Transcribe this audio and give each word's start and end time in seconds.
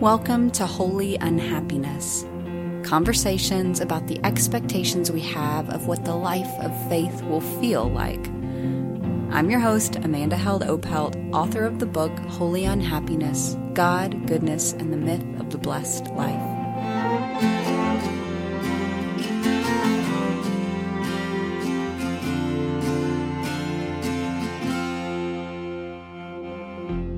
Welcome 0.00 0.52
to 0.52 0.64
Holy 0.64 1.16
Unhappiness. 1.16 2.24
Conversations 2.84 3.80
about 3.80 4.06
the 4.06 4.24
expectations 4.24 5.10
we 5.10 5.22
have 5.22 5.68
of 5.70 5.88
what 5.88 6.04
the 6.04 6.14
life 6.14 6.46
of 6.60 6.88
faith 6.88 7.20
will 7.24 7.40
feel 7.40 7.90
like. 7.90 8.24
I'm 9.32 9.50
your 9.50 9.58
host, 9.58 9.96
Amanda 9.96 10.36
Held 10.36 10.62
Opelt, 10.62 11.34
author 11.34 11.64
of 11.64 11.80
the 11.80 11.86
book 11.86 12.16
Holy 12.28 12.64
Unhappiness 12.64 13.56
God, 13.72 14.28
Goodness, 14.28 14.72
and 14.72 14.92
the 14.92 14.96
Myth 14.96 15.24
of 15.40 15.50
the 15.50 15.58
Blessed 15.58 16.06
Life. 16.12 16.54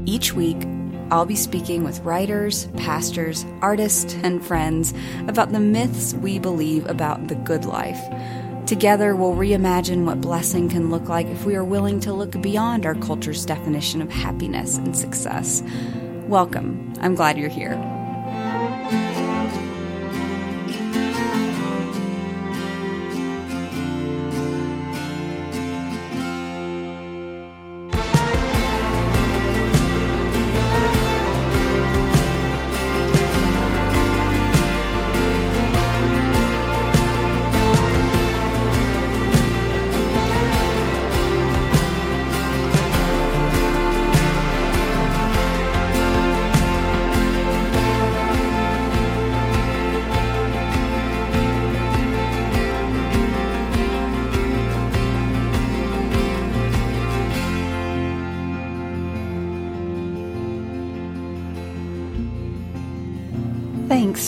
Each 0.07 0.33
week, 0.33 0.67
I'll 1.11 1.27
be 1.27 1.37
speaking 1.37 1.83
with 1.83 2.01
writers, 2.01 2.67
pastors, 2.77 3.45
artists, 3.63 4.14
and 4.23 4.45
friends 4.45 4.95
about 5.27 5.53
the 5.53 5.61
myths 5.61 6.14
we 6.14 6.39
believe 6.39 6.87
about 6.87 7.29
the 7.29 7.35
good 7.35 7.64
life. 7.64 8.01
Together, 8.67 9.17
we'll 9.17 9.35
reimagine 9.35 10.04
what 10.04 10.21
blessing 10.21 10.68
can 10.68 10.91
look 10.91 11.09
like 11.09 11.27
if 11.27 11.45
we 11.45 11.57
are 11.57 11.65
willing 11.65 11.99
to 12.01 12.13
look 12.13 12.41
beyond 12.41 12.87
our 12.87 12.95
culture's 12.95 13.45
definition 13.45 14.01
of 14.01 14.11
happiness 14.11 14.77
and 14.77 14.96
success. 14.96 15.65
Welcome. 16.29 16.93
I'm 17.01 17.17
glad 17.17 17.37
you're 17.37 17.49
here. 17.49 17.75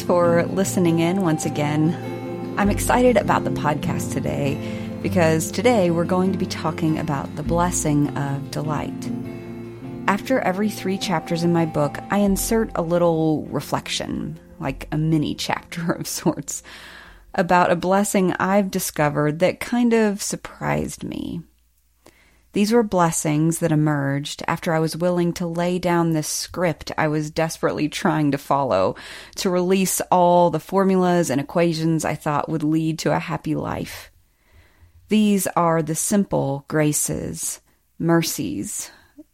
For 0.07 0.43
listening 0.47 0.99
in 0.99 1.23
once 1.23 1.47
again. 1.47 2.55
I'm 2.59 2.71
excited 2.71 3.17
about 3.17 3.45
the 3.45 3.51
podcast 3.51 4.13
today 4.13 4.59
because 5.01 5.51
today 5.51 5.91
we're 5.91 6.05
going 6.05 6.33
to 6.33 6.39
be 6.39 6.47
talking 6.47 6.99
about 6.99 7.35
the 7.37 7.43
blessing 7.43 8.15
of 8.17 8.51
delight. 8.51 9.11
After 10.09 10.41
every 10.41 10.69
three 10.69 10.99
chapters 10.99 11.45
in 11.45 11.53
my 11.53 11.67
book, 11.67 11.99
I 12.11 12.19
insert 12.19 12.73
a 12.75 12.83
little 12.83 13.45
reflection, 13.45 14.39
like 14.59 14.89
a 14.91 14.99
mini 14.99 15.35
chapter 15.37 15.93
of 15.93 16.07
sorts, 16.07 16.63
about 17.35 17.71
a 17.71 17.77
blessing 17.77 18.33
I've 18.35 18.71
discovered 18.71 19.39
that 19.39 19.61
kind 19.61 19.95
of 19.95 20.21
surprised 20.21 21.05
me. 21.05 21.43
These 22.53 22.73
were 22.73 22.83
blessings 22.83 23.61
that 23.61 23.73
emerged 23.73 24.43
after 24.47 24.75
I 24.75 24.79
was 24.79 24.97
willing 24.97 25.33
to 25.35 25.47
lay 25.47 25.79
down 25.79 26.13
this 26.13 26.29
script 26.29 26.93
I 26.99 27.09
was 27.09 27.31
desperately 27.31 27.89
trying 27.89 28.31
to 28.33 28.39
follow 28.39 28.95
to 29.37 29.49
release 29.49 30.03
all 30.11 30.51
the 30.51 30.61
formulas 30.61 31.31
and 31.31 31.41
equations 31.41 32.05
I 32.05 32.15
thought 32.15 32.51
would 32.51 32.63
lead 32.63 32.99
to 33.01 33.17
a 33.17 33.19
happy 33.19 33.55
life. 33.55 34.11
These 35.09 35.47
are 35.49 35.83
the 35.83 35.95
simple 35.95 36.67
graces, 36.69 37.61
mercies, 37.99 38.91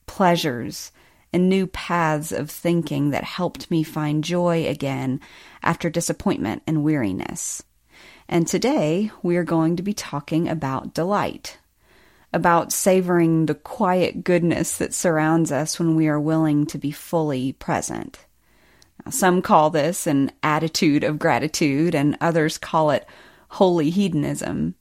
pleasures, 0.06 0.92
and 1.32 1.48
new 1.48 1.66
paths 1.66 2.30
of 2.30 2.50
thinking 2.50 3.10
that 3.10 3.24
helped 3.24 3.68
me 3.68 3.82
find 3.82 4.22
joy 4.22 4.66
again 4.66 5.20
after 5.62 5.90
disappointment 5.90 6.62
and 6.68 6.84
weariness. 6.84 7.64
And 8.28 8.46
today 8.46 9.10
we 9.24 9.36
are 9.36 9.44
going 9.44 9.74
to 9.76 9.82
be 9.82 9.92
talking 9.92 10.48
about 10.48 10.94
delight 10.94 11.58
about 12.32 12.72
savoring 12.72 13.46
the 13.46 13.54
quiet 13.54 14.24
goodness 14.24 14.76
that 14.78 14.94
surrounds 14.94 15.50
us 15.50 15.78
when 15.78 15.94
we 15.94 16.08
are 16.08 16.20
willing 16.20 16.66
to 16.66 16.78
be 16.78 16.90
fully 16.90 17.52
present. 17.54 18.26
Now, 19.04 19.10
some 19.10 19.42
call 19.42 19.70
this 19.70 20.06
an 20.06 20.32
attitude 20.42 21.04
of 21.04 21.18
gratitude, 21.18 21.94
and 21.94 22.16
others 22.20 22.58
call 22.58 22.90
it 22.90 23.06
holy 23.50 23.90
hedonism. 23.90 24.74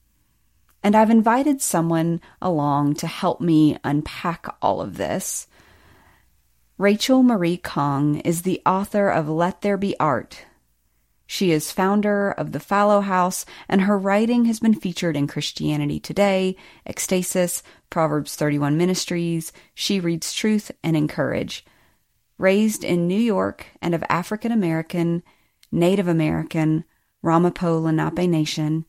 And 0.83 0.95
I've 0.95 1.09
invited 1.09 1.61
someone 1.61 2.21
along 2.41 2.95
to 2.95 3.07
help 3.07 3.41
me 3.41 3.77
unpack 3.83 4.47
all 4.61 4.81
of 4.81 4.97
this. 4.97 5.47
Rachel 6.77 7.23
Marie 7.23 7.57
Kang 7.57 8.19
is 8.19 8.43
the 8.43 8.61
author 8.65 9.09
of 9.09 9.27
Let 9.27 9.61
There 9.61 9.77
Be 9.77 9.95
Art 9.99 10.45
she 11.27 11.51
is 11.51 11.73
founder 11.73 12.31
of 12.31 12.53
the 12.53 12.59
Fallow 12.59 13.01
House, 13.01 13.45
and 13.67 13.81
her 13.81 13.99
writing 13.99 14.45
has 14.45 14.61
been 14.61 14.73
featured 14.73 15.17
in 15.17 15.27
Christianity 15.27 15.99
Today, 15.99 16.55
Ekstasis, 16.87 17.61
Proverbs 17.89 18.35
31 18.37 18.77
Ministries, 18.77 19.51
She 19.75 19.99
Reads 19.99 20.33
Truth, 20.33 20.71
and 20.83 20.95
Encourage. 20.95 21.65
Raised 22.37 22.83
in 22.83 23.07
New 23.07 23.19
York 23.19 23.67
and 23.81 23.93
of 23.93 24.05
African 24.09 24.53
American, 24.53 25.21
Native 25.69 26.07
American, 26.07 26.85
Ramapo 27.21 27.77
Lenape 27.77 28.29
Nation, 28.29 28.85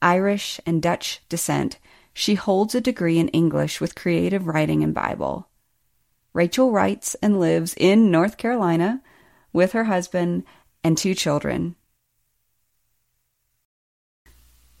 Irish, 0.00 0.60
and 0.64 0.80
Dutch 0.80 1.20
descent, 1.28 1.80
she 2.12 2.36
holds 2.36 2.74
a 2.74 2.80
degree 2.80 3.18
in 3.18 3.28
English 3.28 3.80
with 3.80 3.96
creative 3.96 4.46
writing 4.46 4.84
and 4.84 4.94
Bible. 4.94 5.48
Rachel 6.32 6.70
writes 6.70 7.16
and 7.16 7.40
lives 7.40 7.74
in 7.76 8.12
North 8.12 8.36
Carolina 8.36 9.02
with 9.52 9.72
her 9.72 9.84
husband 9.84 10.44
and 10.84 10.96
two 10.96 11.14
children. 11.14 11.74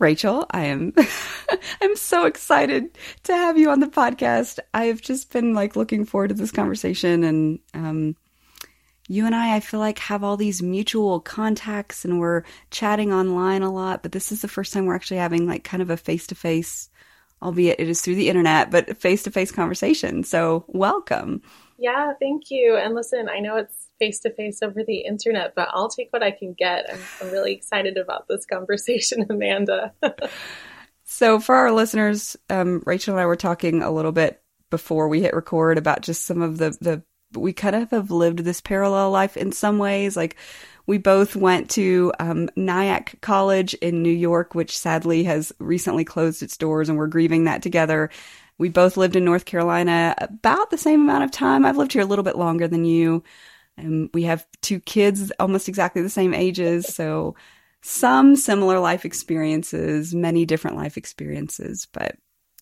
Rachel, 0.00 0.46
I 0.50 0.64
am 0.64 0.94
I'm 1.82 1.94
so 1.94 2.24
excited 2.24 2.96
to 3.24 3.36
have 3.36 3.58
you 3.58 3.70
on 3.70 3.80
the 3.80 3.86
podcast. 3.86 4.58
I've 4.72 5.00
just 5.00 5.30
been 5.30 5.54
like 5.54 5.76
looking 5.76 6.04
forward 6.06 6.28
to 6.28 6.34
this 6.34 6.50
conversation 6.50 7.22
and 7.22 7.58
um 7.74 8.16
you 9.08 9.26
and 9.26 9.34
I 9.34 9.56
I 9.56 9.60
feel 9.60 9.78
like 9.78 9.98
have 9.98 10.24
all 10.24 10.38
these 10.38 10.62
mutual 10.62 11.20
contacts 11.20 12.04
and 12.04 12.18
we're 12.18 12.44
chatting 12.70 13.12
online 13.12 13.62
a 13.62 13.70
lot, 13.70 14.02
but 14.02 14.12
this 14.12 14.32
is 14.32 14.40
the 14.40 14.48
first 14.48 14.72
time 14.72 14.86
we're 14.86 14.96
actually 14.96 15.18
having 15.18 15.46
like 15.46 15.64
kind 15.64 15.82
of 15.82 15.90
a 15.90 15.96
face-to-face 15.96 16.88
albeit 17.42 17.80
it 17.80 17.88
is 17.88 18.00
through 18.00 18.14
the 18.14 18.28
internet, 18.28 18.70
but 18.70 18.96
face-to-face 18.98 19.50
conversation. 19.50 20.22
So, 20.24 20.64
welcome. 20.68 21.40
Yeah, 21.78 22.12
thank 22.20 22.50
you. 22.50 22.76
And 22.76 22.94
listen, 22.94 23.28
I 23.30 23.38
know 23.40 23.56
it's 23.56 23.89
face 24.00 24.18
to 24.20 24.34
face 24.34 24.62
over 24.62 24.82
the 24.82 25.04
internet, 25.04 25.54
but 25.54 25.68
I'll 25.70 25.88
take 25.88 26.12
what 26.12 26.24
I 26.24 26.32
can 26.32 26.54
get. 26.54 26.92
I'm, 26.92 26.98
I'm 27.20 27.30
really 27.30 27.52
excited 27.52 27.96
about 27.96 28.26
this 28.28 28.44
conversation, 28.46 29.26
Amanda. 29.30 29.92
so, 31.04 31.38
for 31.38 31.54
our 31.54 31.70
listeners, 31.70 32.36
um, 32.48 32.82
Rachel 32.84 33.14
and 33.14 33.20
I 33.20 33.26
were 33.26 33.36
talking 33.36 33.82
a 33.82 33.92
little 33.92 34.10
bit 34.10 34.42
before 34.70 35.08
we 35.08 35.20
hit 35.20 35.34
record 35.34 35.78
about 35.78 36.02
just 36.02 36.26
some 36.26 36.42
of 36.42 36.58
the 36.58 36.76
the 36.80 37.02
we 37.38 37.52
kind 37.52 37.76
of 37.76 37.90
have 37.92 38.10
lived 38.10 38.40
this 38.40 38.60
parallel 38.60 39.12
life 39.12 39.36
in 39.36 39.52
some 39.52 39.78
ways, 39.78 40.16
like. 40.16 40.36
We 40.86 40.98
both 40.98 41.36
went 41.36 41.70
to 41.72 42.12
um, 42.18 42.48
Nyack 42.56 43.20
College 43.20 43.74
in 43.74 44.02
New 44.02 44.10
York, 44.12 44.56
which 44.56 44.76
sadly 44.76 45.22
has 45.22 45.52
recently 45.60 46.04
closed 46.04 46.42
its 46.42 46.56
doors, 46.56 46.88
and 46.88 46.98
we're 46.98 47.06
grieving 47.06 47.44
that 47.44 47.62
together. 47.62 48.10
We 48.60 48.68
both 48.68 48.98
lived 48.98 49.14
in 49.14 49.24
North 49.24 49.46
Carolina 49.46 50.14
about 50.18 50.70
the 50.70 50.78
same 50.78 51.00
amount 51.00 51.24
of 51.24 51.30
time. 51.30 51.64
I've 51.64 51.78
lived 51.78 51.94
here 51.94 52.02
a 52.02 52.06
little 52.06 52.24
bit 52.24 52.36
longer 52.36 52.66
than 52.66 52.84
you. 52.84 53.22
And 53.80 54.10
we 54.12 54.24
have 54.24 54.46
two 54.60 54.80
kids 54.80 55.30
almost 55.40 55.68
exactly 55.68 56.02
the 56.02 56.08
same 56.08 56.34
ages. 56.34 56.86
So 56.86 57.34
some 57.82 58.36
similar 58.36 58.78
life 58.78 59.04
experiences, 59.04 60.14
many 60.14 60.44
different 60.44 60.76
life 60.76 60.96
experiences, 60.96 61.86
but 61.92 62.16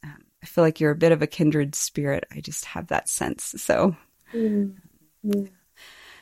um, 0.05 0.25
I 0.43 0.47
feel 0.47 0.63
like 0.63 0.81
you're 0.81 0.93
a 0.93 0.97
bit 0.97 1.13
of 1.13 1.23
a 1.23 1.27
kindred 1.27 1.75
spirit. 1.75 2.25
I 2.31 2.41
just 2.41 2.65
have 2.67 2.89
that 2.89 3.09
sense. 3.09 3.55
So, 3.59 3.97
mm-hmm. 4.33 5.45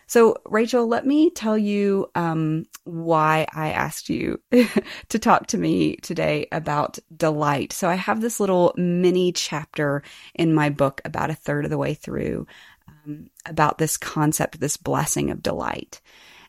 so 0.06 0.36
Rachel, 0.46 0.86
let 0.86 1.06
me 1.06 1.28
tell 1.30 1.58
you 1.58 2.10
um, 2.14 2.64
why 2.84 3.46
I 3.52 3.72
asked 3.72 4.08
you 4.08 4.40
to 5.08 5.18
talk 5.18 5.48
to 5.48 5.58
me 5.58 5.96
today 5.96 6.46
about 6.50 6.98
delight. 7.14 7.74
So 7.74 7.90
I 7.90 7.96
have 7.96 8.22
this 8.22 8.40
little 8.40 8.72
mini 8.78 9.30
chapter 9.32 10.02
in 10.34 10.54
my 10.54 10.70
book 10.70 11.02
about 11.04 11.28
a 11.28 11.34
third 11.34 11.66
of 11.66 11.70
the 11.70 11.78
way 11.78 11.92
through 11.92 12.46
um, 12.88 13.30
about 13.44 13.78
this 13.78 13.96
concept, 13.96 14.60
this 14.60 14.76
blessing 14.76 15.30
of 15.30 15.42
delight. 15.42 16.00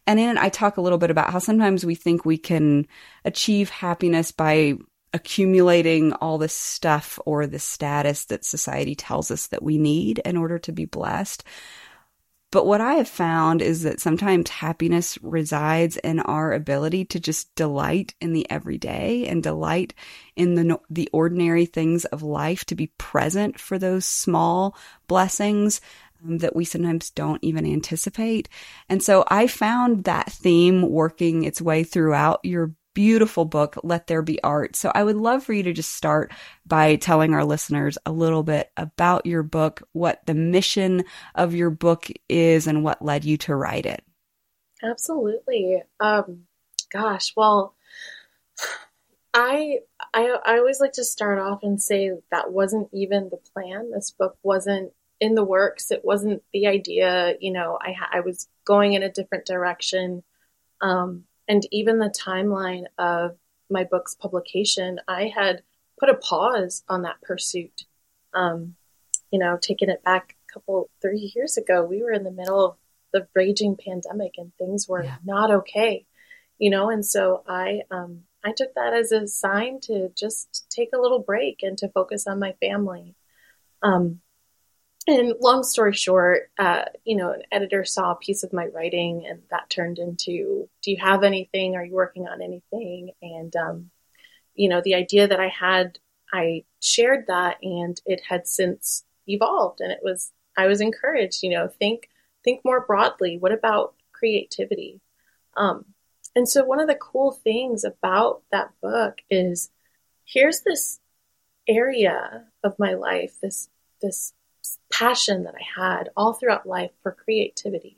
And 0.05 0.19
in 0.19 0.29
it, 0.29 0.37
I 0.37 0.49
talk 0.49 0.77
a 0.77 0.81
little 0.81 0.97
bit 0.97 1.11
about 1.11 1.31
how 1.31 1.39
sometimes 1.39 1.85
we 1.85 1.95
think 1.95 2.23
we 2.23 2.37
can 2.37 2.87
achieve 3.25 3.69
happiness 3.69 4.31
by 4.31 4.75
accumulating 5.13 6.13
all 6.13 6.37
the 6.37 6.49
stuff 6.49 7.19
or 7.25 7.47
the 7.47 7.59
status 7.59 8.25
that 8.25 8.45
society 8.45 8.95
tells 8.95 9.31
us 9.31 9.47
that 9.47 9.63
we 9.63 9.77
need 9.77 10.19
in 10.19 10.37
order 10.37 10.59
to 10.59 10.71
be 10.71 10.85
blessed. 10.85 11.43
But 12.49 12.65
what 12.65 12.79
I 12.79 12.93
have 12.93 13.09
found 13.09 13.61
is 13.61 13.83
that 13.83 13.99
sometimes 13.99 14.49
happiness 14.49 15.17
resides 15.21 15.97
in 15.97 16.21
our 16.21 16.53
ability 16.53 17.03
to 17.05 17.19
just 17.19 17.53
delight 17.55 18.15
in 18.21 18.31
the 18.31 18.49
everyday 18.49 19.27
and 19.27 19.43
delight 19.43 19.93
in 20.37 20.55
the 20.55 20.79
the 20.89 21.09
ordinary 21.11 21.65
things 21.65 22.05
of 22.05 22.23
life 22.23 22.63
to 22.65 22.75
be 22.75 22.87
present 22.97 23.59
for 23.59 23.77
those 23.77 24.05
small 24.05 24.77
blessings 25.07 25.81
um, 26.23 26.39
that 26.39 26.55
we 26.55 26.65
sometimes 26.65 27.09
don't 27.09 27.43
even 27.43 27.65
anticipate. 27.65 28.49
And 28.89 29.01
so 29.01 29.25
I 29.27 29.47
found 29.47 30.03
that 30.05 30.31
theme 30.31 30.89
working 30.89 31.43
its 31.43 31.61
way 31.61 31.83
throughout 31.83 32.39
your 32.43 32.73
beautiful 32.97 33.45
book, 33.45 33.77
Let 33.83 34.07
There 34.07 34.23
Be 34.23 34.41
Art. 34.41 34.75
So 34.75 34.91
I 34.95 35.03
would 35.03 35.17
love 35.17 35.43
for 35.43 35.53
you 35.53 35.61
to 35.61 35.71
just 35.71 35.93
start 35.93 36.31
by 36.65 36.95
telling 36.95 37.33
our 37.35 37.45
listeners 37.45 37.95
a 38.07 38.11
little 38.11 38.41
bit 38.41 38.71
about 38.75 39.27
your 39.27 39.43
book, 39.43 39.83
what 39.91 40.25
the 40.25 40.33
mission 40.33 41.03
of 41.35 41.53
your 41.53 41.69
book 41.69 42.07
is, 42.27 42.65
and 42.65 42.83
what 42.83 43.03
led 43.03 43.23
you 43.23 43.37
to 43.37 43.55
write 43.55 43.85
it. 43.85 44.03
Absolutely. 44.81 45.83
Um, 45.99 46.47
gosh, 46.91 47.33
well, 47.37 47.75
I, 49.31 49.81
I 50.15 50.35
I 50.43 50.57
always 50.57 50.79
like 50.79 50.93
to 50.93 51.03
start 51.03 51.37
off 51.37 51.61
and 51.61 51.79
say 51.79 52.11
that 52.31 52.51
wasn't 52.51 52.89
even 52.91 53.29
the 53.29 53.37
plan. 53.53 53.91
This 53.91 54.09
book 54.09 54.39
wasn't 54.41 54.91
in 55.19 55.35
the 55.35 55.43
works. 55.43 55.91
It 55.91 56.03
wasn't 56.03 56.43
the 56.53 56.67
idea. 56.67 57.35
You 57.39 57.51
know, 57.51 57.77
I 57.81 57.95
I 58.17 58.19
was 58.21 58.47
going 58.65 58.93
in 58.93 59.03
a 59.03 59.11
different 59.11 59.45
direction. 59.45 60.23
Um, 60.81 61.23
and 61.47 61.65
even 61.71 61.99
the 61.99 62.09
timeline 62.09 62.85
of 62.97 63.37
my 63.69 63.83
book's 63.83 64.15
publication, 64.15 64.99
I 65.07 65.31
had 65.33 65.63
put 65.99 66.09
a 66.09 66.15
pause 66.15 66.83
on 66.87 67.03
that 67.03 67.21
pursuit. 67.21 67.85
Um, 68.33 68.75
you 69.31 69.39
know, 69.39 69.57
taking 69.61 69.89
it 69.89 70.03
back 70.03 70.35
a 70.49 70.53
couple, 70.53 70.89
three 71.01 71.31
years 71.35 71.57
ago, 71.57 71.83
we 71.83 72.03
were 72.03 72.11
in 72.11 72.23
the 72.23 72.31
middle 72.31 72.65
of 72.65 72.75
the 73.13 73.27
raging 73.33 73.77
pandemic 73.77 74.33
and 74.37 74.51
things 74.57 74.87
were 74.87 75.03
yeah. 75.03 75.15
not 75.25 75.51
okay, 75.51 76.05
you 76.59 76.69
know, 76.69 76.89
and 76.89 77.05
so 77.05 77.43
I, 77.47 77.81
um, 77.89 78.23
I 78.43 78.51
took 78.55 78.73
that 78.75 78.93
as 78.93 79.11
a 79.11 79.27
sign 79.27 79.79
to 79.83 80.09
just 80.15 80.67
take 80.69 80.89
a 80.93 81.01
little 81.01 81.19
break 81.19 81.59
and 81.63 81.77
to 81.79 81.89
focus 81.89 82.27
on 82.27 82.39
my 82.39 82.53
family. 82.61 83.15
Um, 83.81 84.21
and 85.07 85.33
long 85.39 85.63
story 85.63 85.93
short, 85.93 86.51
uh, 86.59 86.83
you 87.05 87.15
know, 87.15 87.31
an 87.31 87.43
editor 87.51 87.85
saw 87.85 88.11
a 88.11 88.17
piece 88.17 88.43
of 88.43 88.51
my 88.51 88.67
writing 88.67 89.25
and 89.27 89.41
that 89.49 89.69
turned 89.69 89.99
into, 89.99 90.69
do 90.81 90.91
you 90.91 90.97
have 90.97 91.23
anything? 91.23 91.75
Are 91.75 91.85
you 91.85 91.93
working 91.93 92.27
on 92.27 92.41
anything? 92.41 93.11
And, 93.21 93.55
um, 93.55 93.89
you 94.53 94.67
know, 94.67 94.81
the 94.83 94.95
idea 94.95 95.27
that 95.27 95.39
I 95.39 95.47
had, 95.47 95.97
I 96.33 96.65
shared 96.81 97.27
that 97.27 97.57
and 97.63 97.99
it 98.05 98.21
had 98.27 98.47
since 98.47 99.05
evolved 99.27 99.79
and 99.79 99.91
it 99.91 99.99
was, 100.03 100.31
I 100.57 100.67
was 100.67 100.81
encouraged, 100.81 101.41
you 101.41 101.51
know, 101.51 101.67
think, 101.67 102.09
think 102.43 102.65
more 102.65 102.85
broadly. 102.85 103.37
What 103.37 103.53
about 103.53 103.93
creativity? 104.11 104.99
Um, 105.55 105.85
and 106.35 106.49
so 106.49 106.65
one 106.65 106.79
of 106.79 106.87
the 106.87 106.95
cool 106.95 107.31
things 107.31 107.83
about 107.83 108.41
that 108.51 108.71
book 108.81 109.19
is 109.29 109.71
here's 110.25 110.61
this 110.61 110.99
area 111.67 112.45
of 112.63 112.77
my 112.77 112.93
life, 112.93 113.39
this, 113.41 113.69
this 114.01 114.33
passion 114.91 115.43
that 115.43 115.55
I 115.55 115.81
had 115.81 116.09
all 116.15 116.33
throughout 116.33 116.65
life 116.65 116.91
for 117.03 117.11
creativity. 117.11 117.97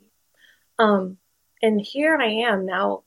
Um, 0.78 1.18
and 1.62 1.80
here 1.80 2.16
I 2.16 2.48
am 2.48 2.66
now 2.66 3.04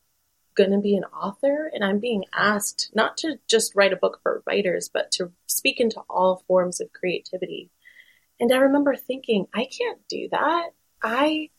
going 0.56 0.71
to 0.71 0.80
be 0.80 0.95
an 0.95 1.06
author 1.06 1.71
and 1.74 1.83
I'm 1.83 2.00
being 2.00 2.25
asked 2.33 2.92
not 2.94 3.18
to 3.18 3.39
just 3.48 3.75
write 3.75 3.94
a 3.94 3.98
book 3.98 4.19
for 4.21 4.44
writers, 4.45 4.89
but 4.94 5.12
to 5.13 5.31
speak 5.48 5.80
into 5.80 6.01
all 6.10 6.44
forms 6.48 6.80
of 6.80 6.94
creativity. 6.94 7.71
And 8.39 8.51
I 8.54 8.57
remember 8.57 8.95
thinking, 8.95 9.48
I 9.54 9.65
can't 9.65 10.00
do 10.07 10.27
that. 10.31 10.69
I, 11.01 11.50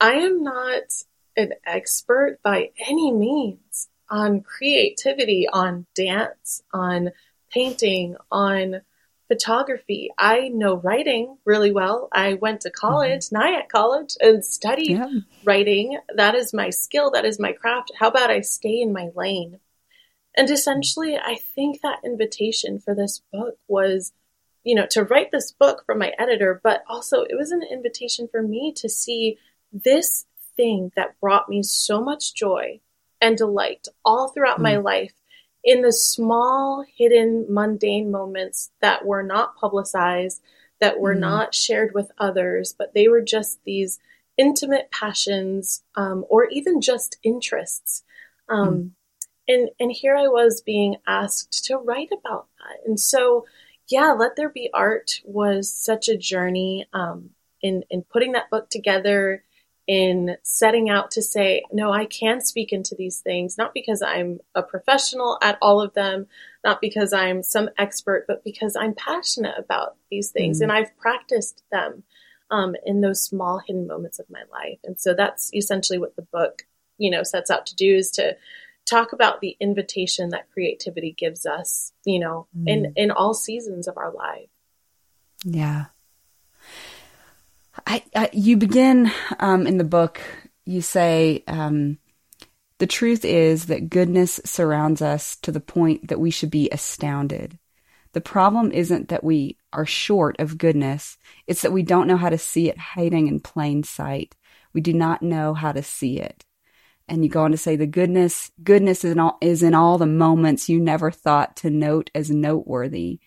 I 0.00 0.12
am 0.14 0.42
not 0.42 0.84
an 1.36 1.52
expert 1.64 2.38
by 2.42 2.70
any 2.86 3.12
means 3.12 3.88
on 4.10 4.40
creativity, 4.40 5.48
on 5.52 5.86
dance, 5.94 6.62
on 6.72 7.10
painting, 7.50 8.16
on 8.30 8.82
photography. 9.28 10.10
I 10.18 10.48
know 10.48 10.74
writing 10.74 11.36
really 11.44 11.70
well. 11.70 12.08
I 12.10 12.34
went 12.34 12.62
to 12.62 12.70
college, 12.70 13.26
mm-hmm. 13.26 13.36
Nyack 13.36 13.68
College, 13.68 14.16
and 14.20 14.44
studied 14.44 14.98
yeah. 14.98 15.10
writing. 15.44 15.98
That 16.14 16.34
is 16.34 16.52
my 16.52 16.70
skill. 16.70 17.10
That 17.10 17.24
is 17.24 17.38
my 17.38 17.52
craft. 17.52 17.92
How 17.98 18.08
about 18.08 18.30
I 18.30 18.40
stay 18.40 18.80
in 18.80 18.92
my 18.92 19.10
lane? 19.14 19.60
And 20.36 20.50
essentially, 20.50 21.16
I 21.16 21.36
think 21.36 21.80
that 21.82 22.00
invitation 22.04 22.80
for 22.80 22.94
this 22.94 23.22
book 23.32 23.58
was, 23.66 24.12
you 24.64 24.74
know, 24.74 24.86
to 24.90 25.04
write 25.04 25.30
this 25.30 25.52
book 25.52 25.84
from 25.84 25.98
my 25.98 26.12
editor, 26.18 26.60
but 26.62 26.82
also 26.88 27.22
it 27.22 27.36
was 27.36 27.50
an 27.50 27.62
invitation 27.62 28.28
for 28.28 28.42
me 28.42 28.72
to 28.76 28.88
see 28.88 29.38
this 29.72 30.26
thing 30.56 30.92
that 30.96 31.20
brought 31.20 31.48
me 31.48 31.62
so 31.62 32.02
much 32.02 32.34
joy 32.34 32.80
and 33.20 33.36
delight 33.36 33.88
all 34.04 34.28
throughout 34.28 34.54
mm-hmm. 34.54 34.62
my 34.62 34.74
mm. 34.74 34.84
life 34.84 35.14
in 35.64 35.82
the 35.82 35.92
small, 35.92 36.84
hidden, 36.96 37.46
mundane 37.48 38.10
moments 38.10 38.70
that 38.80 39.04
were 39.04 39.22
not 39.22 39.56
publicized, 39.56 40.42
that 40.80 41.00
were 41.00 41.14
mm. 41.14 41.20
not 41.20 41.54
shared 41.54 41.92
with 41.94 42.10
others, 42.18 42.74
but 42.76 42.94
they 42.94 43.08
were 43.08 43.20
just 43.20 43.62
these 43.64 43.98
intimate 44.36 44.90
passions 44.90 45.82
um, 45.96 46.24
or 46.28 46.46
even 46.46 46.80
just 46.80 47.18
interests. 47.22 48.04
Um, 48.48 48.68
mm. 48.68 48.90
And 49.50 49.70
and 49.80 49.90
here 49.90 50.14
I 50.14 50.28
was 50.28 50.60
being 50.60 50.96
asked 51.06 51.64
to 51.66 51.78
write 51.78 52.10
about 52.12 52.48
that, 52.58 52.86
and 52.86 53.00
so 53.00 53.46
yeah, 53.88 54.12
Let 54.12 54.36
There 54.36 54.50
Be 54.50 54.68
Art 54.74 55.22
was 55.24 55.72
such 55.72 56.08
a 56.08 56.18
journey 56.18 56.86
um, 56.92 57.30
in 57.62 57.82
in 57.88 58.02
putting 58.02 58.32
that 58.32 58.50
book 58.50 58.68
together 58.68 59.42
in 59.88 60.36
setting 60.42 60.90
out 60.90 61.10
to 61.12 61.22
say, 61.22 61.62
no, 61.72 61.90
I 61.90 62.04
can 62.04 62.42
speak 62.42 62.74
into 62.74 62.94
these 62.94 63.20
things, 63.20 63.56
not 63.56 63.72
because 63.72 64.02
I'm 64.02 64.38
a 64.54 64.62
professional 64.62 65.38
at 65.42 65.56
all 65.62 65.80
of 65.80 65.94
them, 65.94 66.26
not 66.62 66.82
because 66.82 67.14
I'm 67.14 67.42
some 67.42 67.70
expert, 67.78 68.26
but 68.28 68.44
because 68.44 68.76
I'm 68.76 68.94
passionate 68.94 69.54
about 69.58 69.96
these 70.10 70.30
things 70.30 70.60
mm 70.60 70.62
and 70.64 70.72
I've 70.72 70.94
practiced 70.98 71.62
them 71.72 72.02
um, 72.50 72.74
in 72.84 73.00
those 73.00 73.22
small 73.22 73.60
hidden 73.66 73.86
moments 73.86 74.18
of 74.18 74.26
my 74.28 74.42
life. 74.52 74.78
And 74.84 75.00
so 75.00 75.14
that's 75.14 75.54
essentially 75.54 75.98
what 75.98 76.16
the 76.16 76.26
book, 76.30 76.64
you 76.98 77.10
know, 77.10 77.22
sets 77.22 77.50
out 77.50 77.64
to 77.66 77.74
do 77.74 77.96
is 77.96 78.10
to 78.12 78.36
talk 78.84 79.12
about 79.14 79.40
the 79.40 79.56
invitation 79.60 80.30
that 80.30 80.50
creativity 80.52 81.14
gives 81.16 81.46
us, 81.46 81.92
you 82.04 82.18
know, 82.18 82.46
mm 82.56 82.64
in, 82.66 82.92
in 82.96 83.10
all 83.10 83.32
seasons 83.32 83.88
of 83.88 83.96
our 83.96 84.12
life. 84.12 84.50
Yeah. 85.44 85.86
I, 87.86 88.02
I, 88.14 88.30
you 88.32 88.56
begin 88.56 89.10
um, 89.38 89.66
in 89.66 89.78
the 89.78 89.84
book, 89.84 90.20
you 90.64 90.80
say, 90.80 91.44
um, 91.46 91.98
the 92.78 92.86
truth 92.86 93.24
is 93.24 93.66
that 93.66 93.90
goodness 93.90 94.40
surrounds 94.44 95.02
us 95.02 95.36
to 95.36 95.52
the 95.52 95.60
point 95.60 96.08
that 96.08 96.20
we 96.20 96.30
should 96.30 96.50
be 96.50 96.68
astounded. 96.70 97.58
The 98.12 98.20
problem 98.20 98.72
isn't 98.72 99.08
that 99.08 99.24
we 99.24 99.58
are 99.72 99.86
short 99.86 100.36
of 100.38 100.58
goodness, 100.58 101.18
it's 101.46 101.62
that 101.62 101.72
we 101.72 101.82
don't 101.82 102.06
know 102.06 102.16
how 102.16 102.30
to 102.30 102.38
see 102.38 102.68
it 102.68 102.78
hiding 102.78 103.26
in 103.26 103.40
plain 103.40 103.82
sight. 103.82 104.34
We 104.72 104.80
do 104.80 104.92
not 104.92 105.22
know 105.22 105.54
how 105.54 105.72
to 105.72 105.82
see 105.82 106.18
it. 106.20 106.44
And 107.08 107.24
you 107.24 107.30
go 107.30 107.44
on 107.44 107.52
to 107.52 107.56
say 107.56 107.76
the 107.76 107.86
goodness, 107.86 108.50
goodness 108.62 109.04
is 109.04 109.12
in 109.12 109.18
all, 109.18 109.38
is 109.40 109.62
in 109.62 109.74
all 109.74 109.98
the 109.98 110.06
moments 110.06 110.68
you 110.68 110.78
never 110.78 111.10
thought 111.10 111.56
to 111.56 111.70
note 111.70 112.10
as 112.14 112.30
noteworthy. 112.30 113.18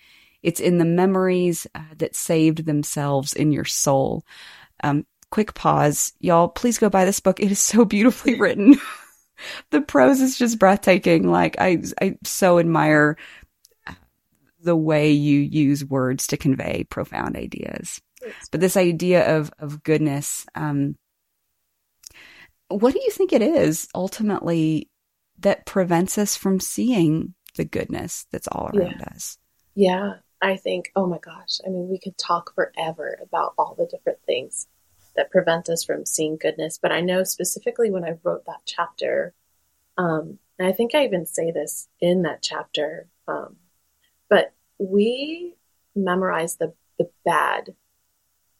It's 0.43 0.60
in 0.60 0.77
the 0.77 0.86
memories 0.86 1.67
uh, 1.75 1.81
that 1.98 2.15
saved 2.15 2.65
themselves 2.65 3.33
in 3.33 3.51
your 3.51 3.65
soul. 3.65 4.24
Um, 4.83 5.05
quick 5.29 5.53
pause. 5.53 6.13
Y'all, 6.19 6.48
please 6.48 6.77
go 6.77 6.89
buy 6.89 7.05
this 7.05 7.19
book. 7.19 7.39
It 7.39 7.51
is 7.51 7.60
so 7.60 7.86
beautifully 7.86 8.39
written. 8.39 8.75
the 9.71 9.81
prose 9.81 10.21
is 10.21 10.38
just 10.38 10.60
breathtaking. 10.60 11.29
Like 11.29 11.55
I, 11.60 11.83
I 12.01 12.17
so 12.24 12.60
admire 12.60 13.17
the 14.63 14.75
way 14.75 15.12
you 15.12 15.39
use 15.39 15.83
words 15.83 16.27
to 16.27 16.38
convey 16.38 16.86
profound 16.89 17.36
ideas. 17.36 18.01
But 18.51 18.62
this 18.62 18.77
idea 18.77 19.38
of, 19.38 19.51
of 19.57 19.81
goodness, 19.83 20.45
um, 20.53 20.95
what 22.67 22.93
do 22.93 23.01
you 23.03 23.12
think 23.12 23.33
it 23.33 23.41
is 23.41 23.88
ultimately 23.95 24.89
that 25.39 25.65
prevents 25.65 26.17
us 26.17 26.36
from 26.36 26.60
seeing 26.60 27.33
the 27.57 27.65
goodness 27.65 28.27
that's 28.31 28.48
all 28.48 28.69
around 28.74 28.98
yeah. 29.00 29.13
us? 29.15 29.38
Yeah. 29.74 30.13
I 30.41 30.57
think, 30.57 30.91
oh 30.95 31.05
my 31.05 31.19
gosh, 31.19 31.60
I 31.65 31.69
mean, 31.69 31.89
we 31.89 32.00
could 32.00 32.17
talk 32.17 32.55
forever 32.55 33.19
about 33.21 33.53
all 33.57 33.75
the 33.77 33.86
different 33.86 34.19
things 34.25 34.67
that 35.15 35.31
prevent 35.31 35.69
us 35.69 35.83
from 35.83 36.05
seeing 36.05 36.38
goodness. 36.38 36.79
But 36.81 36.91
I 36.91 37.01
know 37.01 37.24
specifically 37.24 37.91
when 37.91 38.03
I 38.03 38.17
wrote 38.24 38.45
that 38.45 38.62
chapter, 38.65 39.33
um, 39.98 40.39
and 40.57 40.67
I 40.67 40.71
think 40.71 40.95
I 40.95 41.05
even 41.05 41.25
say 41.25 41.51
this 41.51 41.89
in 42.00 42.24
that 42.24 42.41
chapter, 42.41 43.07
um, 43.27 43.57
but 44.29 44.53
we 44.79 45.55
memorize 45.95 46.55
the, 46.55 46.74
the 46.98 47.10
bad 47.25 47.75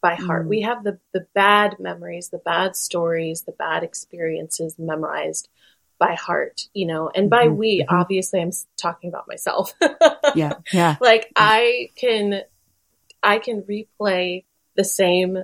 by 0.02 0.16
heart. 0.16 0.46
Mm. 0.46 0.50
We 0.50 0.62
have 0.62 0.84
the, 0.84 1.00
the 1.14 1.28
bad 1.34 1.78
memories, 1.80 2.30
the 2.30 2.40
bad 2.40 2.76
stories, 2.76 3.44
the 3.44 3.52
bad 3.54 3.84
experiences 3.84 4.76
memorized 4.78 5.48
by 6.02 6.16
heart, 6.16 6.68
you 6.74 6.88
know, 6.88 7.12
and 7.14 7.30
by 7.30 7.46
mm-hmm. 7.46 7.58
we, 7.58 7.82
mm-hmm. 7.82 7.96
obviously 7.96 8.42
I'm 8.42 8.52
talking 8.76 9.08
about 9.08 9.28
myself. 9.28 9.72
yeah. 10.36 10.54
Yeah. 10.74 10.96
Like 11.00 11.32
I 11.36 11.92
can, 11.96 12.42
I 13.22 13.38
can 13.38 13.62
replay 13.62 14.46
the 14.76 14.84
same 14.84 15.38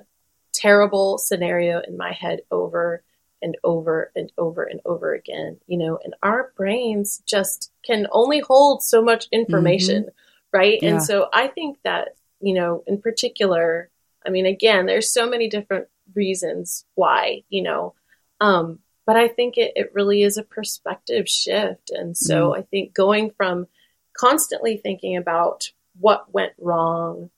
terrible 0.54 1.20
scenario 1.20 1.80
in 1.88 1.96
my 1.96 2.12
head 2.12 2.40
over 2.50 3.04
and 3.40 3.56
over 3.64 4.12
and 4.16 4.32
over 4.36 4.64
and 4.64 4.82
over 4.84 5.14
again, 5.14 5.60
you 5.68 5.78
know, 5.78 6.00
and 6.04 6.16
our 6.24 6.52
brains 6.58 7.22
just 7.28 7.72
can 7.86 8.08
only 8.12 8.40
hold 8.40 8.82
so 8.82 9.04
much 9.04 9.28
information, 9.32 10.06
mm-hmm. 10.06 10.58
right? 10.58 10.80
Yeah. 10.82 10.90
And 10.90 11.04
so 11.04 11.30
I 11.32 11.50
think 11.50 11.78
that, 11.84 12.16
you 12.42 12.56
know, 12.56 12.84
in 12.88 13.00
particular, 13.00 13.92
I 14.26 14.32
mean, 14.32 14.48
again, 14.48 14.88
there's 14.88 15.14
so 15.14 15.30
many 15.30 15.50
different 15.50 15.88
reasons 16.16 16.84
why, 16.96 17.44
you 17.48 17.62
know, 17.62 17.94
um, 18.42 18.80
but 19.08 19.16
I 19.16 19.30
think 19.30 19.58
it, 19.58 19.72
it 19.78 19.94
really 19.96 20.22
is 20.22 20.36
a 20.36 20.44
perspective 20.44 21.30
shift. 21.30 21.92
And 21.92 22.16
so 22.16 22.52
mm. 22.52 22.60
I 22.60 22.62
think 22.64 22.94
going 22.94 23.32
from 23.32 23.68
constantly 24.16 24.76
thinking 24.76 25.16
about 25.16 25.72
what 25.98 26.32
went 26.34 26.52
wrong, 26.60 27.30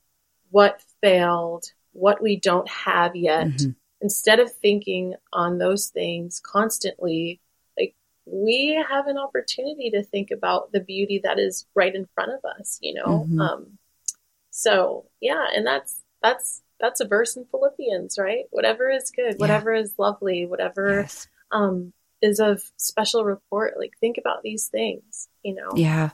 what 0.49 0.81
failed, 0.99 1.71
what 1.93 2.23
we 2.23 2.37
don't 2.37 2.67
have 2.67 3.15
yet, 3.15 3.47
mm-hmm. 3.47 3.69
instead 4.01 4.39
of 4.39 4.51
thinking 4.51 5.13
on 5.31 5.59
those 5.59 5.89
things 5.89 6.41
constantly, 6.43 7.39
like 7.79 7.93
we 8.25 8.83
have 8.89 9.05
an 9.05 9.19
opportunity 9.19 9.91
to 9.91 10.01
think 10.01 10.31
about 10.31 10.71
the 10.71 10.79
beauty 10.79 11.21
that 11.23 11.37
is 11.37 11.67
right 11.75 11.93
in 11.93 12.07
front 12.15 12.31
of 12.31 12.43
us, 12.59 12.79
you 12.81 12.95
know? 12.95 13.27
Mm-hmm. 13.27 13.41
Um, 13.41 13.77
so 14.49 15.05
yeah, 15.21 15.45
and 15.55 15.67
that's, 15.67 16.01
that's, 16.23 16.63
that's 16.79 16.99
a 16.99 17.07
verse 17.07 17.35
in 17.35 17.45
Philippians, 17.45 18.17
right? 18.17 18.45
Whatever 18.49 18.89
is 18.89 19.11
good, 19.11 19.33
yeah. 19.33 19.37
whatever 19.37 19.71
is 19.71 19.93
lovely, 19.99 20.47
whatever 20.47 21.01
yes 21.01 21.27
um, 21.51 21.93
is 22.21 22.39
of 22.39 22.61
special 22.77 23.25
report. 23.25 23.75
Like, 23.77 23.91
think 23.99 24.17
about 24.17 24.43
these 24.43 24.67
things, 24.67 25.29
you 25.43 25.55
know? 25.55 25.69
Yeah. 25.75 26.11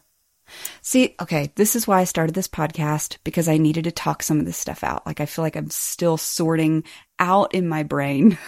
See, 0.81 1.15
okay, 1.19 1.51
this 1.55 1.75
is 1.75 1.87
why 1.87 2.01
I 2.01 2.03
started 2.03 2.35
this 2.35 2.47
podcast 2.47 3.17
because 3.23 3.47
I 3.47 3.57
needed 3.57 3.85
to 3.85 3.91
talk 3.91 4.21
some 4.21 4.39
of 4.39 4.45
this 4.45 4.57
stuff 4.57 4.83
out. 4.83 5.05
Like, 5.05 5.19
I 5.19 5.25
feel 5.25 5.43
like 5.43 5.55
I'm 5.55 5.71
still 5.71 6.17
sorting 6.17 6.83
out 7.19 7.53
in 7.53 7.67
my 7.67 7.83
brain 7.83 8.37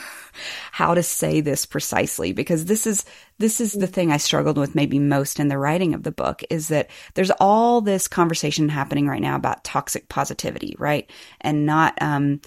how 0.71 0.93
to 0.93 1.03
say 1.03 1.41
this 1.41 1.65
precisely 1.65 2.31
because 2.31 2.65
this 2.65 2.85
is 2.85 3.05
this 3.39 3.61
is 3.61 3.73
the 3.73 3.87
thing 3.87 4.11
I 4.11 4.17
struggled 4.17 4.57
with 4.57 4.75
maybe 4.75 4.99
most 4.99 5.39
in 5.39 5.47
the 5.47 5.57
writing 5.57 5.93
of 5.93 6.03
the 6.03 6.11
book 6.11 6.43
is 6.49 6.69
that 6.69 6.89
there's 7.13 7.31
all 7.39 7.81
this 7.81 8.07
conversation 8.07 8.69
happening 8.69 9.07
right 9.07 9.21
now 9.21 9.35
about 9.35 9.63
toxic 9.63 10.09
positivity, 10.09 10.75
right? 10.77 11.09
And 11.41 11.65
not 11.65 11.99
um 12.01 12.41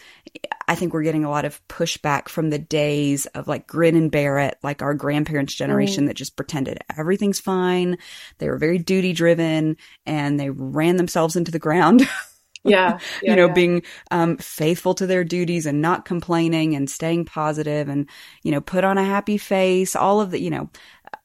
I 0.69 0.77
think 0.77 0.93
we're 0.93 1.03
getting 1.03 1.25
a 1.25 1.31
lot 1.31 1.45
of 1.45 1.67
pushback 1.69 2.29
from 2.29 2.51
the 2.51 2.59
days 2.59 3.27
of 3.27 3.49
like 3.49 3.67
grin 3.67 3.97
and 3.97 4.11
bear 4.11 4.39
it, 4.39 4.59
like 4.63 4.83
our 4.83 4.95
grandparents' 4.95 5.55
generation 5.55 6.05
mm. 6.05 6.07
that 6.09 6.17
just 6.17 6.37
pretended 6.37 6.79
everything's 6.97 7.41
fine. 7.41 7.99
They 8.39 8.49
were 8.49 8.59
very 8.59 8.79
duty 8.79 9.13
driven 9.13 9.77
and 10.07 10.39
they 10.39 10.51
ran 10.51 10.97
themselves 10.97 11.35
into 11.35 11.51
the 11.51 11.59
ground 11.59 12.09
yeah, 12.65 12.99
yeah 13.23 13.31
you 13.31 13.37
know 13.37 13.47
yeah. 13.47 13.53
being 13.53 13.83
um, 14.11 14.37
faithful 14.37 14.95
to 14.95 15.07
their 15.07 15.25
duties 15.25 15.67
and 15.67 15.81
not 15.81 16.05
complaining 16.05 16.75
and 16.75 16.91
staying 16.91 17.25
positive 17.25 17.89
and 17.89 18.09
you 18.43 18.51
know 18.51 18.61
put 18.61 18.85
on 18.85 18.99
a 18.99 19.05
happy 19.05 19.39
face 19.39 19.97
all 19.97 20.21
of 20.21 20.31
the 20.31 20.41
you 20.41 20.51
know 20.51 20.71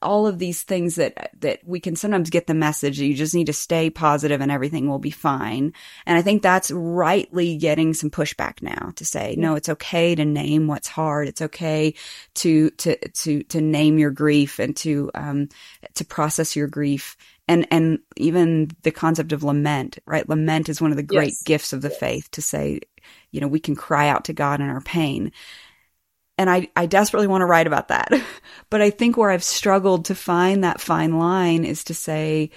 all 0.06 0.28
of 0.28 0.38
these 0.38 0.62
things 0.62 0.94
that 0.94 1.32
that 1.40 1.58
we 1.64 1.80
can 1.80 1.96
sometimes 1.96 2.30
get 2.30 2.46
the 2.46 2.54
message 2.54 2.98
that 2.98 3.06
you 3.06 3.14
just 3.14 3.34
need 3.34 3.48
to 3.48 3.52
stay 3.52 3.90
positive 3.90 4.40
and 4.40 4.52
everything 4.52 4.88
will 4.88 5.00
be 5.00 5.10
fine. 5.10 5.72
And 6.06 6.16
i 6.16 6.22
think 6.22 6.42
that's 6.42 6.70
rightly 6.70 7.56
getting 7.56 7.92
some 7.92 8.10
pushback 8.10 8.62
now 8.62 8.92
to 8.94 9.04
say 9.04 9.34
no 9.36 9.56
it's 9.56 9.68
okay 9.68 10.14
to 10.14 10.24
name 10.24 10.68
what's 10.68 10.86
hard. 10.86 11.26
It's 11.26 11.42
okay 11.42 11.94
to 12.34 12.70
to 12.70 12.96
to 12.96 13.42
to 13.42 13.60
name 13.60 13.98
your 13.98 14.12
grief 14.12 14.60
and 14.60 14.76
to 14.76 15.10
um 15.14 15.48
to 15.94 16.04
process 16.04 16.54
your 16.54 16.68
grief. 16.68 17.16
And 17.48 17.66
and 17.72 17.98
even 18.16 18.70
the 18.82 18.92
concept 18.92 19.32
of 19.32 19.42
lament 19.42 19.98
right? 20.06 20.28
Lament 20.28 20.68
is 20.68 20.80
one 20.80 20.92
of 20.92 20.96
the 20.96 21.02
great 21.02 21.34
yes. 21.34 21.42
gifts 21.42 21.72
of 21.72 21.82
the 21.82 21.90
faith 21.90 22.30
to 22.32 22.42
say 22.42 22.80
you 23.32 23.40
know 23.40 23.48
we 23.48 23.60
can 23.60 23.74
cry 23.76 24.08
out 24.08 24.24
to 24.24 24.32
god 24.32 24.60
in 24.60 24.68
our 24.68 24.80
pain 24.80 25.32
and 26.38 26.50
I, 26.50 26.68
I 26.76 26.86
desperately 26.86 27.26
want 27.26 27.42
to 27.42 27.46
write 27.46 27.66
about 27.66 27.88
that 27.88 28.12
but 28.70 28.80
i 28.80 28.90
think 28.90 29.16
where 29.16 29.30
i've 29.30 29.44
struggled 29.44 30.06
to 30.06 30.14
find 30.14 30.64
that 30.64 30.80
fine 30.80 31.18
line 31.18 31.64
is 31.64 31.84
to 31.84 31.94
say 31.94 32.50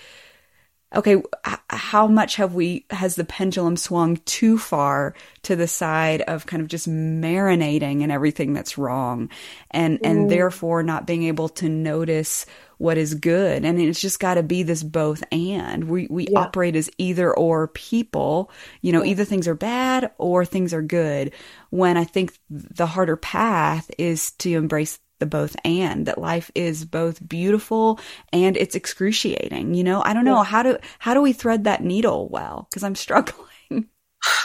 okay 0.95 1.21
how 1.69 2.07
much 2.07 2.35
have 2.37 2.55
we 2.55 2.85
has 2.89 3.15
the 3.15 3.23
pendulum 3.23 3.77
swung 3.77 4.17
too 4.25 4.57
far 4.57 5.13
to 5.43 5.55
the 5.55 5.67
side 5.67 6.21
of 6.21 6.45
kind 6.45 6.61
of 6.61 6.67
just 6.67 6.89
marinating 6.89 8.01
in 8.01 8.11
everything 8.11 8.53
that's 8.53 8.77
wrong 8.77 9.29
and 9.71 9.99
and 10.03 10.25
mm. 10.25 10.29
therefore 10.29 10.81
not 10.83 11.05
being 11.05 11.23
able 11.23 11.49
to 11.49 11.69
notice 11.69 12.45
what 12.79 12.97
is 12.97 13.13
good. 13.13 13.65
And 13.65 13.79
it's 13.79 13.99
just 13.99 14.19
got 14.19 14.35
to 14.35 14.43
be 14.43 14.63
this 14.63 14.83
both 14.83 15.21
and. 15.31 15.83
We, 15.83 16.07
we 16.09 16.27
yeah. 16.27 16.39
operate 16.39 16.75
as 16.77 16.89
either 16.97 17.31
or 17.35 17.67
people, 17.67 18.51
you 18.81 18.91
know, 18.91 19.03
either 19.03 19.25
things 19.25 19.47
are 19.47 19.55
bad 19.55 20.11
or 20.17 20.45
things 20.45 20.73
are 20.73 20.81
good. 20.81 21.33
When 21.69 21.97
I 21.97 22.05
think 22.05 22.39
the 22.49 22.87
harder 22.87 23.17
path 23.17 23.91
is 23.97 24.31
to 24.31 24.51
embrace 24.51 24.97
the 25.19 25.25
both 25.25 25.57
and 25.65 26.05
that 26.05 26.17
life 26.17 26.49
is 26.55 26.85
both 26.85 27.27
beautiful 27.27 27.99
and 28.31 28.55
it's 28.55 28.75
excruciating. 28.75 29.73
You 29.73 29.83
know, 29.83 30.01
I 30.01 30.13
don't 30.13 30.23
know 30.23 30.37
yeah. 30.37 30.45
how 30.45 30.63
do, 30.63 30.77
how 30.99 31.13
do 31.13 31.21
we 31.21 31.33
thread 31.33 31.65
that 31.65 31.83
needle 31.83 32.29
well? 32.29 32.69
Cause 32.73 32.83
I'm 32.83 32.95
struggling. 32.95 33.45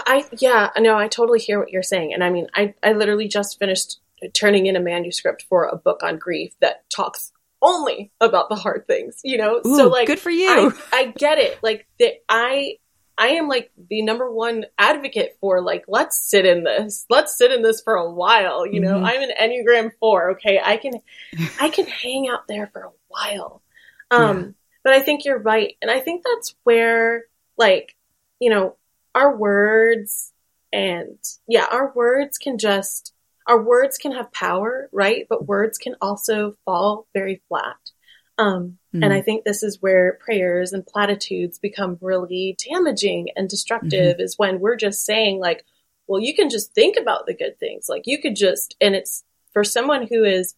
I, 0.07 0.25
yeah, 0.41 0.71
no, 0.79 0.97
I 0.97 1.07
totally 1.07 1.38
hear 1.38 1.61
what 1.61 1.71
you're 1.71 1.85
saying. 1.85 2.12
And 2.12 2.25
I 2.25 2.31
mean, 2.31 2.49
I, 2.53 2.75
I 2.83 2.95
literally 2.95 3.29
just 3.29 3.61
finished 3.61 4.00
turning 4.33 4.67
in 4.67 4.75
a 4.75 4.81
manuscript 4.81 5.45
for 5.49 5.67
a 5.67 5.76
book 5.76 6.03
on 6.03 6.19
grief 6.19 6.55
that 6.61 6.88
talks 6.91 7.31
only 7.64 8.12
about 8.21 8.49
the 8.49 8.54
hard 8.54 8.87
things, 8.87 9.21
you 9.25 9.38
know? 9.38 9.61
Ooh, 9.66 9.76
so 9.76 9.88
like 9.88 10.06
good 10.06 10.21
for 10.21 10.30
you. 10.30 10.73
I, 10.92 10.99
I 10.99 11.06
get 11.06 11.38
it. 11.38 11.59
Like 11.62 11.87
that 11.99 12.23
I 12.28 12.78
I 13.16 13.28
am 13.28 13.49
like 13.49 13.71
the 13.88 14.02
number 14.02 14.30
one 14.30 14.66
advocate 14.78 15.37
for 15.40 15.62
like 15.62 15.85
let's 15.88 16.16
sit 16.16 16.44
in 16.44 16.62
this. 16.62 17.06
Let's 17.09 17.37
sit 17.37 17.50
in 17.50 17.62
this 17.62 17.80
for 17.80 17.94
a 17.94 18.11
while, 18.11 18.66
you 18.66 18.80
know. 18.80 18.97
Mm-hmm. 18.97 19.06
I'm 19.06 19.23
an 19.23 19.30
Enneagram 19.40 19.92
4, 19.99 20.33
okay? 20.33 20.61
I 20.62 20.76
can 20.76 20.92
I 21.61 21.71
can 21.71 21.87
hang 21.87 22.28
out 22.28 22.47
there 22.47 22.68
for 22.73 22.83
a 22.83 22.92
while. 23.09 23.62
Um 24.11 24.38
yeah. 24.38 24.50
but 24.85 24.92
I 24.92 25.00
think 25.00 25.25
you're 25.25 25.38
right. 25.38 25.76
And 25.80 25.90
I 25.90 26.00
think 26.00 26.23
that's 26.23 26.54
where 26.64 27.25
like, 27.56 27.97
you 28.40 28.50
know, 28.50 28.76
our 29.14 29.35
words 29.35 30.33
and 30.73 31.18
yeah, 31.49 31.66
our 31.71 31.92
words 31.94 32.37
can 32.37 32.59
just 32.59 33.13
our 33.47 33.63
words 33.63 33.99
can 33.99 34.13
have 34.13 34.33
power, 34.33 34.89
right? 34.93 35.27
But 35.29 35.47
words 35.47 35.79
can 35.79 35.97
also 36.01 36.57
fall 36.65 37.07
very 37.13 37.43
flat. 37.49 37.77
Um, 38.39 38.79
mm. 38.95 39.05
And 39.05 39.13
I 39.13 39.21
think 39.21 39.45
this 39.45 39.63
is 39.63 39.81
where 39.81 40.19
prayers 40.25 40.73
and 40.73 40.87
platitudes 40.87 41.59
become 41.59 41.99
really 42.01 42.57
damaging 42.71 43.29
and 43.37 43.49
destructive 43.49 44.17
mm-hmm. 44.17 44.23
is 44.23 44.39
when 44.39 44.61
we're 44.61 44.77
just 44.77 45.05
saying, 45.05 45.39
like, 45.39 45.65
well, 46.07 46.21
you 46.21 46.35
can 46.35 46.51
just 46.51 46.75
think 46.75 46.97
about 46.97 47.27
the 47.27 47.35
good 47.35 47.59
things. 47.59 47.87
Like, 47.89 48.03
you 48.07 48.21
could 48.21 48.37
just, 48.37 48.77
and 48.81 48.95
it's 48.95 49.25
for 49.53 49.65
someone 49.65 50.07
who 50.07 50.25
is 50.25 50.55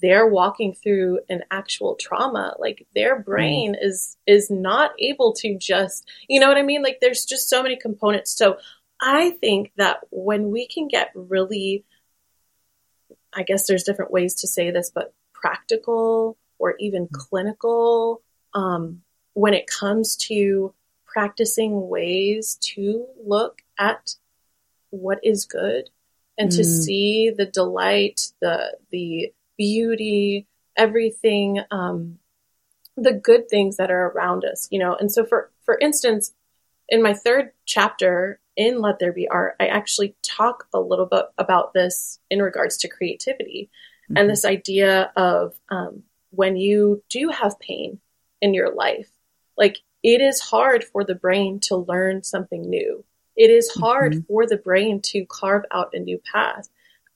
they're 0.00 0.26
walking 0.26 0.74
through 0.74 1.18
an 1.28 1.42
actual 1.50 1.96
trauma 1.96 2.54
like 2.58 2.86
their 2.94 3.20
mm. 3.20 3.24
brain 3.24 3.74
mm. 3.74 3.84
is 3.84 4.16
is 4.26 4.48
not 4.50 4.92
able 5.00 5.32
to 5.32 5.56
just 5.58 6.08
you 6.28 6.38
know 6.38 6.46
what 6.46 6.56
i 6.56 6.62
mean 6.62 6.84
like 6.84 6.98
there's 7.00 7.24
just 7.24 7.48
so 7.48 7.62
many 7.62 7.76
components 7.76 8.32
so 8.32 8.56
i 9.00 9.30
think 9.40 9.72
that 9.76 9.98
when 10.10 10.52
we 10.52 10.68
can 10.68 10.86
get 10.86 11.10
really 11.14 11.84
I 13.34 13.42
guess 13.42 13.66
there's 13.66 13.84
different 13.84 14.10
ways 14.10 14.34
to 14.36 14.48
say 14.48 14.70
this, 14.70 14.90
but 14.94 15.14
practical 15.32 16.36
or 16.58 16.76
even 16.78 17.04
mm-hmm. 17.04 17.16
clinical 17.16 18.22
um, 18.54 19.02
when 19.34 19.54
it 19.54 19.66
comes 19.66 20.16
to 20.16 20.74
practicing 21.06 21.88
ways 21.88 22.58
to 22.62 23.06
look 23.24 23.62
at 23.78 24.14
what 24.90 25.18
is 25.22 25.44
good 25.44 25.90
and 26.38 26.50
mm. 26.50 26.56
to 26.56 26.64
see 26.64 27.30
the 27.30 27.46
delight, 27.46 28.32
the 28.40 28.76
the 28.90 29.32
beauty, 29.56 30.46
everything, 30.76 31.60
um, 31.70 32.18
the 32.96 33.12
good 33.12 33.48
things 33.48 33.76
that 33.76 33.90
are 33.90 34.06
around 34.08 34.44
us, 34.44 34.68
you 34.70 34.78
know. 34.78 34.94
And 34.94 35.10
so, 35.10 35.24
for 35.24 35.50
for 35.64 35.78
instance, 35.78 36.32
in 36.88 37.02
my 37.02 37.14
third 37.14 37.52
chapter, 37.64 38.38
in 38.56 38.80
Let 38.80 38.98
There 38.98 39.12
Be 39.12 39.28
Art, 39.28 39.56
I 39.60 39.66
actually 39.66 40.14
talk 40.22 40.66
a 40.72 40.80
little 40.80 41.06
bit 41.06 41.26
about 41.38 41.72
this 41.72 42.18
in 42.30 42.42
regards 42.42 42.76
to 42.78 42.88
creativity 42.88 43.70
mm-hmm. 44.04 44.16
and 44.16 44.30
this 44.30 44.44
idea 44.44 45.12
of 45.16 45.54
um, 45.70 46.02
when 46.30 46.56
you 46.56 47.02
do 47.08 47.28
have 47.28 47.58
pain 47.60 48.00
in 48.40 48.54
your 48.54 48.74
life, 48.74 49.08
like 49.56 49.78
it 50.02 50.20
is 50.20 50.40
hard 50.40 50.84
for 50.84 51.04
the 51.04 51.14
brain 51.14 51.60
to 51.60 51.76
learn 51.76 52.22
something 52.22 52.68
new. 52.68 53.04
It 53.36 53.50
is 53.50 53.70
hard 53.70 54.12
mm-hmm. 54.12 54.26
for 54.26 54.46
the 54.46 54.56
brain 54.56 55.00
to 55.06 55.24
carve 55.26 55.64
out 55.70 55.94
a 55.94 55.98
new 55.98 56.20
path. 56.32 56.68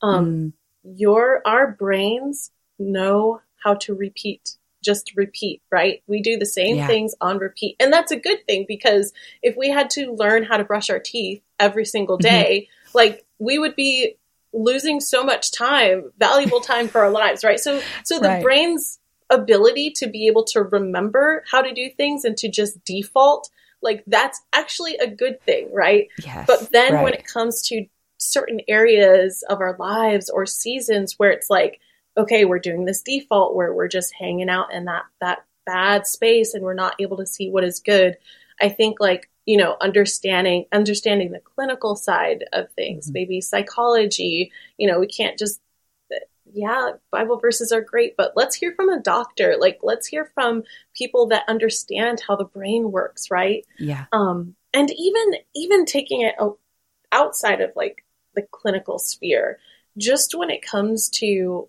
Um, 0.03 0.27
mm. 0.27 0.53
Your 0.85 1.43
our 1.45 1.73
brains 1.73 2.53
know 2.79 3.41
how 3.63 3.75
to 3.75 3.95
repeat 3.95 4.57
just 4.85 5.13
repeat, 5.17 5.63
right? 5.71 6.03
We 6.07 6.23
do 6.23 6.37
the 6.37 6.47
same 6.47 6.77
yeah. 6.77 6.87
things 6.87 7.15
on 7.21 7.39
repeat. 7.39 7.77
And 7.81 7.93
that's 7.93 8.13
a 8.13 8.17
good 8.17 8.47
thing 8.47 8.65
because 8.69 9.13
if 9.43 9.57
we 9.57 9.71
had 9.71 9.91
to 9.91 10.13
learn 10.13 10.45
how 10.45 10.57
to 10.57 10.65
brush 10.65 10.91
our 10.91 10.99
teeth 10.99 11.43
every 11.59 11.85
single 11.85 12.17
mm-hmm. 12.17 12.35
day, 12.35 12.69
mm-hmm. 12.69 12.99
like 12.99 13.25
we 13.39 13.59
would 13.59 13.77
be 13.77 14.17
losing 14.53 15.01
so 15.01 15.25
much 15.25 15.53
time, 15.53 16.11
valuable 16.19 16.61
time 16.61 16.89
for 16.89 17.01
our 17.01 17.11
lives, 17.11 17.45
right? 17.45 17.61
So 17.61 17.81
so 18.05 18.19
the 18.19 18.29
right. 18.29 18.43
brain's 18.43 18.99
ability 19.29 19.91
to 19.91 20.07
be 20.07 20.29
able 20.29 20.45
to 20.45 20.63
remember 20.63 21.45
how 21.51 21.61
to 21.61 21.75
do 21.75 21.91
things 21.91 22.25
and 22.25 22.37
to 22.37 22.49
just 22.49 22.85
default 22.85 23.51
like 23.83 24.05
that's 24.07 24.41
actually 24.53 24.97
a 24.97 25.07
good 25.07 25.41
thing, 25.43 25.69
right? 25.73 26.09
Yes, 26.25 26.47
but 26.47 26.71
then 26.73 26.95
right. 26.95 27.05
when 27.05 27.13
it 27.13 27.27
comes 27.27 27.61
to 27.69 27.87
certain 28.19 28.61
areas 28.69 29.45
of 29.49 29.61
our 29.61 29.77
lives 29.79 30.31
or 30.31 30.47
seasons 30.47 31.15
where 31.19 31.31
it's 31.31 31.51
like, 31.51 31.81
okay, 32.17 32.45
we're 32.45 32.59
doing 32.59 32.85
this 32.85 33.03
default 33.03 33.55
where 33.55 33.73
we're 33.73 33.89
just 33.89 34.15
hanging 34.15 34.49
out 34.49 34.73
in 34.73 34.87
that 34.87 35.05
that 35.21 35.45
bad 35.65 36.07
space 36.07 36.55
and 36.55 36.63
we're 36.63 36.75
not 36.75 36.95
able 37.01 37.17
to 37.17 37.27
see 37.27 37.51
what 37.51 37.65
is 37.65 37.81
good. 37.81 38.17
I 38.61 38.69
think 38.69 39.01
like, 39.01 39.29
you 39.45 39.57
know, 39.57 39.77
understanding 39.81 40.67
understanding 40.73 41.33
the 41.33 41.41
clinical 41.41 41.97
side 41.97 42.45
of 42.53 42.71
things, 42.73 43.07
mm-hmm. 43.07 43.15
maybe 43.15 43.41
psychology, 43.41 44.53
you 44.79 44.87
know, 44.87 44.99
we 44.99 45.09
can't 45.09 45.39
just 45.39 45.61
yeah, 46.53 46.93
Bible 47.11 47.39
verses 47.39 47.73
are 47.73 47.81
great, 47.81 48.17
but 48.17 48.33
let's 48.35 48.57
hear 48.57 48.73
from 48.75 48.89
a 48.89 49.01
doctor. 49.01 49.57
Like, 49.59 49.81
let's 49.83 50.07
hear 50.07 50.31
from 50.35 50.63
people 50.95 51.27
that 51.29 51.45
understand 51.49 52.23
how 52.27 52.37
the 52.37 52.45
brain 52.45 52.91
works, 52.93 53.31
right? 53.31 53.67
Yeah. 53.79 54.07
Um, 54.13 54.55
and 54.73 54.91
even 54.91 55.35
even 55.55 55.85
taking 55.85 56.23
it 56.23 56.35
outside 57.13 57.61
of 57.61 57.73
like 57.77 58.05
the 58.35 58.43
clinical 58.43 58.99
sphere, 58.99 59.59
just 59.99 60.35
when 60.35 60.51
it 60.51 60.63
comes 60.63 61.09
to 61.11 61.69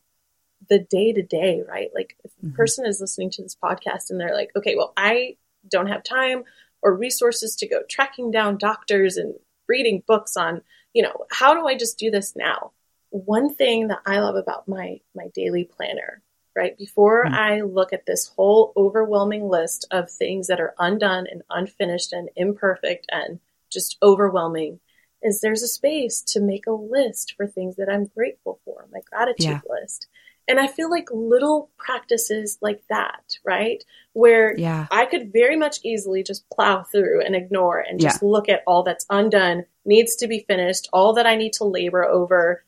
the 0.69 0.79
day 0.79 1.13
to 1.13 1.21
day, 1.21 1.63
right? 1.67 1.89
Like, 1.93 2.15
if 2.23 2.31
a 2.41 2.45
mm-hmm. 2.45 2.55
person 2.55 2.85
is 2.85 3.01
listening 3.01 3.29
to 3.31 3.43
this 3.43 3.55
podcast 3.61 4.09
and 4.09 4.19
they're 4.19 4.35
like, 4.35 4.51
okay, 4.55 4.75
well, 4.75 4.93
I 4.97 5.37
don't 5.69 5.87
have 5.87 6.03
time 6.03 6.43
or 6.81 6.95
resources 6.95 7.55
to 7.57 7.67
go 7.67 7.81
tracking 7.89 8.31
down 8.31 8.57
doctors 8.57 9.17
and 9.17 9.35
reading 9.67 10.03
books 10.07 10.37
on, 10.37 10.61
you 10.93 11.03
know, 11.03 11.25
how 11.31 11.53
do 11.53 11.67
I 11.67 11.75
just 11.75 11.97
do 11.97 12.11
this 12.11 12.35
now? 12.35 12.71
one 13.09 13.53
thing 13.53 13.87
that 13.87 14.01
I 14.05 14.19
love 14.19 14.35
about 14.35 14.67
my 14.67 14.99
my 15.15 15.27
daily 15.33 15.63
planner, 15.63 16.21
right? 16.55 16.77
Before 16.77 17.25
mm-hmm. 17.25 17.33
I 17.33 17.61
look 17.61 17.93
at 17.93 18.05
this 18.05 18.27
whole 18.35 18.73
overwhelming 18.75 19.47
list 19.47 19.87
of 19.91 20.09
things 20.09 20.47
that 20.47 20.59
are 20.59 20.75
undone 20.79 21.27
and 21.29 21.43
unfinished 21.49 22.13
and 22.13 22.29
imperfect 22.35 23.07
and 23.11 23.39
just 23.71 23.97
overwhelming, 24.01 24.79
is 25.21 25.41
there's 25.41 25.63
a 25.63 25.67
space 25.67 26.21
to 26.21 26.39
make 26.39 26.67
a 26.67 26.71
list 26.71 27.33
for 27.35 27.47
things 27.47 27.75
that 27.77 27.89
I'm 27.89 28.05
grateful 28.05 28.59
for, 28.65 28.87
my 28.91 29.01
gratitude 29.09 29.45
yeah. 29.45 29.59
list. 29.69 30.07
And 30.47 30.59
I 30.59 30.67
feel 30.67 30.89
like 30.89 31.09
little 31.11 31.69
practices 31.77 32.57
like 32.61 32.81
that, 32.89 33.37
right? 33.45 33.83
Where 34.13 34.57
yeah. 34.57 34.87
I 34.89 35.05
could 35.05 35.33
very 35.33 35.57
much 35.57 35.79
easily 35.83 36.23
just 36.23 36.49
plow 36.49 36.83
through 36.83 37.21
and 37.25 37.35
ignore 37.35 37.79
and 37.79 37.99
just 37.99 38.21
yeah. 38.21 38.29
look 38.29 38.47
at 38.47 38.63
all 38.65 38.83
that's 38.83 39.05
undone, 39.09 39.65
needs 39.83 40.15
to 40.17 40.27
be 40.27 40.45
finished, 40.47 40.87
all 40.93 41.13
that 41.13 41.27
I 41.27 41.35
need 41.35 41.53
to 41.53 41.65
labor 41.65 42.05
over, 42.05 42.63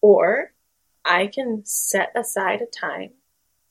or 0.00 0.52
I 1.04 1.26
can 1.26 1.62
set 1.66 2.12
aside 2.16 2.62
a 2.62 2.66
time. 2.66 3.10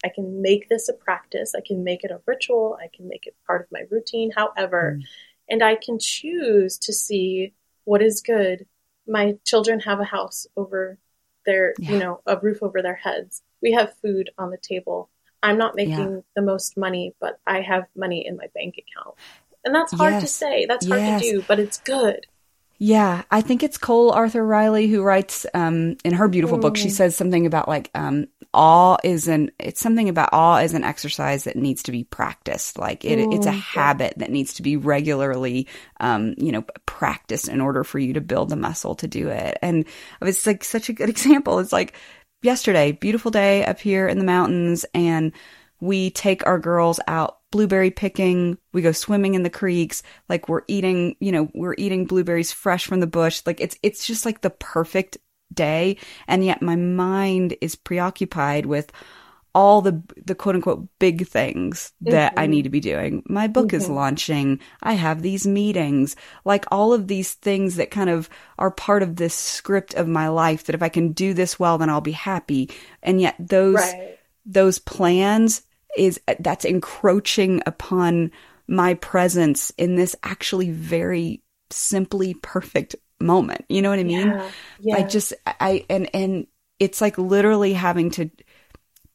I 0.03 0.09
can 0.09 0.41
make 0.43 0.69
this 0.69 0.87
a 0.87 0.93
practice. 0.93 1.53
I 1.55 1.61
can 1.65 1.83
make 1.83 2.03
it 2.03 2.11
a 2.11 2.21
ritual. 2.27 2.77
I 2.79 2.87
can 2.95 3.07
make 3.07 3.25
it 3.25 3.35
part 3.47 3.61
of 3.61 3.71
my 3.71 3.83
routine, 3.89 4.31
however. 4.35 4.99
Mm. 4.99 5.03
And 5.49 5.63
I 5.63 5.75
can 5.75 5.97
choose 5.99 6.77
to 6.79 6.93
see 6.93 7.53
what 7.85 8.03
is 8.03 8.21
good. 8.21 8.67
My 9.07 9.37
children 9.45 9.79
have 9.81 9.99
a 9.99 10.05
house 10.05 10.45
over 10.55 10.99
their, 11.47 11.73
yeah. 11.79 11.91
you 11.91 11.97
know, 11.97 12.21
a 12.27 12.37
roof 12.37 12.61
over 12.61 12.83
their 12.83 12.95
heads. 12.95 13.41
We 13.63 13.71
have 13.71 13.97
food 14.03 14.29
on 14.37 14.51
the 14.51 14.57
table. 14.57 15.09
I'm 15.41 15.57
not 15.57 15.75
making 15.75 16.11
yeah. 16.11 16.19
the 16.35 16.41
most 16.43 16.77
money, 16.77 17.15
but 17.19 17.39
I 17.47 17.61
have 17.61 17.85
money 17.95 18.25
in 18.27 18.37
my 18.37 18.47
bank 18.53 18.75
account. 18.77 19.15
And 19.65 19.73
that's 19.73 19.93
hard 19.93 20.13
yes. 20.13 20.21
to 20.21 20.27
say. 20.27 20.65
That's 20.67 20.85
hard 20.87 21.01
yes. 21.01 21.21
to 21.21 21.31
do, 21.31 21.45
but 21.47 21.59
it's 21.59 21.79
good. 21.79 22.27
Yeah, 22.79 23.23
I 23.31 23.41
think 23.41 23.63
it's 23.63 23.77
Cole 23.77 24.11
Arthur 24.11 24.45
Riley 24.45 24.87
who 24.87 25.01
writes 25.01 25.47
um, 25.55 25.97
in 26.05 26.13
her 26.13 26.27
beautiful 26.27 26.59
book. 26.59 26.77
She 26.77 26.91
says 26.91 27.15
something 27.15 27.47
about 27.47 27.67
like 27.67 27.89
um, 27.95 28.27
awe 28.53 28.97
is 29.03 29.27
an 29.27 29.49
it's 29.57 29.81
something 29.81 30.09
about 30.09 30.29
awe 30.31 30.57
is 30.57 30.75
an 30.75 30.83
exercise 30.83 31.45
that 31.45 31.55
needs 31.55 31.81
to 31.83 31.91
be 31.91 32.03
practiced. 32.03 32.77
Like 32.77 33.03
it, 33.03 33.17
it's 33.33 33.47
a 33.47 33.51
habit 33.51 34.13
that 34.17 34.29
needs 34.29 34.53
to 34.55 34.61
be 34.61 34.77
regularly, 34.77 35.67
um, 35.99 36.35
you 36.37 36.51
know, 36.51 36.63
practiced 36.85 37.47
in 37.47 37.61
order 37.61 37.83
for 37.83 37.97
you 37.97 38.13
to 38.13 38.21
build 38.21 38.49
the 38.49 38.55
muscle 38.55 38.93
to 38.95 39.07
do 39.07 39.29
it. 39.29 39.57
And 39.63 39.85
it's 40.21 40.45
like 40.45 40.63
such 40.63 40.89
a 40.89 40.93
good 40.93 41.09
example. 41.17 41.57
It's 41.57 41.73
like 41.73 41.93
yesterday, 42.43 42.91
beautiful 42.91 43.31
day 43.31 43.65
up 43.65 43.79
here 43.79 44.07
in 44.07 44.19
the 44.19 44.23
mountains, 44.25 44.85
and 44.93 45.31
we 45.79 46.09
take 46.11 46.45
our 46.45 46.59
girls 46.59 46.99
out 47.07 47.39
blueberry 47.51 47.91
picking. 47.91 48.57
We 48.73 48.81
go 48.81 48.91
swimming 48.91 49.35
in 49.35 49.43
the 49.43 49.49
creeks. 49.49 50.03
Like 50.29 50.49
we're 50.49 50.63
eating, 50.67 51.15
you 51.19 51.31
know, 51.31 51.49
we're 51.53 51.75
eating 51.77 52.05
blueberries 52.05 52.51
fresh 52.51 52.85
from 52.85 52.99
the 52.99 53.07
bush. 53.07 53.41
Like 53.45 53.61
it's, 53.61 53.77
it's 53.83 54.05
just 54.05 54.25
like 54.25 54.41
the 54.41 54.49
perfect 54.49 55.17
day. 55.53 55.97
And 56.27 56.43
yet 56.43 56.61
my 56.61 56.75
mind 56.75 57.55
is 57.61 57.75
preoccupied 57.75 58.65
with 58.65 58.91
all 59.55 59.81
the 59.81 60.03
the 60.23 60.35
quote 60.35 60.53
unquote 60.53 60.87
big 60.99 61.25
things 61.25 61.91
that 62.01 62.33
mm-hmm. 62.33 62.39
I 62.39 62.45
need 62.45 62.63
to 62.63 62.69
be 62.69 62.79
doing. 62.79 63.23
My 63.27 63.47
book 63.47 63.69
mm-hmm. 63.69 63.77
is 63.77 63.89
launching. 63.89 64.59
I 64.83 64.93
have 64.93 65.23
these 65.23 65.47
meetings. 65.47 66.15
Like 66.45 66.65
all 66.69 66.93
of 66.93 67.07
these 67.07 67.33
things 67.33 67.77
that 67.77 67.89
kind 67.89 68.09
of 68.09 68.29
are 68.59 68.69
part 68.69 69.01
of 69.01 69.15
this 69.15 69.33
script 69.33 69.95
of 69.95 70.07
my 70.07 70.27
life 70.27 70.65
that 70.65 70.75
if 70.75 70.83
I 70.83 70.89
can 70.89 71.11
do 71.11 71.33
this 71.33 71.59
well 71.59 71.79
then 71.79 71.89
I'll 71.89 72.01
be 72.01 72.11
happy. 72.11 72.69
And 73.01 73.19
yet 73.19 73.35
those 73.39 73.77
right. 73.77 74.19
those 74.45 74.77
plans 74.77 75.63
is 75.97 76.19
that's 76.39 76.65
encroaching 76.65 77.61
upon 77.65 78.31
my 78.67 78.95
presence 78.95 79.71
in 79.77 79.95
this 79.95 80.15
actually 80.23 80.71
very 80.71 81.41
simply 81.69 82.33
perfect 82.35 82.95
moment. 83.19 83.65
You 83.69 83.81
know 83.81 83.89
what 83.89 83.99
I 83.99 84.03
mean? 84.03 84.27
Yeah, 84.27 84.51
yeah. 84.79 84.95
I 84.97 85.03
just 85.03 85.33
I 85.45 85.85
and 85.89 86.13
and 86.13 86.47
it's 86.79 87.01
like 87.01 87.17
literally 87.17 87.73
having 87.73 88.11
to 88.11 88.29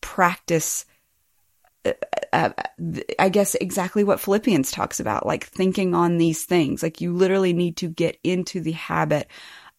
practice 0.01 0.85
uh, 1.85 1.93
uh, 2.33 2.51
I 3.19 3.29
guess 3.29 3.55
exactly 3.57 4.05
what 4.05 4.21
Philippians 4.21 4.71
talks 4.71 5.01
about, 5.01 5.27
like 5.27 5.47
thinking 5.47 5.95
on 5.95 6.19
these 6.19 6.45
things. 6.45 6.83
Like 6.83 7.01
you 7.01 7.13
literally 7.13 7.53
need 7.53 7.77
to 7.79 7.89
get 7.89 8.19
into 8.23 8.61
the 8.61 8.73
habit 8.73 9.29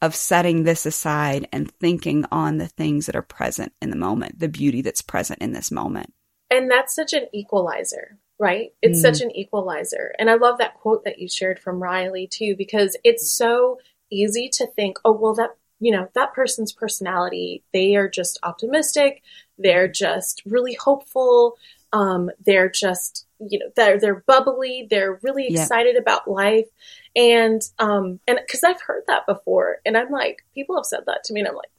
of 0.02 0.14
setting 0.14 0.64
this 0.64 0.86
aside 0.86 1.48
and 1.54 1.72
thinking 1.72 2.26
on 2.32 2.58
the 2.58 2.68
things 2.68 3.06
that 3.06 3.16
are 3.16 3.22
present 3.22 3.72
in 3.82 3.90
the 3.90 3.96
moment, 3.96 4.38
the 4.38 4.50
beauty 4.50 4.82
that's 4.82 5.02
present 5.02 5.40
in 5.40 5.54
this 5.54 5.72
moment. 5.72 6.14
And 6.50 6.70
that's 6.70 6.94
such 6.94 7.14
an 7.14 7.28
equalizer, 7.34 8.18
right? 8.40 8.74
It's 8.82 9.00
mm. 9.00 9.02
such 9.02 9.22
an 9.22 9.36
equalizer. 9.36 10.14
And 10.20 10.30
I 10.30 10.36
love 10.36 10.60
that 10.60 10.76
quote 10.76 11.04
that 11.06 11.20
you 11.20 11.28
shared 11.28 11.60
from 11.60 11.82
Riley 11.82 12.28
too, 12.28 12.56
because 12.58 12.98
it's 13.04 13.30
so 13.32 13.80
easy 14.12 14.50
to 14.54 14.68
think, 14.68 14.98
oh, 15.04 15.14
well, 15.14 15.34
that, 15.36 15.56
you 15.80 15.92
know, 15.92 16.08
that 16.14 16.34
person's 16.34 16.72
personality, 16.72 17.64
they 17.74 17.96
are 17.96 18.08
just 18.08 18.40
optimistic. 18.44 19.24
They're 19.58 19.88
just 19.88 20.42
really 20.46 20.76
hopeful. 20.76 21.58
Um, 21.92 22.30
they're 22.46 22.70
just, 22.70 23.28
you 23.40 23.60
know, 23.60 23.68
they're, 23.76 24.00
they're 24.00 24.24
bubbly. 24.28 24.88
They're 24.90 25.20
really 25.24 25.48
excited 25.48 25.96
about 25.96 26.30
life. 26.30 26.68
And, 27.16 27.62
um, 27.80 28.20
and 28.28 28.40
cause 28.50 28.64
I've 28.64 28.82
heard 28.82 29.04
that 29.08 29.26
before 29.28 29.78
and 29.86 29.98
I'm 29.98 30.10
like, 30.10 30.44
people 30.54 30.76
have 30.76 30.86
said 30.86 31.02
that 31.06 31.24
to 31.26 31.34
me 31.34 31.42
and 31.42 31.50
I'm 31.50 31.56
like, 31.56 31.72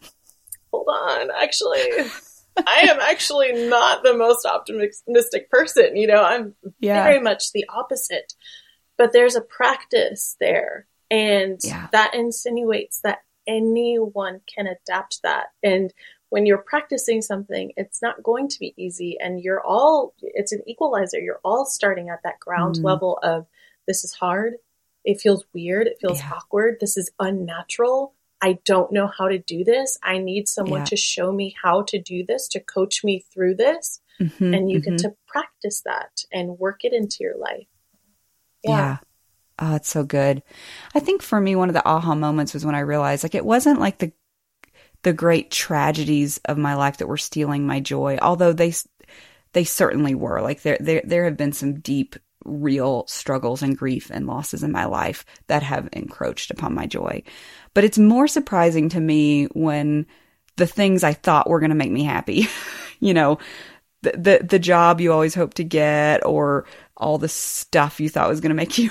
hold 0.72 0.88
on, 0.88 1.30
actually. 1.40 1.80
I 2.56 2.86
am 2.88 3.00
actually 3.00 3.68
not 3.68 4.02
the 4.02 4.16
most 4.16 4.46
optimistic 4.46 5.50
person. 5.50 5.96
You 5.96 6.06
know, 6.06 6.22
I'm 6.22 6.54
yeah. 6.80 7.02
very 7.02 7.20
much 7.20 7.52
the 7.52 7.64
opposite. 7.68 8.34
But 8.96 9.12
there's 9.12 9.34
a 9.34 9.40
practice 9.40 10.36
there. 10.40 10.86
And 11.10 11.58
yeah. 11.62 11.88
that 11.92 12.14
insinuates 12.14 13.00
that 13.00 13.18
anyone 13.46 14.40
can 14.52 14.66
adapt 14.66 15.20
that. 15.22 15.46
And 15.62 15.92
when 16.30 16.46
you're 16.46 16.58
practicing 16.58 17.22
something, 17.22 17.72
it's 17.76 18.00
not 18.00 18.22
going 18.22 18.48
to 18.48 18.58
be 18.58 18.74
easy. 18.76 19.16
And 19.20 19.40
you're 19.40 19.60
all, 19.60 20.14
it's 20.20 20.52
an 20.52 20.62
equalizer. 20.66 21.18
You're 21.18 21.40
all 21.44 21.66
starting 21.66 22.08
at 22.08 22.22
that 22.24 22.40
ground 22.40 22.76
mm. 22.76 22.84
level 22.84 23.18
of 23.22 23.46
this 23.86 24.04
is 24.04 24.12
hard. 24.12 24.54
It 25.04 25.20
feels 25.20 25.44
weird. 25.52 25.86
It 25.86 25.98
feels 26.00 26.20
yeah. 26.20 26.32
awkward. 26.34 26.78
This 26.80 26.96
is 26.96 27.10
unnatural. 27.20 28.13
I 28.44 28.58
don't 28.66 28.92
know 28.92 29.06
how 29.06 29.28
to 29.28 29.38
do 29.38 29.64
this. 29.64 29.96
I 30.02 30.18
need 30.18 30.48
someone 30.48 30.80
yeah. 30.80 30.84
to 30.84 30.96
show 30.96 31.32
me 31.32 31.56
how 31.62 31.80
to 31.84 31.98
do 31.98 32.26
this, 32.28 32.46
to 32.48 32.60
coach 32.60 33.02
me 33.02 33.24
through 33.32 33.54
this. 33.54 34.02
Mm-hmm, 34.20 34.52
and 34.52 34.70
you 34.70 34.80
mm-hmm. 34.80 34.90
get 34.90 34.98
to 35.00 35.14
practice 35.26 35.80
that 35.86 36.10
and 36.30 36.58
work 36.58 36.84
it 36.84 36.92
into 36.92 37.16
your 37.20 37.38
life. 37.38 37.66
Yeah. 38.62 38.70
yeah. 38.70 38.96
Oh, 39.58 39.74
it's 39.76 39.88
so 39.88 40.04
good. 40.04 40.42
I 40.94 41.00
think 41.00 41.22
for 41.22 41.40
me, 41.40 41.56
one 41.56 41.70
of 41.70 41.74
the 41.74 41.88
aha 41.88 42.14
moments 42.14 42.52
was 42.52 42.66
when 42.66 42.74
I 42.74 42.80
realized 42.80 43.22
like 43.22 43.34
it 43.34 43.46
wasn't 43.46 43.80
like 43.80 43.96
the 43.96 44.12
the 45.04 45.14
great 45.14 45.50
tragedies 45.50 46.38
of 46.44 46.58
my 46.58 46.74
life 46.74 46.98
that 46.98 47.08
were 47.08 47.16
stealing 47.16 47.66
my 47.66 47.80
joy, 47.80 48.18
although 48.20 48.52
they 48.52 48.74
they 49.54 49.64
certainly 49.64 50.14
were. 50.14 50.42
Like 50.42 50.60
there 50.60 50.76
there 50.80 51.00
there 51.02 51.24
have 51.24 51.38
been 51.38 51.52
some 51.52 51.80
deep 51.80 52.16
real 52.44 53.06
struggles 53.06 53.62
and 53.62 53.76
grief 53.76 54.10
and 54.10 54.26
losses 54.26 54.62
in 54.62 54.72
my 54.72 54.84
life 54.84 55.24
that 55.46 55.62
have 55.62 55.88
encroached 55.92 56.50
upon 56.50 56.74
my 56.74 56.86
joy. 56.86 57.22
But 57.74 57.84
it's 57.84 57.98
more 57.98 58.28
surprising 58.28 58.88
to 58.90 59.00
me 59.00 59.46
when 59.46 60.06
the 60.56 60.66
things 60.66 61.02
I 61.02 61.12
thought 61.12 61.48
were 61.48 61.60
going 61.60 61.70
to 61.70 61.76
make 61.76 61.90
me 61.90 62.04
happy, 62.04 62.46
you 63.00 63.14
know, 63.14 63.38
the, 64.02 64.12
the, 64.12 64.46
the 64.46 64.58
job 64.58 65.00
you 65.00 65.12
always 65.12 65.34
hope 65.34 65.54
to 65.54 65.64
get 65.64 66.24
or 66.24 66.66
all 66.96 67.18
the 67.18 67.28
stuff 67.28 68.00
you 68.00 68.08
thought 68.08 68.28
was 68.28 68.40
going 68.40 68.50
to 68.50 68.54
make 68.54 68.78
you 68.78 68.90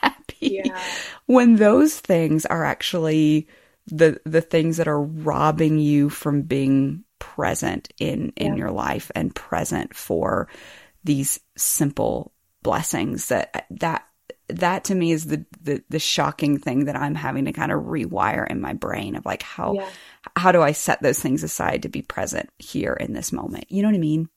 happy. 0.00 0.60
Yeah. 0.64 0.82
When 1.26 1.56
those 1.56 1.98
things 1.98 2.46
are 2.46 2.64
actually 2.64 3.48
the 3.90 4.20
the 4.24 4.40
things 4.40 4.76
that 4.76 4.88
are 4.88 5.00
robbing 5.00 5.78
you 5.78 6.10
from 6.10 6.42
being 6.42 7.04
present 7.18 7.92
in 7.98 8.32
in 8.36 8.52
yeah. 8.52 8.58
your 8.58 8.70
life 8.70 9.10
and 9.14 9.34
present 9.34 9.94
for 9.94 10.48
these 11.04 11.40
simple 11.56 12.32
blessings 12.62 13.28
that 13.28 13.66
that 13.70 14.06
that 14.48 14.84
to 14.84 14.94
me 14.94 15.12
is 15.12 15.26
the, 15.26 15.44
the 15.60 15.82
the 15.88 15.98
shocking 15.98 16.58
thing 16.58 16.86
that 16.86 16.96
I'm 16.96 17.14
having 17.14 17.44
to 17.46 17.52
kind 17.52 17.70
of 17.72 17.82
rewire 17.84 18.46
in 18.48 18.60
my 18.60 18.72
brain 18.72 19.14
of 19.16 19.26
like 19.26 19.42
how 19.42 19.74
Yeah. 19.74 19.88
how 20.36 20.52
do 20.52 20.62
I 20.62 20.72
set 20.72 21.02
those 21.02 21.20
things 21.20 21.42
aside 21.42 21.82
to 21.82 21.88
be 21.88 22.02
present 22.02 22.50
here 22.58 22.94
in 22.94 23.12
this 23.12 23.32
moment? 23.32 23.66
You 23.70 23.82
know 23.82 23.88
what 23.88 23.94
I 23.96 23.98
mean? 23.98 24.28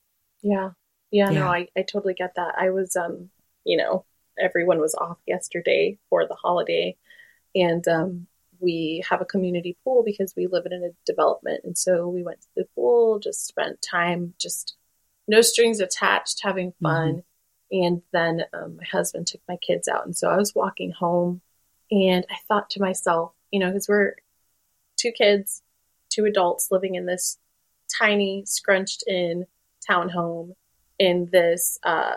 Yeah. 0.42 0.70
Yeah, 1.10 1.30
Yeah. 1.30 1.40
no, 1.40 1.48
I, 1.48 1.68
I 1.76 1.82
totally 1.82 2.14
get 2.14 2.34
that. 2.36 2.54
I 2.58 2.70
was 2.70 2.96
um, 2.96 3.30
you 3.64 3.76
know, 3.76 4.04
everyone 4.38 4.80
was 4.80 4.94
off 4.94 5.18
yesterday 5.26 5.98
for 6.08 6.26
the 6.26 6.34
holiday 6.34 6.96
and 7.54 7.86
um 7.88 8.26
we 8.60 9.04
have 9.10 9.20
a 9.20 9.26
community 9.26 9.76
pool 9.84 10.02
because 10.04 10.34
we 10.36 10.46
live 10.46 10.66
in 10.66 10.72
a 10.84 10.90
development 11.06 11.62
and 11.64 11.76
so 11.78 12.08
we 12.08 12.22
went 12.22 12.40
to 12.42 12.48
the 12.56 12.66
pool, 12.74 13.18
just 13.20 13.46
spent 13.46 13.82
time 13.82 14.34
just 14.40 14.76
no 15.28 15.40
strings 15.42 15.80
attached, 15.80 16.40
having 16.42 16.72
fun. 16.82 17.24
And 17.72 18.02
then 18.12 18.44
um, 18.52 18.76
my 18.76 18.84
husband 18.84 19.26
took 19.26 19.40
my 19.48 19.56
kids 19.56 19.88
out 19.88 20.04
and 20.04 20.16
so 20.16 20.28
I 20.28 20.36
was 20.36 20.54
walking 20.54 20.92
home 20.92 21.40
and 21.90 22.24
I 22.30 22.36
thought 22.46 22.70
to 22.70 22.80
myself, 22.80 23.32
you 23.50 23.58
know, 23.58 23.68
because 23.68 23.88
we're 23.88 24.14
two 24.96 25.12
kids, 25.12 25.62
two 26.10 26.26
adults 26.26 26.68
living 26.70 26.94
in 26.94 27.06
this 27.06 27.38
tiny, 27.98 28.44
scrunched 28.46 29.04
in 29.06 29.46
townhome 29.88 30.54
in 30.98 31.28
this 31.32 31.78
uh, 31.82 32.16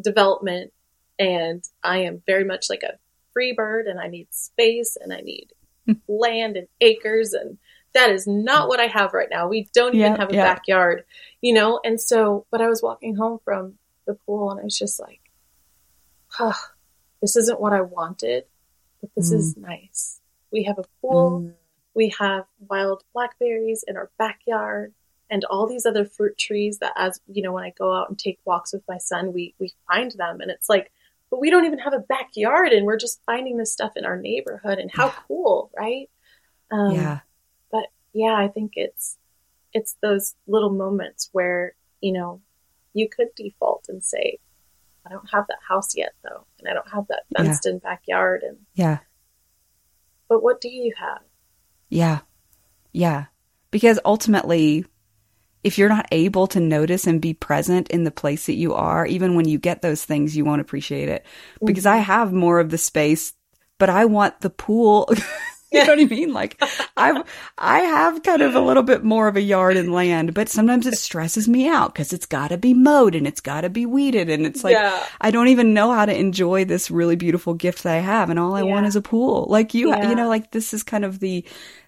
development. 0.00 0.72
And 1.18 1.62
I 1.82 1.98
am 1.98 2.22
very 2.26 2.44
much 2.44 2.68
like 2.68 2.82
a 2.82 2.98
free 3.32 3.52
bird 3.52 3.86
and 3.86 4.00
I 4.00 4.08
need 4.08 4.28
space 4.30 4.96
and 5.00 5.12
I 5.12 5.20
need 5.20 5.52
land 6.08 6.56
and 6.56 6.68
acres. 6.80 7.32
And 7.32 7.58
that 7.94 8.10
is 8.10 8.26
not 8.26 8.68
what 8.68 8.80
I 8.80 8.86
have 8.86 9.14
right 9.14 9.28
now. 9.30 9.48
We 9.48 9.68
don't 9.72 9.94
even 9.94 10.16
have 10.16 10.30
a 10.30 10.34
yeah. 10.34 10.54
backyard, 10.54 11.04
you 11.40 11.54
know? 11.54 11.80
And 11.84 12.00
so, 12.00 12.46
but 12.50 12.60
I 12.60 12.68
was 12.68 12.82
walking 12.82 13.16
home 13.16 13.38
from 13.44 13.74
the 14.06 14.14
pool 14.14 14.50
and 14.50 14.60
I 14.60 14.64
was 14.64 14.78
just 14.78 15.00
like, 15.00 15.20
huh, 16.28 16.52
this 17.20 17.36
isn't 17.36 17.60
what 17.60 17.72
I 17.72 17.80
wanted, 17.80 18.44
but 19.00 19.10
this 19.16 19.32
Mm. 19.32 19.36
is 19.36 19.56
nice. 19.56 20.20
We 20.50 20.64
have 20.64 20.78
a 20.78 20.84
pool 21.00 21.52
we 21.96 22.12
have 22.18 22.44
wild 22.58 23.04
blackberries 23.12 23.84
in 23.86 23.96
our 23.96 24.10
backyard 24.18 24.92
and 25.30 25.44
all 25.44 25.68
these 25.68 25.86
other 25.86 26.04
fruit 26.04 26.36
trees 26.36 26.78
that 26.78 26.92
as 26.96 27.20
you 27.28 27.40
know 27.40 27.52
when 27.52 27.62
i 27.62 27.70
go 27.70 27.92
out 27.94 28.08
and 28.08 28.18
take 28.18 28.38
walks 28.44 28.72
with 28.72 28.82
my 28.88 28.98
son 28.98 29.32
we 29.32 29.54
we 29.60 29.72
find 29.88 30.10
them 30.12 30.40
and 30.40 30.50
it's 30.50 30.68
like 30.68 30.90
but 31.30 31.38
we 31.40 31.50
don't 31.50 31.64
even 31.66 31.78
have 31.78 31.92
a 31.92 32.00
backyard 32.00 32.72
and 32.72 32.84
we're 32.84 32.96
just 32.98 33.20
finding 33.24 33.56
this 33.58 33.72
stuff 33.72 33.92
in 33.96 34.04
our 34.04 34.16
neighborhood 34.20 34.78
and 34.80 34.90
how 34.92 35.06
Yeah. 35.06 35.14
cool 35.28 35.70
right 35.76 36.10
um 36.72 36.90
yeah. 36.90 37.20
but 37.70 37.86
yeah 38.12 38.34
i 38.36 38.48
think 38.48 38.72
it's 38.74 39.16
it's 39.72 39.96
those 40.02 40.34
little 40.48 40.70
moments 40.70 41.28
where 41.30 41.74
you 42.00 42.12
know 42.12 42.40
you 42.94 43.08
could 43.08 43.28
default 43.36 43.84
and 43.88 44.02
say 44.02 44.38
i 45.06 45.10
don't 45.10 45.28
have 45.30 45.46
that 45.48 45.58
house 45.68 45.94
yet 45.94 46.12
though 46.22 46.46
and 46.58 46.68
i 46.68 46.72
don't 46.72 46.90
have 46.90 47.06
that 47.08 47.24
fenced 47.36 47.66
in 47.66 47.78
backyard 47.78 48.42
and 48.42 48.56
Yeah. 48.74 48.98
but 50.28 50.42
what 50.42 50.60
do 50.60 50.68
you 50.68 50.94
have 50.98 51.22
Yeah. 51.90 52.20
Yeah. 52.92 53.26
Because 53.70 54.00
ultimately, 54.04 54.86
if 55.62 55.78
you're 55.78 55.88
not 55.88 56.06
able 56.12 56.46
to 56.48 56.60
notice 56.60 57.06
and 57.06 57.20
be 57.20 57.34
present 57.34 57.88
in 57.88 58.04
the 58.04 58.10
place 58.10 58.46
that 58.46 58.54
you 58.54 58.74
are, 58.74 59.06
even 59.06 59.34
when 59.34 59.48
you 59.48 59.58
get 59.58 59.82
those 59.82 60.04
things, 60.04 60.36
you 60.36 60.44
won't 60.44 60.60
appreciate 60.60 61.08
it. 61.08 61.26
Because 61.64 61.84
mm-hmm. 61.84 61.94
I 61.94 61.98
have 61.98 62.32
more 62.32 62.60
of 62.60 62.70
the 62.70 62.78
space, 62.78 63.32
but 63.78 63.90
I 63.90 64.04
want 64.06 64.40
the 64.40 64.50
pool. 64.50 65.08
you 65.74 65.84
know 65.84 65.92
what 65.92 66.00
I 66.00 66.04
mean? 66.04 66.32
Like 66.32 66.62
I 66.96 67.22
I 67.58 67.80
have 67.80 68.22
kind 68.22 68.42
of 68.42 68.54
a 68.54 68.60
little 68.60 68.82
bit 68.82 69.04
more 69.04 69.28
of 69.28 69.36
a 69.36 69.40
yard 69.42 69.76
and 69.76 69.92
land, 69.92 70.34
but 70.34 70.48
sometimes 70.48 70.86
it 70.86 70.96
stresses 70.96 71.48
me 71.48 71.68
out 71.68 71.92
because 71.94 72.12
it's 72.12 72.26
got 72.26 72.48
to 72.48 72.56
be 72.58 72.74
mowed 72.74 73.14
and 73.14 73.26
it's 73.26 73.40
got 73.40 73.62
to 73.62 73.70
be 73.70 73.86
weeded 73.86 74.30
and 74.30 74.46
it's 74.46 74.64
like 74.64 74.74
Yeah. 74.74 75.04
I 75.20 75.30
don't 75.30 75.48
even 75.48 75.74
know 75.74 75.92
how 75.92 76.06
to 76.06 76.16
enjoy 76.16 76.64
this 76.64 76.90
really 76.90 77.16
beautiful 77.16 77.54
gift 77.54 77.82
that 77.82 77.94
I 77.94 78.00
have 78.00 78.30
and 78.30 78.38
all 78.38 78.54
I 78.54 78.62
want 78.62 78.86
is 78.86 78.96
a 78.96 79.02
pool. 79.02 79.46
Like 79.48 79.74
you 79.74 79.88
Yeah. 79.90 80.08
you 80.08 80.14
know 80.14 80.28
like 80.28 80.50
this 80.52 80.72
is 80.72 80.82
kind 80.82 81.04
of 81.04 81.20
the 81.20 81.44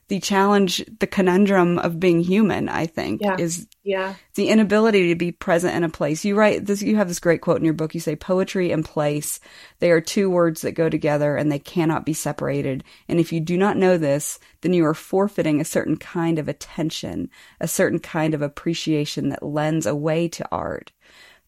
the 0.08 0.20
challenge, 0.20 0.84
the 1.00 1.06
conundrum 1.06 1.78
of 1.78 1.98
being 1.98 2.20
human, 2.20 2.68
I 2.68 2.86
think, 2.86 3.20
Yeah. 3.22 3.36
is 3.38 3.66
yeah 3.82 4.14
the 4.34 4.48
inability 4.48 5.08
to 5.08 5.14
be 5.14 5.32
present 5.32 5.74
in 5.74 5.82
a 5.84 5.88
place. 5.88 6.24
You 6.24 6.36
write 6.36 6.66
this, 6.66 6.82
you 6.82 6.96
have 6.96 7.08
this 7.08 7.18
great 7.18 7.40
quote 7.40 7.58
in 7.58 7.64
your 7.64 7.74
book. 7.74 7.94
You 7.94 8.00
say, 8.00 8.14
poetry 8.14 8.70
and 8.70 8.84
place, 8.84 9.40
they 9.80 9.90
are 9.90 10.00
two 10.00 10.28
words 10.30 10.60
that 10.60 10.72
go 10.72 10.88
together 10.88 11.36
and 11.36 11.50
they 11.50 11.58
cannot 11.58 12.04
be 12.04 12.12
separated. 12.12 12.84
And 13.08 13.18
if 13.18 13.32
you 13.32 13.40
do 13.40 13.56
not 13.56 13.76
know 13.76 13.96
this, 13.98 14.38
then 14.60 14.72
you 14.72 14.84
are 14.86 14.94
forfeiting 14.94 15.60
a 15.60 15.64
certain 15.64 15.96
kind 15.96 16.38
of 16.38 16.48
attention, 16.48 17.30
a 17.60 17.68
certain 17.68 17.98
kind 17.98 18.34
of 18.34 18.42
appreciation 18.42 19.30
that 19.30 19.42
lends 19.42 19.86
a 19.86 19.96
way 19.96 20.28
to 20.28 20.46
art. 20.52 20.92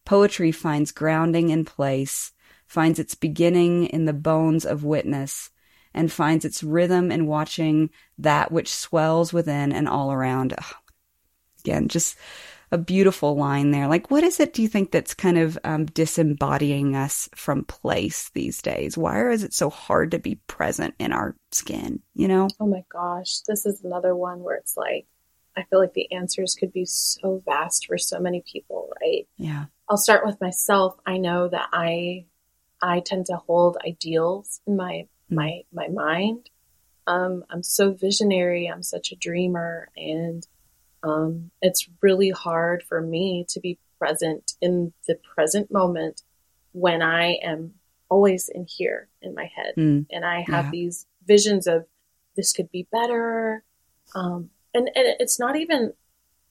Poetry 0.05 0.53
finds 0.53 0.91
grounding 0.91 1.51
in 1.51 1.65
place, 1.65 2.33
finds 2.67 2.99
its 2.99 3.15
beginning 3.15 3.87
in 3.87 4.07
the 4.07 4.13
bones 4.13 4.65
of 4.65 4.83
witness, 4.85 5.51
and 5.99 6.13
finds 6.13 6.45
its 6.45 6.63
rhythm 6.63 7.11
in 7.11 7.27
watching 7.27 7.91
that 8.19 8.53
which 8.53 8.73
swells 8.73 9.33
within 9.33 9.73
and 9.73 9.89
all 9.89 10.13
around. 10.13 10.55
Ugh. 10.57 10.75
Again, 11.65 11.89
just 11.89 12.17
a 12.71 12.79
beautiful 12.79 13.37
line 13.37 13.73
there. 13.73 13.89
Like, 13.89 14.09
what 14.09 14.23
is 14.23 14.39
it 14.39 14.53
do 14.53 14.63
you 14.63 14.69
think 14.69 14.93
that's 14.93 15.13
kind 15.13 15.37
of 15.39 15.59
um, 15.65 15.87
disembodying 15.87 16.95
us 16.95 17.29
from 17.35 17.65
place 17.65 18.31
these 18.33 18.63
days? 18.63 18.97
Why 18.97 19.29
is 19.31 19.43
it 19.43 19.53
so 19.53 19.71
hard 19.71 20.13
to 20.13 20.21
be 20.21 20.37
present 20.47 20.95
in 21.01 21.13
our 21.13 21.35
skin? 21.51 22.01
You 22.15 22.29
know? 22.29 22.49
Oh 22.61 22.69
my 22.69 22.85
gosh, 22.93 23.41
this 23.49 23.67
is 23.67 23.83
another 23.83 24.15
one 24.15 24.41
where 24.45 24.57
it's 24.57 24.77
like, 24.77 25.07
I 25.57 25.65
feel 25.65 25.81
like 25.81 25.95
the 25.95 26.13
answers 26.13 26.55
could 26.55 26.73
be 26.73 26.85
so 26.85 27.43
vast 27.45 27.87
for 27.87 27.99
so 27.99 28.21
many 28.21 28.45
people, 28.47 28.93
right? 29.03 29.27
Yeah. 29.37 29.65
I'll 29.89 29.97
start 29.97 30.25
with 30.25 30.41
myself. 30.41 30.95
I 31.05 31.17
know 31.19 31.49
that 31.49 31.71
I, 31.73 32.27
I 32.81 33.01
tend 33.01 33.27
to 33.27 33.37
hold 33.37 33.79
ideals 33.85 34.61
in 34.65 34.77
my 34.77 35.09
my 35.31 35.63
my 35.73 35.89
mind. 35.89 36.51
Um, 37.07 37.45
I'm 37.51 37.63
so 37.63 37.93
visionary. 37.93 38.67
I'm 38.67 38.83
such 38.83 39.13
a 39.13 39.17
dreamer, 39.17 39.89
and 39.97 40.47
um, 41.03 41.51
it's 41.63 41.89
really 42.03 42.31
hard 42.31 42.83
for 42.83 43.01
me 43.01 43.47
to 43.51 43.61
be 43.61 43.79
present 43.99 44.53
in 44.61 44.93
the 45.07 45.17
present 45.35 45.71
moment 45.73 46.23
when 46.73 47.03
I 47.03 47.39
am 47.43 47.75
always 48.11 48.49
in 48.49 48.67
here 48.69 49.09
in 49.21 49.35
my 49.35 49.51
head 49.55 49.75
Mm. 49.77 50.07
and 50.11 50.25
I 50.25 50.41
have 50.49 50.67
Yeah. 50.67 50.71
these 50.71 51.07
visions 51.27 51.67
of 51.67 51.87
this 52.37 52.53
could 52.53 52.71
be 52.71 52.87
better. 52.91 53.65
Um, 54.15 54.51
and, 54.73 54.89
and 54.95 55.17
it's 55.21 55.39
not 55.39 55.57
even, 55.57 55.93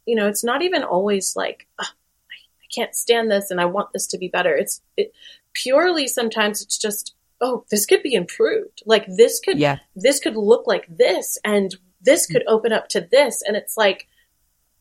you 0.05 0.15
know, 0.15 0.27
it's 0.27 0.43
not 0.43 0.61
even 0.61 0.83
always 0.83 1.35
like, 1.35 1.67
"Ugh, 1.79 1.87
I, 1.87 2.35
I 2.35 2.67
can't 2.73 2.95
stand 2.95 3.31
this 3.31 3.49
and 3.49 3.59
I 3.61 3.65
want 3.65 3.93
this 3.93 4.07
to 4.07 4.17
be 4.17 4.27
better. 4.27 4.55
It's 4.55 4.81
it, 4.97 5.13
purely 5.53 6.07
sometimes 6.07 6.61
it's 6.61 6.77
just, 6.77 7.15
oh, 7.41 7.65
this 7.69 7.85
could 7.85 8.01
be 8.03 8.13
improved. 8.13 8.81
Like 8.85 9.05
this 9.07 9.39
could, 9.39 9.59
Yeah. 9.59 9.77
this 9.95 10.19
could 10.19 10.35
look 10.35 10.65
like 10.67 10.85
this 10.89 11.37
and 11.45 11.75
this 12.01 12.25
could 12.25 12.43
open 12.47 12.71
up 12.73 12.87
to 12.89 13.01
this. 13.01 13.43
And 13.45 13.55
it's 13.55 13.77
like, 13.77 14.07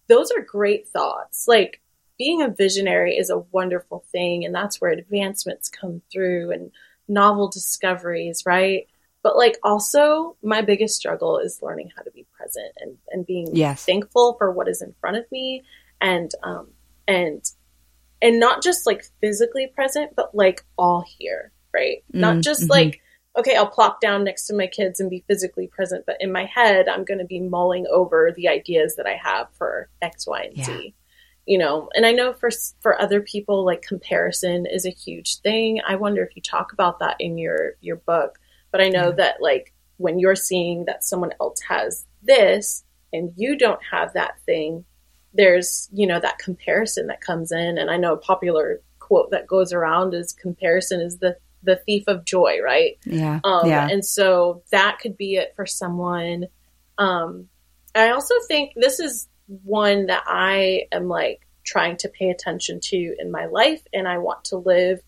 those 0.08 0.30
are 0.30 0.40
great 0.40 0.88
thoughts. 0.88 1.46
Like 1.48 1.80
being 2.18 2.40
a 2.40 2.48
visionary 2.48 3.16
is 3.16 3.28
a 3.30 3.38
wonderful 3.38 4.04
thing. 4.10 4.44
And 4.44 4.54
that's 4.54 4.80
where 4.80 4.90
advancements 4.90 5.68
come 5.68 6.00
through 6.12 6.50
and 6.52 6.70
novel 7.08 7.48
discoveries, 7.48 8.44
right? 8.46 8.86
But 9.22 9.36
like 9.36 9.58
also 9.62 10.36
my 10.42 10.62
biggest 10.62 10.96
struggle 10.96 11.38
is 11.38 11.60
learning 11.60 11.90
how 11.96 12.02
to 12.02 12.10
be 12.12 12.26
present 12.36 12.72
and, 12.78 12.96
and 13.10 13.26
being 13.26 13.54
Yes. 13.54 13.84
thankful 13.84 14.34
for 14.38 14.50
what 14.52 14.68
is 14.68 14.80
in 14.82 14.94
front 15.00 15.16
of 15.16 15.30
me 15.32 15.62
and 16.00 16.30
um 16.42 16.68
and 17.08 17.42
and 18.22 18.38
not 18.40 18.62
just 18.62 18.86
like 18.86 19.04
physically 19.20 19.66
present, 19.66 20.12
but 20.16 20.34
like 20.34 20.64
all 20.78 21.04
here, 21.06 21.52
right? 21.76 21.98
not 22.12 22.36
Mm, 22.36 22.42
just 22.42 22.62
mhm. 22.64 22.70
like, 22.70 23.00
okay, 23.38 23.54
I'll 23.56 23.66
plop 23.78 24.00
down 24.00 24.24
next 24.24 24.46
to 24.46 24.54
my 24.54 24.66
kids 24.66 24.98
and 24.98 25.10
be 25.10 25.24
physically 25.28 25.66
present, 25.76 26.06
but 26.06 26.16
in 26.20 26.32
my 26.32 26.44
head, 26.46 26.88
I'm 26.88 27.04
going 27.04 27.18
to 27.24 27.24
be 27.36 27.40
mulling 27.40 27.86
over 27.98 28.32
the 28.34 28.48
ideas 28.48 28.96
that 28.96 29.06
I 29.06 29.16
have 29.28 29.46
for 29.58 29.88
X, 30.00 30.26
Y, 30.26 30.40
and 30.48 30.56
Yeah. 30.56 30.64
Z. 30.64 30.94
You 31.52 31.58
know, 31.58 31.88
and 31.94 32.04
I 32.06 32.12
know 32.12 32.32
for 32.32 32.50
for 32.80 33.00
other 33.00 33.20
people, 33.20 33.64
like 33.70 33.82
comparison 33.82 34.66
is 34.66 34.84
a 34.86 34.90
huge 35.04 35.30
thing. 35.46 35.80
I 35.86 35.94
wonder 35.96 36.22
if 36.24 36.34
you 36.34 36.42
talk 36.42 36.72
about 36.72 36.98
that 37.00 37.16
in 37.20 37.38
your 37.38 37.74
your 37.80 37.96
book. 37.96 38.38
But 38.72 38.80
I 38.80 38.88
know 38.88 39.08
Yeah. 39.10 39.16
that 39.22 39.34
like 39.42 39.72
when 39.98 40.18
you're 40.18 40.34
seeing 40.50 40.86
that 40.86 41.04
someone 41.04 41.32
else 41.40 41.60
has 41.68 42.04
this 42.22 42.82
and 43.12 43.32
you 43.36 43.56
don't 43.56 43.82
have 43.92 44.12
that 44.14 44.34
thing, 44.46 44.84
there's 45.34 45.88
you 45.92 46.06
know 46.06 46.18
that 46.18 46.38
comparison 46.38 47.06
that 47.08 47.20
comes 47.20 47.52
in 47.52 47.76
and 47.78 47.90
i 47.90 47.96
know 47.98 48.14
a 48.14 48.24
popular 48.32 48.80
quote 48.98 49.30
that 49.32 49.46
goes 49.46 49.70
around 49.72 50.14
is 50.14 50.32
comparison 50.32 50.98
is 51.00 51.18
the 51.18 51.36
the 51.66 51.76
thief 51.76 52.04
of 52.06 52.24
joy 52.24 52.58
right 52.64 52.98
Yeah. 53.04 53.40
um 53.44 53.68
yeah. 53.68 53.86
and 53.90 54.04
so 54.04 54.62
that 54.70 54.98
could 55.00 55.16
be 55.16 55.34
it 55.36 55.52
for 55.56 55.66
someone 55.66 56.46
um 56.96 57.48
i 57.94 58.10
also 58.10 58.34
think 58.48 58.72
this 58.76 58.98
is 59.00 59.28
one 59.64 60.06
that 60.06 60.24
i 60.26 60.86
am 60.92 61.08
like 61.08 61.46
trying 61.64 61.96
to 61.98 62.08
pay 62.08 62.30
attention 62.30 62.80
to 62.80 63.14
in 63.18 63.30
my 63.30 63.46
life 63.46 63.82
and 63.92 64.06
i 64.08 64.18
want 64.18 64.44
to 64.46 64.56
live 64.56 65.00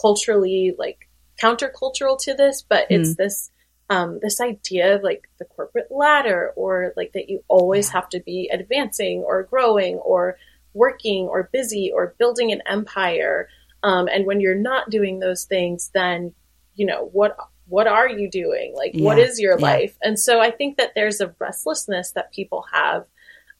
culturally 0.00 0.74
like 0.78 1.08
countercultural 1.42 2.18
to 2.18 2.34
this 2.34 2.62
but 2.62 2.86
it's 2.90 3.14
this 3.16 3.50
um, 3.88 4.18
this 4.20 4.40
idea 4.40 4.96
of 4.96 5.04
like 5.04 5.28
the 5.38 5.44
corporate 5.44 5.86
ladder 5.92 6.52
or 6.56 6.92
like 6.96 7.12
that 7.12 7.28
you 7.30 7.44
always 7.46 7.86
Yeah. 7.88 7.92
have 7.92 8.08
to 8.10 8.20
be 8.20 8.50
advancing 8.52 9.22
or 9.22 9.44
growing 9.44 9.96
or 9.98 10.38
working 10.74 11.28
or 11.28 11.48
busy 11.52 11.92
or 11.94 12.14
building 12.18 12.50
an 12.50 12.62
empire 12.66 13.48
um, 13.86 14.08
and 14.08 14.26
when 14.26 14.40
you're 14.40 14.54
not 14.54 14.90
doing 14.90 15.18
those 15.18 15.44
things 15.44 15.90
then 15.94 16.34
you 16.76 16.86
know, 16.86 17.08
what 17.12 17.36
what 17.68 17.88
are 17.88 18.08
you 18.08 18.30
doing? 18.30 18.74
Like, 18.76 18.92
yeah. 18.94 19.04
what 19.04 19.18
is 19.18 19.40
your 19.40 19.58
yeah. 19.58 19.64
life? 19.64 19.96
And 20.00 20.18
so 20.20 20.38
I 20.38 20.52
think 20.52 20.76
that 20.76 20.92
there's 20.94 21.20
a 21.20 21.34
restlessness 21.40 22.12
that 22.12 22.32
people 22.32 22.64
have 22.72 23.06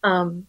um, 0.05 0.47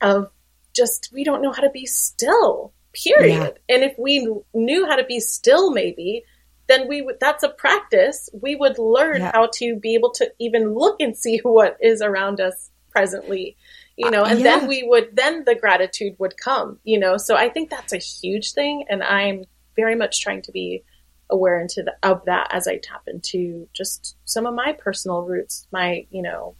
of 0.00 0.30
just 0.76 1.10
we 1.12 1.24
don't 1.24 1.42
know 1.42 1.50
how 1.50 1.62
to 1.62 1.70
be 1.70 1.86
still. 1.86 2.72
Period. 2.92 3.58
Yeah. 3.68 3.74
And 3.74 3.84
if 3.84 3.98
we 3.98 4.26
knew 4.54 4.86
how 4.86 4.96
to 4.96 5.04
be 5.04 5.20
still, 5.20 5.72
maybe 5.72 6.24
then 6.68 6.86
we 6.86 7.00
would 7.00 7.18
that's 7.18 7.42
a 7.42 7.48
practice 7.48 8.28
we 8.42 8.54
would 8.54 8.78
learn 8.78 9.22
yeah. 9.22 9.32
how 9.32 9.48
to 9.54 9.74
be 9.76 9.94
able 9.94 10.10
to 10.10 10.30
even 10.38 10.74
look 10.74 11.00
and 11.00 11.16
see 11.16 11.38
what 11.42 11.78
is 11.80 12.02
around 12.02 12.40
us 12.40 12.70
presently 12.90 13.56
you 13.98 14.10
know 14.10 14.22
uh, 14.22 14.28
and 14.28 14.40
yeah. 14.40 14.58
then 14.58 14.68
we 14.68 14.82
would 14.84 15.14
then 15.14 15.44
the 15.44 15.54
gratitude 15.54 16.14
would 16.18 16.36
come 16.36 16.78
you 16.84 16.98
know 16.98 17.16
so 17.16 17.36
i 17.36 17.48
think 17.48 17.68
that's 17.68 17.92
a 17.92 17.98
huge 17.98 18.52
thing 18.52 18.84
and 18.88 19.02
i'm 19.02 19.44
very 19.76 19.94
much 19.94 20.20
trying 20.20 20.40
to 20.40 20.52
be 20.52 20.82
aware 21.30 21.60
into 21.60 21.82
the, 21.82 21.94
of 22.08 22.24
that 22.24 22.48
as 22.52 22.66
i 22.66 22.78
tap 22.78 23.02
into 23.06 23.68
just 23.74 24.16
some 24.24 24.46
of 24.46 24.54
my 24.54 24.72
personal 24.72 25.22
roots 25.22 25.66
my 25.72 26.06
you 26.10 26.22
know 26.22 26.54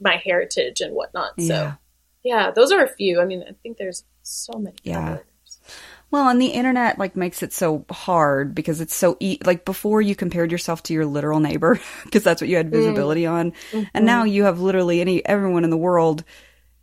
my 0.00 0.16
heritage 0.16 0.80
and 0.80 0.94
whatnot 0.94 1.32
yeah. 1.36 1.46
so 1.48 1.74
yeah 2.24 2.50
those 2.50 2.72
are 2.72 2.84
a 2.84 2.88
few 2.88 3.20
i 3.20 3.24
mean 3.24 3.44
i 3.48 3.52
think 3.62 3.78
there's 3.78 4.04
so 4.22 4.52
many 4.58 4.76
yeah. 4.82 5.18
Well, 6.10 6.28
and 6.28 6.40
the 6.40 6.46
internet 6.46 6.98
like 6.98 7.16
makes 7.16 7.42
it 7.42 7.52
so 7.52 7.84
hard 7.90 8.54
because 8.54 8.80
it's 8.80 8.94
so 8.94 9.16
e- 9.20 9.38
like 9.44 9.64
before 9.64 10.00
you 10.00 10.14
compared 10.14 10.50
yourself 10.50 10.82
to 10.84 10.94
your 10.94 11.04
literal 11.04 11.40
neighbor 11.40 11.78
because 12.04 12.22
that's 12.22 12.40
what 12.40 12.48
you 12.48 12.56
had 12.56 12.70
visibility 12.70 13.22
mm. 13.22 13.32
on, 13.32 13.50
mm-hmm. 13.50 13.82
and 13.92 14.06
now 14.06 14.24
you 14.24 14.44
have 14.44 14.60
literally 14.60 15.00
any 15.00 15.24
everyone 15.26 15.64
in 15.64 15.70
the 15.70 15.76
world 15.76 16.24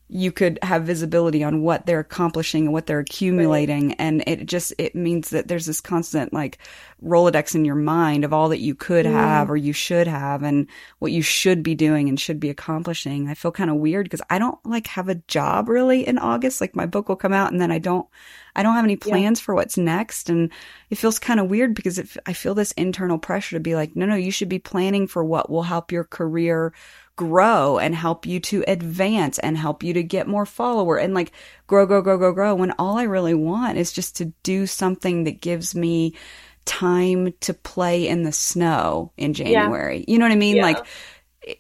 you 0.08 0.32
could 0.32 0.60
have 0.62 0.84
visibility 0.84 1.44
on 1.44 1.64
what 1.64 1.88
they're 1.88 2.00
accomplishing 2.00 2.66
and 2.66 2.74
what 2.74 2.86
they're 2.86 3.00
accumulating 3.00 3.88
right. 3.88 3.96
and 3.98 4.24
it 4.28 4.46
just 4.46 4.72
it 4.78 4.94
means 4.94 5.32
that 5.32 5.48
there's 5.48 5.66
this 5.66 5.82
constant 5.82 6.32
like 6.32 6.60
rolodex 7.04 7.56
in 7.56 7.66
your 7.66 7.76
mind 7.76 8.24
of 8.24 8.32
all 8.32 8.50
that 8.50 8.60
you 8.60 8.76
could 8.76 9.08
mm. 9.08 9.12
have 9.12 9.50
or 9.50 9.58
you 9.58 9.74
should 9.74 10.06
have 10.06 10.44
and 10.44 10.68
what 11.00 11.12
you 11.12 11.24
should 11.24 11.64
be 11.64 11.74
doing 11.74 12.08
and 12.08 12.20
should 12.20 12.40
be 12.40 12.52
accomplishing 12.52 13.28
i 13.28 13.34
feel 13.34 13.52
kind 13.52 13.72
of 13.72 13.78
weird 13.78 14.06
because 14.06 14.22
i 14.30 14.38
don't 14.38 14.64
like 14.64 14.86
have 14.86 15.10
a 15.10 15.16
job 15.28 15.68
really 15.68 16.08
in 16.08 16.20
august 16.20 16.62
like 16.62 16.76
my 16.76 16.86
book 16.86 17.10
will 17.10 17.16
come 17.16 17.34
out 17.34 17.52
and 17.52 17.60
then 17.60 17.72
i 17.72 17.80
don't 17.80 18.08
i 18.56 18.62
don't 18.62 18.76
have 18.76 18.86
any 18.86 18.96
plans 18.96 19.40
yeah. 19.40 19.44
for 19.44 19.56
what's 19.56 19.78
next 19.78 20.30
and 20.30 20.52
it 20.92 21.00
feels 21.00 21.18
kind 21.18 21.40
of 21.40 21.50
weird 21.50 21.74
because 21.74 21.98
it, 21.98 22.16
i 22.28 22.34
feel 22.34 22.54
this 22.54 22.72
internal 22.74 23.18
pressure 23.18 23.56
to 23.56 23.60
be 23.60 23.74
like 23.74 23.96
no 23.96 24.06
no 24.06 24.16
you 24.16 24.32
should 24.32 24.50
be 24.50 24.60
planning 24.60 25.08
for 25.08 25.24
what 25.24 25.50
will 25.50 25.64
help 25.64 25.92
your 25.92 26.04
career 26.04 26.74
grow 27.16 27.78
and 27.78 27.96
help 27.96 28.26
you 28.26 28.40
to 28.40 28.64
advance 28.68 29.40
and 29.40 29.58
help 29.58 29.84
you 29.84 29.94
to 29.94 30.04
get 30.04 30.28
more 30.28 30.46
follower 30.46 30.98
and 30.98 31.14
like 31.14 31.32
grow, 31.68 31.86
grow, 31.86 32.02
grow, 32.02 32.18
grow, 32.18 32.34
grow. 32.34 32.56
When 32.56 32.72
all 32.72 32.98
I 32.98 33.04
really 33.04 33.34
want 33.34 33.78
is 33.78 33.92
just 33.92 34.18
to 34.18 34.26
do 34.44 34.68
something 34.68 35.24
that 35.24 35.42
gives 35.42 35.76
me 35.76 36.16
time 36.66 37.34
to 37.42 37.54
play 37.54 38.08
in 38.08 38.24
the 38.24 38.32
snow 38.32 39.12
in 39.18 39.34
January. 39.34 40.00
Yeah. 40.00 40.06
You 40.08 40.20
know 40.20 40.26
what 40.26 40.32
I 40.32 40.38
mean? 40.38 40.58
Yeah. 40.58 40.64
Like 40.64 40.86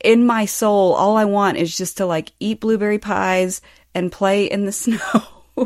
in 0.03 0.25
my 0.25 0.45
soul, 0.45 0.93
all 0.93 1.15
I 1.15 1.25
want 1.25 1.57
is 1.57 1.75
just 1.75 1.97
to 1.97 2.05
like 2.05 2.31
eat 2.39 2.59
blueberry 2.59 2.99
pies 2.99 3.61
and 3.93 4.11
play 4.11 4.45
in 4.45 4.65
the 4.65 4.71
snow. 4.71 4.99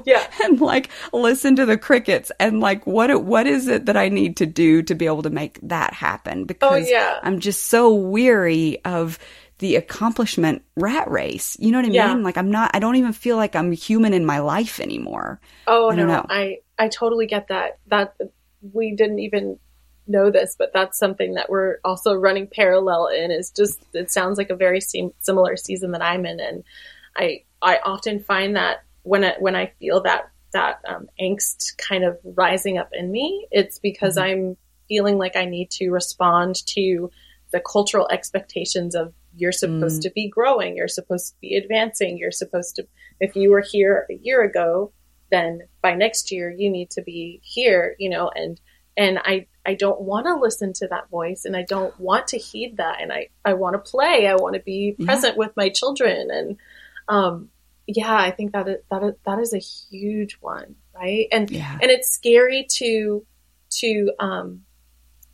yeah 0.05 0.29
and 0.43 0.61
like 0.61 0.87
listen 1.13 1.55
to 1.55 1.65
the 1.65 1.75
crickets 1.75 2.31
and 2.39 2.59
like 2.59 2.85
what 2.85 3.23
what 3.23 3.47
is 3.47 3.67
it 3.67 3.87
that 3.87 3.97
i 3.97 4.07
need 4.07 4.37
to 4.37 4.45
do 4.45 4.83
to 4.83 4.93
be 4.93 5.07
able 5.07 5.23
to 5.23 5.31
make 5.31 5.59
that 5.63 5.95
happen 5.95 6.41
oh, 6.41 6.45
because 6.45 6.85
oh, 6.85 6.91
yeah. 6.91 7.19
i'm 7.23 7.39
just 7.39 7.65
so 7.65 7.91
weary 7.91 8.77
of 8.85 9.17
the 9.59 9.75
accomplishment 9.75 10.63
rat 10.75 11.09
race. 11.09 11.55
You 11.59 11.71
know 11.71 11.77
what 11.77 11.85
I 11.85 11.89
mean? 11.89 11.95
yeah. 11.95 12.13
Like 12.15 12.37
I'm 12.37 12.51
not 12.51 12.71
I 12.73 12.79
don't 12.79 12.95
even 12.95 13.13
feel 13.13 13.37
like 13.37 13.55
I'm 13.55 13.71
human 13.71 14.13
in 14.13 14.25
my 14.25 14.39
life 14.39 14.79
anymore. 14.79 15.39
Oh 15.67 15.91
I 15.91 15.95
no. 15.95 16.05
Know. 16.07 16.25
I 16.29 16.59
I 16.77 16.87
totally 16.87 17.27
get 17.27 17.49
that. 17.49 17.79
That 17.87 18.15
we 18.73 18.95
didn't 18.95 19.19
even 19.19 19.59
know 20.07 20.31
this, 20.31 20.55
but 20.57 20.71
that's 20.73 20.97
something 20.97 21.35
that 21.35 21.49
we're 21.49 21.77
also 21.85 22.15
running 22.15 22.47
parallel 22.47 23.07
in 23.07 23.31
is 23.31 23.51
just 23.51 23.79
it 23.93 24.11
sounds 24.11 24.37
like 24.37 24.49
a 24.49 24.55
very 24.55 24.81
sim- 24.81 25.13
similar 25.19 25.55
season 25.55 25.91
that 25.91 26.01
I'm 26.01 26.25
in 26.25 26.39
and 26.39 26.63
I 27.15 27.43
I 27.61 27.79
often 27.83 28.23
find 28.23 28.55
that 28.55 28.83
when 29.03 29.23
I, 29.23 29.35
when 29.39 29.55
I 29.55 29.67
feel 29.79 30.01
that 30.03 30.29
that 30.51 30.79
um, 30.87 31.07
angst 31.21 31.77
kind 31.77 32.03
of 32.03 32.17
rising 32.23 32.77
up 32.77 32.89
in 32.93 33.11
me, 33.11 33.47
it's 33.51 33.77
because 33.79 34.15
mm-hmm. 34.15 34.49
I'm 34.49 34.57
feeling 34.87 35.17
like 35.17 35.35
I 35.35 35.45
need 35.45 35.69
to 35.71 35.89
respond 35.89 36.65
to 36.67 37.11
the 37.51 37.59
cultural 37.59 38.07
expectations 38.09 38.95
of 38.95 39.13
you're 39.35 39.51
supposed 39.51 40.01
mm. 40.01 40.03
to 40.03 40.11
be 40.11 40.29
growing. 40.29 40.75
You're 40.75 40.87
supposed 40.87 41.33
to 41.33 41.35
be 41.41 41.55
advancing. 41.55 42.17
You're 42.17 42.31
supposed 42.31 42.75
to, 42.75 42.87
if 43.19 43.35
you 43.35 43.51
were 43.51 43.61
here 43.61 44.05
a 44.09 44.13
year 44.13 44.43
ago, 44.43 44.91
then 45.31 45.61
by 45.81 45.93
next 45.93 46.31
year 46.31 46.49
you 46.49 46.69
need 46.69 46.89
to 46.91 47.01
be 47.01 47.39
here, 47.43 47.95
you 47.99 48.09
know, 48.09 48.31
and, 48.33 48.59
and 48.97 49.19
I, 49.19 49.45
I 49.65 49.75
don't 49.75 50.01
want 50.01 50.25
to 50.25 50.35
listen 50.35 50.73
to 50.73 50.87
that 50.87 51.09
voice 51.09 51.45
and 51.45 51.55
I 51.55 51.63
don't 51.63 51.97
want 51.99 52.29
to 52.29 52.37
heed 52.37 52.77
that. 52.77 53.01
And 53.01 53.13
I, 53.13 53.29
I 53.45 53.53
want 53.53 53.75
to 53.75 53.91
play. 53.91 54.27
I 54.27 54.35
want 54.35 54.55
to 54.55 54.61
be 54.61 54.95
present 54.99 55.35
yeah. 55.35 55.39
with 55.39 55.51
my 55.55 55.69
children. 55.69 56.29
And, 56.31 56.57
um, 57.07 57.49
yeah, 57.85 58.15
I 58.15 58.31
think 58.31 58.53
that 58.53 58.67
is, 58.67 58.77
that 58.89 59.03
is, 59.03 59.13
that 59.25 59.39
is 59.39 59.53
a 59.53 59.59
huge 59.59 60.37
one. 60.41 60.75
Right. 60.93 61.27
And, 61.31 61.49
yeah. 61.49 61.77
and 61.81 61.91
it's 61.91 62.09
scary 62.09 62.65
to, 62.71 63.25
to, 63.79 64.11
um, 64.19 64.63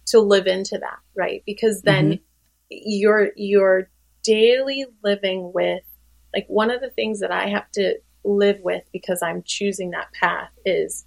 to 0.08 0.19
live 0.19 0.45
into 0.45 0.77
that. 0.77 0.99
Right. 1.15 1.41
Because 1.45 1.81
then 1.81 2.05
mm-hmm. 2.05 2.23
You're, 2.69 3.32
you're 3.36 3.89
daily 4.23 4.86
living 5.04 5.51
with, 5.54 5.84
like 6.34 6.45
one 6.47 6.71
of 6.71 6.82
the 6.82 6.89
things 6.89 7.19
that 7.21 7.32
I 7.32 7.49
have 7.49 7.71
to 7.73 7.95
live 8.23 8.60
with 8.62 8.84
because 8.91 9.21
I'm 9.21 9.43
choosing 9.43 9.91
that 9.91 10.12
path 10.13 10.51
is, 10.65 11.06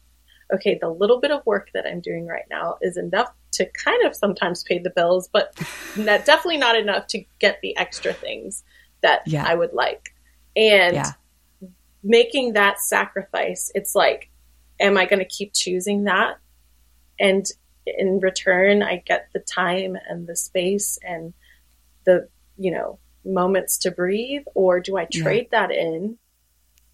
okay, 0.53 0.79
the 0.81 0.89
little 0.89 1.21
bit 1.21 1.31
of 1.31 1.45
work 1.45 1.71
that 1.75 1.87
I'm 1.87 2.01
doing 2.01 2.27
right 2.27 2.47
now 2.51 2.79
is 2.81 2.97
enough 2.97 3.33
to 3.53 3.67
kind 3.67 4.07
of 4.07 4.15
sometimes 4.15 4.63
pay 4.63 4.79
the 4.79 4.91
bills, 4.91 5.29
but 5.33 5.55
not, 5.97 6.25
definitely 6.25 6.59
not 6.59 6.77
enough 6.77 7.07
to 7.09 7.25
get 7.39 7.61
the 7.61 7.77
extra 7.77 8.13
things 8.13 8.65
that 9.03 9.23
yeah. 9.27 9.45
I 9.47 9.55
would 9.55 9.73
like. 9.73 10.15
And 10.57 10.97
yeah. 10.97 11.13
making 12.03 12.55
that 12.55 12.81
sacrifice, 12.81 13.71
it's 13.75 13.95
like, 13.95 14.31
am 14.81 14.97
I 14.97 15.07
going 15.07 15.21
to 15.21 15.29
keep 15.29 15.53
choosing 15.55 16.05
that? 16.05 16.39
And 17.21 17.47
in 17.87 18.21
return, 18.21 18.83
I 18.83 19.03
get 19.05 19.29
the 19.33 19.41
time 19.41 19.97
and 20.09 20.27
the 20.27 20.37
space 20.37 20.99
and 21.03 21.33
the, 22.09 22.29
you 22.57 22.71
know, 22.71 22.99
moments 23.25 23.79
to 23.79 23.91
breathe 23.91 24.43
or 24.55 24.81
do 24.81 24.97
I 24.97 25.05
trade 25.05 25.49
yeah. 25.53 25.67
that 25.67 25.75
in? 25.75 26.19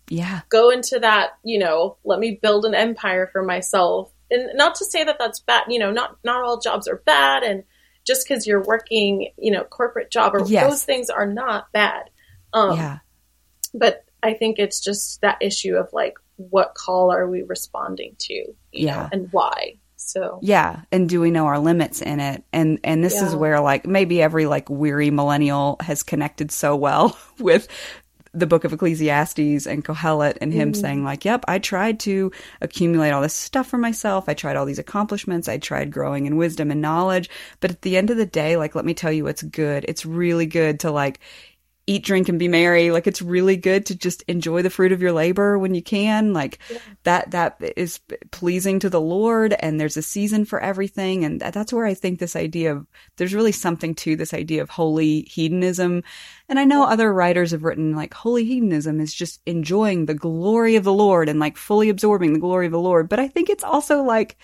Yeah. 0.09 0.41
Go 0.49 0.71
into 0.71 0.99
that, 0.99 1.39
you 1.45 1.59
know, 1.59 1.97
let 2.05 2.19
me 2.19 2.39
build 2.43 2.65
an 2.65 2.75
empire 2.75 3.29
for 3.33 3.43
myself. 3.43 4.13
And 4.31 4.51
not 4.55 4.75
to 4.77 4.85
say 4.85 5.05
that 5.05 5.17
that's 5.19 5.41
bad, 5.41 5.65
you 5.69 5.79
know, 5.79 5.93
not 5.93 6.19
not 6.25 6.43
all 6.43 6.61
jobs 6.61 6.89
are 6.89 7.03
bad 7.07 7.43
and 7.43 7.63
just 8.05 8.27
cuz 8.29 8.47
you're 8.47 8.63
working, 8.65 9.33
you 9.39 9.51
know, 9.51 9.65
corporate 9.65 10.11
job 10.11 10.35
or 10.35 10.45
yes. 10.47 10.69
those 10.69 10.85
things 10.85 11.09
are 11.09 11.27
not 11.27 11.73
bad. 11.73 12.11
Um 12.53 12.77
Yeah. 12.77 12.99
But 13.73 14.05
I 14.23 14.35
think 14.35 14.59
it's 14.59 14.81
just 14.81 15.21
that 15.21 15.39
issue 15.41 15.77
of 15.77 15.93
like 15.93 16.15
what 16.37 16.75
call 16.75 17.13
are 17.13 17.29
we 17.29 17.43
responding 17.43 18.17
to? 18.19 18.55
yeah. 18.73 19.03
Know, 19.03 19.09
and 19.13 19.33
why? 19.33 19.79
So 20.07 20.39
yeah, 20.43 20.83
and 20.93 21.09
do 21.09 21.21
we 21.21 21.31
know 21.31 21.47
our 21.47 21.59
limits 21.59 22.03
in 22.03 22.21
it? 22.21 22.45
And 22.53 22.79
and 22.85 23.03
this 23.03 23.15
yeah. 23.15 23.27
is 23.27 23.35
where 23.35 23.61
like 23.61 23.87
maybe 23.87 24.21
every 24.21 24.47
like 24.47 24.69
weary 24.69 25.11
millennial 25.11 25.77
has 25.81 26.03
connected 26.03 26.51
so 26.51 26.77
well 26.77 27.17
with 27.39 27.69
the 28.35 28.47
book 28.47 28.65
of 28.65 28.73
Ecclesiastes 28.73 29.67
and 29.67 29.85
Kohelet 29.85 30.37
and 30.41 30.53
him 30.53 30.73
mm. 30.73 30.77
saying 30.77 31.05
like, 31.05 31.25
"Yep, 31.25 31.45
I 31.49 31.59
tried 31.59 32.01
to 32.01 32.33
accumulate 32.61 33.13
all 33.13 33.23
this 33.23 33.35
stuff 33.35 33.67
for 33.67 33.79
myself. 33.79 34.29
I 34.29 34.35
tried 34.35 34.57
all 34.57 34.67
these 34.67 34.79
accomplishments. 34.79 35.49
I 35.49 35.59
tried 35.59 35.91
growing 35.91 36.27
in 36.27 36.37
wisdom 36.37 36.71
and 36.71 36.83
knowledge, 36.83 37.31
but 37.61 37.71
at 37.71 37.83
the 37.83 37.97
end 37.97 38.11
of 38.11 38.17
the 38.17 38.27
day, 38.27 38.57
like 38.57 38.75
let 38.75 38.85
me 38.85 38.93
tell 38.93 39.13
you 39.13 39.27
it's 39.27 39.43
good. 39.43 39.87
It's 39.89 40.05
really 40.05 40.47
good 40.47 40.81
to 40.81 40.91
like 40.91 41.21
eat, 41.87 42.05
drink, 42.05 42.29
and 42.29 42.39
be 42.39 42.49
merry. 42.49 42.91
Like 42.91 43.07
it's 43.07 43.21
really 43.21 43.57
good 43.57 43.87
to 43.87 43.95
just 43.95 44.23
enjoy 44.23 44.63
the 44.63 44.71
fruit 44.71 44.93
of 44.93 45.03
your 45.03 45.13
labor 45.13 45.59
when 45.59 45.75
you 45.75 45.83
can. 45.83 46.33
Like 46.33 46.59
yeah. 46.71 46.79
that, 47.03 47.31
that 47.33 47.57
is 47.77 48.01
pleasing 48.31 48.79
to 48.81 48.91
the 48.91 49.01
Lord 49.01 49.55
and 49.61 49.79
there's 49.79 49.97
a 49.97 50.03
season 50.03 50.45
for 50.45 50.61
everything. 50.61 51.25
And 51.25 51.41
that's 51.41 51.73
where 51.73 51.87
I 51.87 51.95
think 51.95 52.19
this 52.19 52.37
idea 52.37 52.75
of, 52.75 52.87
there's 53.17 53.35
really 53.35 53.53
something 53.53 53.95
to 53.97 54.17
this 54.17 54.33
idea 54.33 54.63
of 54.63 54.71
holy 54.71 55.23
hedonism. 55.23 56.03
And 56.49 56.59
I 56.59 56.65
know 56.65 56.85
other 56.85 57.13
writers 57.13 57.51
have 57.51 57.65
written 57.65 57.95
like 57.95 58.15
holy 58.15 58.45
hedonism 58.45 59.01
is 59.01 59.13
just 59.13 59.41
enjoying 59.47 60.07
the 60.07 60.15
glory 60.15 60.77
of 60.77 60.85
the 60.85 60.93
Lord 60.93 61.29
and 61.29 61.39
like 61.39 61.57
fully 61.57 61.89
absorbing 61.89 62.33
the 62.33 62.41
glory 62.41 62.67
of 62.67 62.73
the 62.73 62.79
Lord. 62.79 63.09
But 63.09 63.21
I 63.21 63.29
think 63.29 63.51
it's 63.51 63.65
also 63.65 64.03
like, 64.03 64.39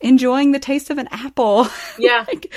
enjoying 0.00 0.52
the 0.52 0.58
taste 0.58 0.90
of 0.90 0.98
an 0.98 1.08
apple. 1.10 1.68
Yeah. 1.98 2.26
like, 2.28 2.52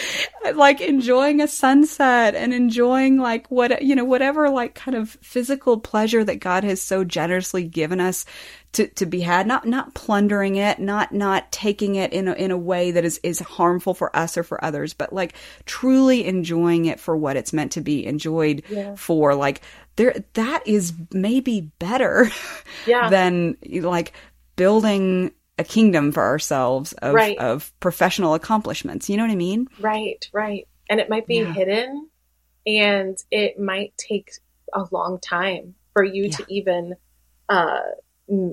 like 0.56 0.82
enjoying 0.82 1.40
a 1.40 1.48
sunset 1.48 2.36
and 2.36 2.54
enjoying 2.54 3.20
like 3.20 3.50
what, 3.50 3.82
you 3.82 3.96
know, 3.96 4.04
whatever 4.04 4.50
like 4.50 4.76
kind 4.76 4.98
of 4.98 5.12
physical 5.22 5.80
pleasure 5.80 6.26
that 6.26 6.42
God 6.42 6.66
has 6.66 6.82
so 6.82 7.06
generously 7.06 7.64
given 7.64 8.02
us 8.02 8.26
to, 8.74 8.88
to 8.88 9.06
be 9.06 9.22
had, 9.22 9.48
not, 9.48 9.66
not 9.66 9.94
plundering 9.94 10.58
it, 10.58 10.80
not, 10.80 11.14
not 11.14 11.50
taking 11.54 11.96
it 11.96 12.12
in 12.12 12.28
a, 12.28 12.34
in 12.34 12.52
a 12.52 12.58
way 12.58 12.92
that 12.92 13.06
is, 13.06 13.18
is 13.24 13.40
harmful 13.40 13.94
for 13.94 14.14
us 14.14 14.38
or 14.38 14.44
for 14.44 14.64
others, 14.64 14.94
but 14.94 15.14
like 15.14 15.34
truly 15.66 16.26
enjoying 16.26 16.84
it 16.84 17.00
for 17.00 17.16
what 17.16 17.38
it's 17.38 17.54
meant 17.54 17.72
to 17.72 17.82
be 17.82 18.06
enjoyed 18.06 18.62
yeah. 18.70 18.94
for. 18.96 19.36
Like 19.36 19.62
there, 19.96 20.26
that 20.34 20.68
is 20.68 20.92
maybe 21.14 21.72
better 21.80 22.30
yeah. 22.86 23.10
than 23.10 23.56
like 23.64 24.12
building 24.58 25.32
a 25.60 25.64
kingdom 25.64 26.12
for 26.12 26.24
ourselves 26.24 26.94
of, 26.94 27.14
Right. 27.14 27.38
of 27.38 27.72
professional 27.80 28.34
accomplishments. 28.34 29.10
You 29.10 29.18
know 29.18 29.24
what 29.24 29.32
I 29.32 29.36
mean? 29.36 29.68
Right, 29.78 30.28
right. 30.34 30.68
And 30.90 31.00
it 31.00 31.10
might 31.10 31.28
be 31.28 31.36
Yeah. 31.36 31.54
hidden 31.54 32.10
and 32.66 33.18
it 33.30 33.60
might 33.60 33.94
take 33.98 34.32
a 34.74 34.86
long 34.92 35.20
time 35.20 35.76
for 35.94 36.04
you 36.04 36.30
Yeah. 36.30 36.38
to 36.38 36.46
even 36.50 36.96
uh 37.50 37.82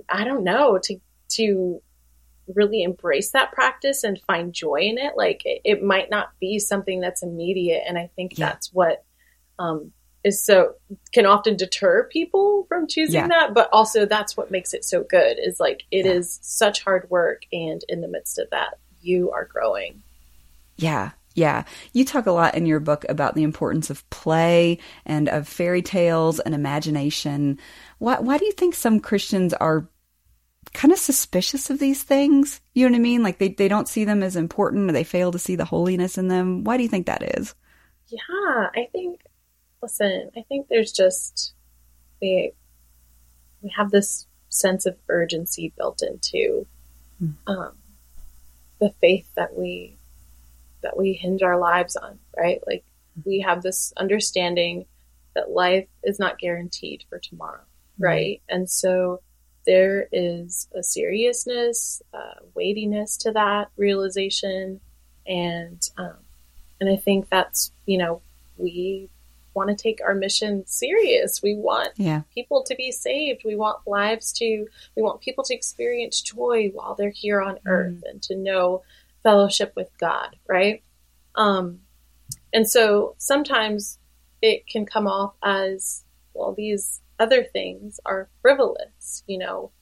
I 0.08 0.24
don't 0.24 0.44
know, 0.44 0.78
to 0.84 1.00
to 1.32 1.82
really 2.48 2.82
embrace 2.82 3.30
that 3.32 3.52
practice 3.52 4.04
and 4.04 4.20
find 4.26 4.52
joy 4.52 4.80
in 4.82 4.98
it. 4.98 5.16
Like 5.16 5.42
it, 5.44 5.60
it 5.64 5.82
might 5.82 6.10
not 6.10 6.30
be 6.40 6.58
something 6.58 7.00
that's 7.00 7.22
immediate 7.22 7.82
and 7.86 7.98
I 7.98 8.10
think 8.16 8.36
Yeah. 8.36 8.46
that's 8.50 8.72
what 8.72 9.04
um 9.58 9.92
is 10.26 10.42
so 10.44 10.74
can 11.12 11.24
often 11.24 11.56
deter 11.56 12.04
people 12.12 12.64
from 12.68 12.86
choosing 12.86 13.20
Yeah. 13.20 13.28
that, 13.28 13.54
but 13.54 13.68
also 13.72 14.04
that's 14.06 14.36
what 14.36 14.50
makes 14.50 14.74
it 14.74 14.84
so 14.84 15.02
good 15.04 15.38
is 15.38 15.60
like 15.60 15.84
it 15.90 16.04
is 16.04 16.38
Yeah. 16.40 16.40
such 16.42 16.82
hard 16.82 17.08
work 17.10 17.42
and 17.52 17.82
in 17.88 18.00
the 18.00 18.08
midst 18.08 18.38
of 18.38 18.50
that 18.50 18.78
you 19.00 19.30
are 19.30 19.44
growing. 19.44 20.02
Yeah. 20.76 21.10
Yeah. 21.34 21.64
You 21.92 22.04
talk 22.04 22.26
a 22.26 22.32
lot 22.32 22.54
in 22.54 22.66
your 22.66 22.80
book 22.80 23.04
about 23.08 23.34
the 23.34 23.42
importance 23.42 23.90
of 23.90 24.08
play 24.10 24.78
and 25.04 25.28
of 25.28 25.46
fairy 25.46 25.82
tales 25.82 26.40
and 26.40 26.54
imagination. 26.54 27.58
Why, 27.98 28.18
why 28.20 28.38
do 28.38 28.46
you 28.46 28.52
think 28.52 28.74
some 28.74 29.00
Christians 29.00 29.52
are 29.54 29.88
kind 30.72 30.92
of 30.92 30.98
suspicious 30.98 31.68
of 31.70 31.78
these 31.78 32.02
things? 32.02 32.60
You 32.74 32.86
know 32.86 32.92
what 32.92 32.98
I 32.98 33.02
mean? 33.02 33.22
Like 33.22 33.38
they, 33.38 33.48
they 33.50 33.68
don't 33.68 33.86
see 33.88 34.04
them 34.04 34.22
as 34.22 34.34
important 34.34 34.88
or 34.90 34.92
they 34.92 35.04
fail 35.04 35.30
to 35.30 35.38
see 35.38 35.56
the 35.56 35.64
holiness 35.66 36.16
in 36.18 36.28
them. 36.28 36.64
Why 36.64 36.78
do 36.78 36.82
you 36.82 36.88
think 36.88 37.06
that 37.06 37.36
is? 37.38 37.54
Yeah, 38.08 38.18
I 38.74 38.88
think. 38.92 39.20
Listen, 39.82 40.30
I 40.36 40.42
think 40.42 40.68
there's 40.68 40.92
just 40.92 41.52
we 42.20 42.52
we 43.62 43.70
have 43.76 43.90
this 43.90 44.26
sense 44.48 44.86
of 44.86 44.96
urgency 45.08 45.72
built 45.76 46.02
into 46.02 46.66
Hmm. 47.18 47.30
um, 47.46 47.72
the 48.78 48.90
faith 49.00 49.28
that 49.36 49.56
we 49.56 49.96
that 50.82 50.96
we 50.98 51.14
hinge 51.14 51.42
our 51.42 51.58
lives 51.58 51.96
on, 51.96 52.18
right? 52.36 52.60
Like 52.66 52.84
we 53.24 53.40
have 53.40 53.62
this 53.62 53.92
understanding 53.96 54.84
that 55.34 55.50
life 55.50 55.88
is 56.04 56.18
not 56.18 56.38
guaranteed 56.38 57.04
for 57.08 57.18
tomorrow, 57.18 57.62
right? 57.98 58.42
And 58.48 58.68
so 58.68 59.20
there 59.66 60.08
is 60.12 60.68
a 60.74 60.82
seriousness, 60.82 62.02
uh, 62.12 62.34
weightiness 62.54 63.16
to 63.18 63.32
that 63.32 63.68
realization, 63.76 64.80
and 65.26 65.88
um, 65.96 66.18
and 66.80 66.90
I 66.90 66.96
think 66.96 67.30
that's 67.30 67.72
you 67.86 67.96
know 67.96 68.20
we 68.58 69.08
want 69.56 69.70
to 69.70 69.74
take 69.74 70.00
our 70.04 70.14
mission 70.14 70.64
serious. 70.66 71.42
We 71.42 71.56
want 71.56 71.88
Yeah. 71.96 72.22
people 72.32 72.62
to 72.64 72.74
be 72.76 72.92
saved. 72.92 73.42
We 73.44 73.56
want 73.56 73.88
lives 73.88 74.32
to, 74.34 74.68
we 74.94 75.02
want 75.02 75.22
people 75.22 75.42
to 75.44 75.54
experience 75.54 76.20
joy 76.20 76.70
while 76.74 76.94
they're 76.94 77.10
here 77.10 77.40
on 77.40 77.58
earth 77.66 78.02
and 78.04 78.22
to 78.24 78.36
know 78.36 78.82
fellowship 79.22 79.72
with 79.74 79.90
God, 79.98 80.36
right? 80.46 80.82
Um, 81.34 81.80
and 82.52 82.68
so 82.68 83.14
sometimes 83.18 83.98
it 84.42 84.66
can 84.66 84.84
come 84.86 85.06
off 85.06 85.34
as, 85.42 86.04
well, 86.34 86.52
these 86.52 87.00
other 87.18 87.42
things 87.42 87.98
are 88.04 88.28
frivolous, 88.42 89.24
you 89.26 89.38
know, 89.38 89.72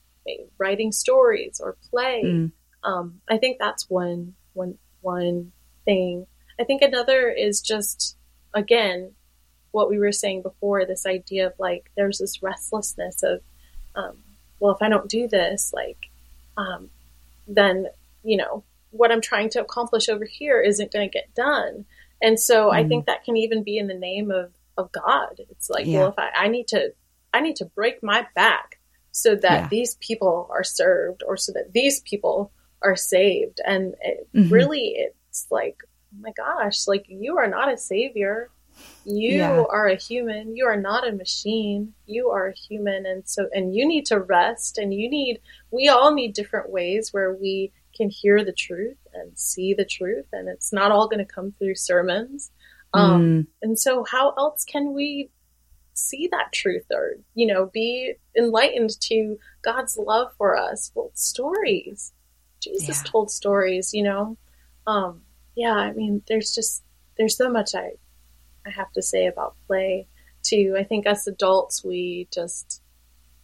writing 0.57 0.91
stories 0.91 1.59
or 1.61 1.77
play. 1.91 2.23
Mm. 2.25 2.51
Um, 2.83 3.21
I 3.27 3.37
think 3.37 3.59
that's 3.59 3.89
one, 3.89 4.35
one, 4.53 4.77
one 5.01 5.51
thing. 5.83 6.27
I 6.59 6.63
think 6.63 6.81
another 6.81 7.29
is 7.29 7.61
just, 7.61 8.15
again, 8.53 9.11
what 9.75 9.89
we 9.89 9.99
were 9.99 10.11
saying 10.23 10.41
before 10.41 10.85
this 10.85 11.05
idea 11.05 11.47
of 11.47 11.53
like 11.59 11.83
there's 11.97 12.19
this 12.19 12.41
restlessness 12.41 13.21
of 13.23 13.41
um, 13.95 14.15
well 14.59 14.73
if 14.73 14.81
i 14.81 14.89
don't 14.89 15.09
do 15.09 15.27
this 15.27 15.71
like 15.73 16.01
um, 16.57 16.89
then 17.47 17.87
you 18.23 18.37
know 18.37 18.63
what 18.91 19.11
i'm 19.11 19.21
trying 19.21 19.49
to 19.49 19.61
accomplish 19.61 20.07
over 20.09 20.25
here 20.25 20.61
isn't 20.61 20.93
going 20.93 21.07
to 21.09 21.13
get 21.19 21.33
done 21.35 21.85
and 22.21 22.39
so 22.39 22.71
i 22.71 22.81
Mhm. 22.83 22.87
think 22.89 23.05
that 23.05 23.23
can 23.25 23.35
even 23.37 23.63
be 23.63 23.77
in 23.77 23.87
the 23.87 23.93
name 24.09 24.31
of 24.31 24.47
of 24.77 24.91
god 24.93 25.33
it's 25.51 25.69
like 25.69 25.85
Yeah. 25.85 25.99
well 25.99 26.09
if 26.09 26.19
I, 26.19 26.29
I 26.45 26.47
need 26.47 26.67
to 26.69 26.93
i 27.33 27.39
need 27.41 27.57
to 27.57 27.65
break 27.65 28.01
my 28.01 28.25
back 28.35 28.79
so 29.11 29.35
that 29.35 29.59
Yeah. 29.63 29.67
these 29.69 29.95
people 30.07 30.47
are 30.49 30.63
served 30.63 31.21
or 31.27 31.35
so 31.37 31.51
that 31.53 31.73
these 31.73 31.99
people 32.01 32.51
are 32.81 32.95
saved 32.95 33.59
and 33.65 33.95
it, 34.01 34.27
Mhm. 34.33 34.51
really 34.51 34.85
it's 35.05 35.47
like 35.51 35.77
oh 36.13 36.21
my 36.21 36.31
gosh 36.31 36.87
like 36.87 37.05
you 37.09 37.37
are 37.37 37.47
not 37.57 37.71
a 37.73 37.77
savior 37.77 38.49
you 39.03 39.37
Yeah. 39.37 39.63
are 39.69 39.87
a 39.87 39.95
human. 39.95 40.55
You 40.55 40.65
are 40.65 40.79
not 40.79 41.07
a 41.07 41.11
machine. 41.11 41.93
You 42.07 42.29
are 42.29 42.47
a 42.47 42.53
human. 42.55 43.05
And 43.05 43.27
so 43.27 43.47
and 43.53 43.75
you 43.75 43.87
need 43.87 44.05
to 44.07 44.19
rest 44.19 44.77
and 44.77 44.93
you 44.93 45.09
need 45.09 45.39
we 45.71 45.87
all 45.89 46.13
need 46.13 46.33
different 46.33 46.69
ways 46.71 47.13
where 47.13 47.33
we 47.33 47.71
can 47.95 48.09
hear 48.09 48.43
the 48.43 48.51
truth 48.51 48.97
and 49.13 49.37
see 49.37 49.73
the 49.73 49.85
truth. 49.85 50.25
And 50.33 50.49
it's 50.49 50.73
not 50.73 50.91
all 50.91 51.07
going 51.07 51.25
to 51.25 51.33
come 51.33 51.51
through 51.53 51.75
sermons. 51.75 52.51
Um 52.93 53.21
Mm. 53.21 53.47
and 53.61 53.79
so 53.79 54.03
how 54.03 54.31
else 54.37 54.65
can 54.65 54.93
we 54.93 55.29
see 55.93 56.27
that 56.27 56.51
truth 56.51 56.85
or 56.91 57.15
you 57.35 57.45
know 57.47 57.67
be 57.67 58.15
enlightened 58.37 58.99
to 59.01 59.37
god's 59.61 59.97
love 59.97 60.31
for 60.37 60.57
us? 60.57 60.91
Well 60.95 61.11
stories. 61.13 62.11
Jesus 62.59 63.01
Yeah. 63.05 63.11
told 63.11 63.29
stories 63.31 63.93
you 63.93 64.01
know? 64.03 64.37
Um 64.87 65.21
yeah 65.55 65.73
i 65.75 65.93
mean 65.93 66.21
there's 66.27 66.53
just 66.55 66.83
there's 67.17 67.37
so 67.37 67.49
much 67.49 67.75
i 67.75 67.91
i 68.65 68.69
have 68.69 68.91
to 68.93 69.01
say 69.01 69.27
about 69.27 69.55
play 69.67 70.07
too. 70.43 70.75
I 70.77 70.83
think 70.83 71.07
us 71.07 71.25
adults 71.27 71.83
we 71.83 72.27
just 72.31 72.81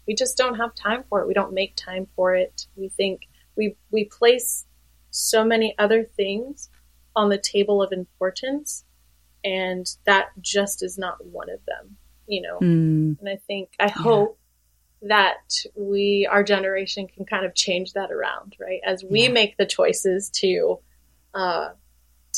we 0.08 0.14
just 0.16 0.38
don't 0.38 0.56
have 0.56 0.76
time 0.76 1.04
for 1.10 1.22
it. 1.22 1.28
We 1.28 1.34
don't 1.34 1.54
make 1.54 1.76
time 1.76 2.08
for 2.16 2.36
it. 2.36 2.68
We 2.76 2.90
think 2.90 3.22
we 3.56 3.76
we 3.92 4.06
place 4.06 4.66
so 5.10 5.44
many 5.44 5.76
other 5.78 6.04
things 6.04 6.70
on 7.16 7.30
the 7.30 7.38
table 7.38 7.82
of 7.82 7.92
importance 7.92 8.86
and 9.44 9.86
that 10.06 10.30
just 10.40 10.84
is 10.84 10.98
not 10.98 11.26
one 11.26 11.50
of 11.50 11.60
them 11.66 11.98
you 12.28 12.42
know? 12.42 12.60
Mm. 12.60 13.20
and 13.20 13.28
i 13.28 13.38
think 13.48 13.70
i 13.80 13.90
hope 13.90 14.38
that 15.02 15.42
we 15.76 16.28
our 16.30 16.44
generation 16.44 17.08
can 17.08 17.26
kind 17.26 17.46
of 17.46 17.56
change 17.56 17.94
that 17.94 18.12
around 18.12 18.56
right? 18.60 18.80
As 18.86 19.04
we 19.04 19.24
Yeah. 19.24 19.32
make 19.32 19.58
the 19.58 19.66
choices 19.66 20.30
to 20.42 20.80
uh 21.34 21.70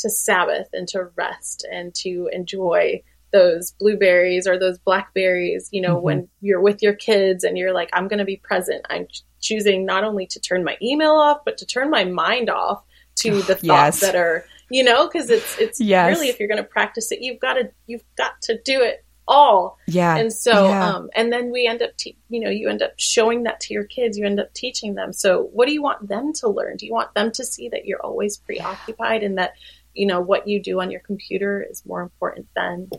to 0.04 0.10
sabbath 0.10 0.68
and 0.72 0.86
to 0.88 1.08
rest 1.16 1.66
and 1.72 1.94
to 1.94 2.28
enjoy 2.32 3.02
those 3.32 3.72
blueberries 3.80 4.46
or 4.46 4.58
those 4.58 4.78
blackberries 4.78 5.68
you 5.72 5.80
know 5.80 5.96
Mhm. 5.96 6.02
when 6.02 6.28
you're 6.40 6.60
with 6.60 6.82
your 6.82 6.92
kids 6.94 7.42
and 7.42 7.58
you're 7.58 7.72
like 7.72 7.90
i'm 7.92 8.06
going 8.06 8.20
to 8.20 8.24
be 8.24 8.36
present 8.36 8.86
i'm 8.90 9.08
choosing 9.40 9.84
not 9.84 10.04
only 10.04 10.26
to 10.28 10.38
turn 10.40 10.62
my 10.62 10.76
email 10.80 11.12
off 11.12 11.38
but 11.44 11.58
to 11.58 11.66
turn 11.66 11.90
my 11.90 12.04
mind 12.04 12.48
off 12.48 12.82
to 13.16 13.42
the 13.42 13.56
thoughts 13.56 13.62
Yes. 13.62 14.00
that 14.00 14.14
are 14.14 14.44
you 14.70 14.84
know 14.84 15.08
because 15.08 15.30
it's 15.30 15.58
it's 15.58 15.80
Yes. 15.80 16.14
really 16.14 16.28
if 16.28 16.38
you're 16.38 16.48
going 16.48 16.62
to 16.62 16.68
practice 16.78 17.10
it 17.10 17.20
you've 17.22 17.40
got 17.40 17.54
to 17.54 17.70
you've 17.86 18.04
got 18.16 18.40
to 18.42 18.56
do 18.64 18.80
it 18.82 19.04
all 19.26 19.78
Yeah. 19.88 20.16
and 20.16 20.32
so 20.32 20.68
Yeah. 20.68 20.88
um 20.94 21.10
and 21.16 21.32
then 21.32 21.50
we 21.50 21.66
end 21.66 21.82
up 21.82 21.96
te- 21.96 22.16
you 22.28 22.38
know 22.40 22.50
you 22.50 22.68
end 22.68 22.82
up 22.82 22.92
showing 22.98 23.42
that 23.44 23.58
to 23.60 23.74
your 23.74 23.84
kids 23.84 24.16
you 24.18 24.26
end 24.26 24.38
up 24.38 24.52
teaching 24.54 24.94
them 24.94 25.12
so 25.12 25.48
what 25.54 25.66
do 25.66 25.72
you 25.72 25.82
want 25.82 26.06
them 26.08 26.32
to 26.34 26.48
learn 26.48 26.76
do 26.76 26.84
you 26.86 26.92
want 26.92 27.12
them 27.14 27.32
to 27.32 27.42
see 27.44 27.68
that 27.70 27.84
you're 27.86 28.00
always 28.02 28.36
preoccupied 28.36 29.22
and 29.24 29.38
that 29.38 29.54
you 29.94 30.06
know 30.06 30.20
what 30.20 30.46
you 30.46 30.60
do 30.62 30.80
on 30.80 30.90
your 30.90 31.00
computer 31.00 31.64
is 31.68 31.84
more 31.86 32.02
important 32.02 32.46
than 32.54 32.90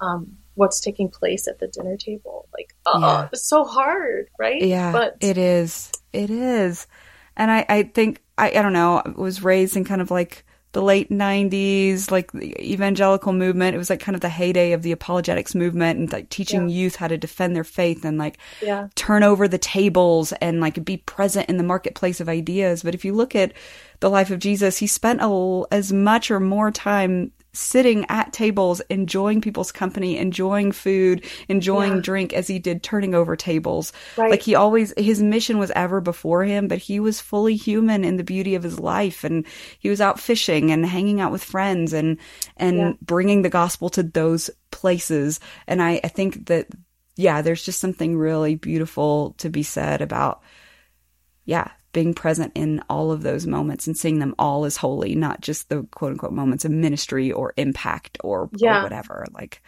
um 0.00 0.36
what's 0.54 0.80
taking 0.80 1.08
place 1.08 1.48
at 1.48 1.58
the 1.58 1.66
dinner 1.66 1.96
table 1.96 2.46
like 2.52 2.74
oh 2.86 3.00
Yeah. 3.00 3.28
it's 3.32 3.46
so 3.48 3.64
hard 3.64 4.28
right 4.38 4.62
Yeah, 4.62 4.92
but 4.92 5.16
it 5.20 5.38
is. 5.38 5.90
It 6.12 6.30
is. 6.30 6.86
And 7.36 7.50
I, 7.50 7.64
I 7.68 7.82
think, 7.84 8.20
I, 8.36 8.50
I 8.50 8.62
don't 8.62 8.74
know, 8.74 9.00
I 9.04 9.08
was 9.10 9.42
raised 9.42 9.76
in 9.76 9.84
kind 9.84 10.02
of 10.02 10.10
like 10.10 10.44
the 10.72 10.82
late 10.82 11.10
90s, 11.10 12.10
like 12.10 12.32
the 12.32 12.58
evangelical 12.72 13.32
movement. 13.32 13.74
It 13.74 13.78
was 13.78 13.90
like 13.90 14.00
kind 14.00 14.14
of 14.14 14.22
the 14.22 14.28
heyday 14.28 14.72
of 14.72 14.82
the 14.82 14.92
apologetics 14.92 15.54
movement 15.54 15.98
and 15.98 16.12
like 16.12 16.28
teaching 16.30 16.68
Yeah. 16.68 16.74
youth 16.76 16.96
how 16.96 17.08
to 17.08 17.18
defend 17.18 17.54
their 17.54 17.64
faith 17.64 18.04
and 18.04 18.16
like 18.18 18.38
yeah 18.62 18.88
turn 18.94 19.22
over 19.22 19.46
the 19.48 19.58
tables 19.58 20.32
and 20.40 20.60
like 20.60 20.82
be 20.84 20.96
present 20.96 21.48
in 21.48 21.56
the 21.58 21.62
marketplace 21.62 22.20
of 22.20 22.28
ideas. 22.28 22.82
But 22.82 22.94
if 22.94 23.04
you 23.04 23.12
look 23.12 23.36
at 23.36 23.52
the 24.00 24.10
life 24.10 24.30
of 24.30 24.38
Jesus, 24.38 24.78
he 24.78 24.86
spent 24.86 25.20
a, 25.22 25.62
as 25.70 25.92
much 25.92 26.30
or 26.30 26.40
more 26.40 26.70
time 26.70 27.32
sitting 27.54 28.06
at 28.08 28.32
tables, 28.32 28.80
enjoying 28.88 29.40
people's 29.40 29.72
company, 29.72 30.16
enjoying 30.16 30.72
food, 30.72 31.24
enjoying 31.48 31.96
Yeah. 31.96 32.00
drink 32.00 32.32
as 32.32 32.46
he 32.46 32.58
did 32.58 32.82
turning 32.82 33.14
over 33.14 33.36
tables. 33.36 33.92
Right. 34.16 34.30
Like 34.30 34.42
he 34.42 34.54
always, 34.54 34.94
his 34.96 35.22
mission 35.22 35.58
was 35.58 35.70
ever 35.76 36.00
before 36.00 36.44
him, 36.44 36.66
but 36.66 36.78
he 36.78 36.98
was 36.98 37.20
fully 37.20 37.54
human 37.56 38.04
in 38.04 38.16
the 38.16 38.24
beauty 38.24 38.54
of 38.54 38.62
his 38.62 38.80
life. 38.80 39.22
And 39.22 39.44
he 39.78 39.90
was 39.90 40.00
out 40.00 40.18
fishing 40.18 40.70
and 40.70 40.86
hanging 40.86 41.20
out 41.20 41.30
with 41.32 41.44
friends 41.44 41.92
and, 41.92 42.16
and 42.56 42.76
Yeah. 42.76 42.92
bringing 43.02 43.42
the 43.42 43.50
gospel 43.50 43.90
to 43.90 44.02
those 44.02 44.48
places. 44.70 45.38
And 45.66 45.82
I, 45.82 46.00
I 46.02 46.08
think 46.08 46.46
that, 46.46 46.68
yeah, 47.16 47.42
there's 47.42 47.64
just 47.64 47.80
something 47.80 48.16
really 48.16 48.54
beautiful 48.54 49.34
to 49.38 49.50
be 49.50 49.62
said 49.62 50.00
about, 50.00 50.40
yeah, 51.44 51.68
being 51.92 52.14
present 52.14 52.52
in 52.54 52.82
all 52.88 53.12
of 53.12 53.22
those 53.22 53.46
moments 53.46 53.86
and 53.86 53.96
seeing 53.96 54.18
them 54.18 54.34
all 54.38 54.64
as 54.64 54.76
holy, 54.76 55.14
not 55.14 55.40
just 55.40 55.68
the 55.68 55.86
quote 55.92 56.12
unquote 56.12 56.32
moments 56.32 56.64
of 56.64 56.70
ministry 56.70 57.30
or 57.30 57.52
impact 57.56 58.18
or, 58.24 58.48
Yeah. 58.56 58.80
or 58.80 58.82
whatever. 58.84 59.26
Like 59.32 59.62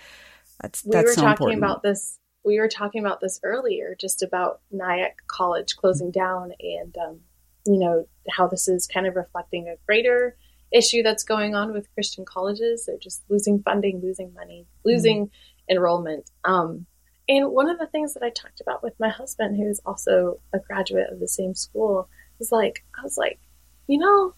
that's, 0.60 0.84
we 0.84 0.92
that's 0.92 1.10
were 1.10 1.14
so 1.14 1.20
talking 1.22 1.48
important. 1.48 1.58
about 1.58 1.82
this 1.82 2.18
we 2.46 2.60
were 2.60 2.68
talking 2.68 3.02
about 3.02 3.22
this 3.22 3.40
earlier 3.42 3.96
just 3.98 4.22
about 4.22 4.60
nyack 4.70 5.14
college 5.26 5.76
closing 5.76 6.10
down 6.10 6.52
and 6.60 6.94
um, 6.98 7.20
you 7.66 7.78
know, 7.78 8.06
how 8.30 8.46
this 8.46 8.68
is 8.68 8.86
kind 8.86 9.06
of 9.06 9.16
reflecting 9.16 9.68
a 9.68 9.76
greater 9.86 10.36
issue 10.72 11.02
that's 11.02 11.24
going 11.24 11.54
on 11.54 11.72
with 11.72 11.92
Christian 11.94 12.24
colleges. 12.24 12.86
They're 12.86 12.98
just 12.98 13.22
losing 13.28 13.62
funding, 13.62 14.00
losing 14.02 14.34
money, 14.34 14.66
losing 14.84 15.26
mm-hmm. 15.26 15.72
enrollment. 15.72 16.30
Um, 16.44 16.86
and 17.28 17.50
one 17.50 17.70
of 17.70 17.78
the 17.78 17.86
things 17.86 18.14
that 18.14 18.22
I 18.22 18.30
talked 18.30 18.60
about 18.60 18.82
with 18.82 18.98
my 19.00 19.08
husband, 19.08 19.56
who 19.56 19.68
is 19.68 19.80
also 19.86 20.40
a 20.52 20.58
graduate 20.58 21.10
of 21.10 21.20
the 21.20 21.28
same 21.28 21.54
school, 21.54 22.08
is 22.40 22.52
like, 22.52 22.84
I 22.98 23.02
was 23.02 23.16
like, 23.16 23.40
you 23.86 23.98
know, 23.98 24.34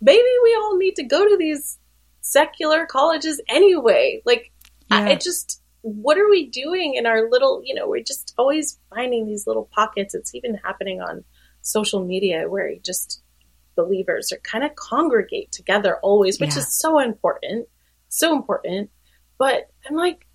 maybe 0.00 0.28
we 0.42 0.54
all 0.54 0.76
need 0.76 0.96
to 0.96 1.02
go 1.04 1.28
to 1.28 1.36
these 1.36 1.78
secular 2.20 2.86
colleges 2.86 3.40
anyway. 3.48 4.22
Like, 4.26 4.52
yeah. 4.90 4.98
I, 4.98 5.08
it 5.10 5.20
just, 5.20 5.62
what 5.80 6.18
are 6.18 6.28
we 6.28 6.50
doing 6.50 6.94
in 6.94 7.06
our 7.06 7.30
little, 7.30 7.62
you 7.64 7.74
know, 7.74 7.88
we're 7.88 8.02
just 8.02 8.34
always 8.36 8.78
finding 8.90 9.26
these 9.26 9.46
little 9.46 9.68
pockets. 9.72 10.14
It's 10.14 10.34
even 10.34 10.56
happening 10.56 11.00
on 11.00 11.24
social 11.62 12.04
media 12.04 12.48
where 12.48 12.68
you 12.68 12.80
just 12.80 13.22
believers 13.76 14.32
are 14.32 14.38
kind 14.38 14.64
of 14.64 14.74
congregate 14.74 15.52
together 15.52 15.98
always, 16.02 16.40
which 16.40 16.54
yeah. 16.54 16.58
is 16.58 16.78
so 16.78 16.98
important, 16.98 17.66
so 18.08 18.34
important. 18.34 18.90
But 19.38 19.70
I'm 19.88 19.96
like, 19.96 20.26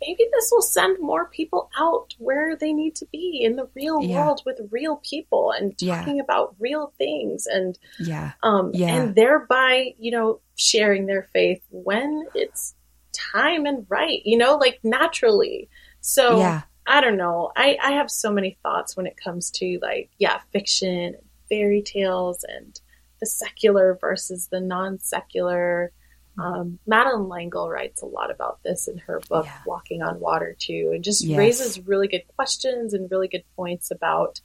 maybe 0.00 0.24
this 0.32 0.48
will 0.52 0.62
send 0.62 0.98
more 1.00 1.26
people 1.26 1.70
out 1.78 2.14
where 2.18 2.56
they 2.56 2.72
need 2.72 2.94
to 2.96 3.06
be 3.12 3.40
in 3.42 3.56
the 3.56 3.68
real 3.74 4.02
yeah. 4.02 4.16
world 4.16 4.42
with 4.46 4.60
real 4.70 4.96
people 5.08 5.52
and 5.52 5.76
talking 5.78 6.16
yeah. 6.16 6.22
about 6.22 6.54
real 6.58 6.92
things 6.98 7.46
and 7.46 7.78
yeah 7.98 8.32
um 8.42 8.70
yeah. 8.74 8.88
and 8.88 9.14
thereby 9.14 9.94
you 9.98 10.10
know 10.10 10.40
sharing 10.56 11.06
their 11.06 11.28
faith 11.32 11.62
when 11.70 12.24
it's 12.34 12.74
time 13.12 13.66
and 13.66 13.86
right 13.88 14.20
you 14.24 14.36
know 14.36 14.56
like 14.56 14.78
naturally 14.82 15.68
so 16.00 16.38
yeah 16.38 16.62
i 16.86 17.00
don't 17.00 17.16
know 17.16 17.50
i 17.56 17.76
i 17.82 17.92
have 17.92 18.10
so 18.10 18.30
many 18.30 18.56
thoughts 18.62 18.96
when 18.96 19.06
it 19.06 19.16
comes 19.16 19.50
to 19.50 19.78
like 19.82 20.10
yeah 20.18 20.38
fiction 20.52 21.14
fairy 21.48 21.82
tales 21.82 22.44
and 22.48 22.80
the 23.20 23.26
secular 23.26 23.98
versus 24.00 24.48
the 24.48 24.60
non-secular 24.60 25.92
um, 26.38 26.78
Madeleine 26.86 27.28
L'Engle 27.28 27.68
writes 27.68 28.02
a 28.02 28.06
lot 28.06 28.30
about 28.30 28.60
this 28.62 28.86
in 28.86 28.98
her 28.98 29.20
book, 29.28 29.46
yeah. 29.46 29.58
Walking 29.66 30.02
on 30.02 30.20
Water, 30.20 30.56
too, 30.58 30.92
and 30.94 31.02
just 31.02 31.24
yes. 31.24 31.36
raises 31.36 31.86
really 31.86 32.06
good 32.06 32.22
questions 32.36 32.94
and 32.94 33.10
really 33.10 33.28
good 33.28 33.44
points 33.56 33.90
about 33.90 34.40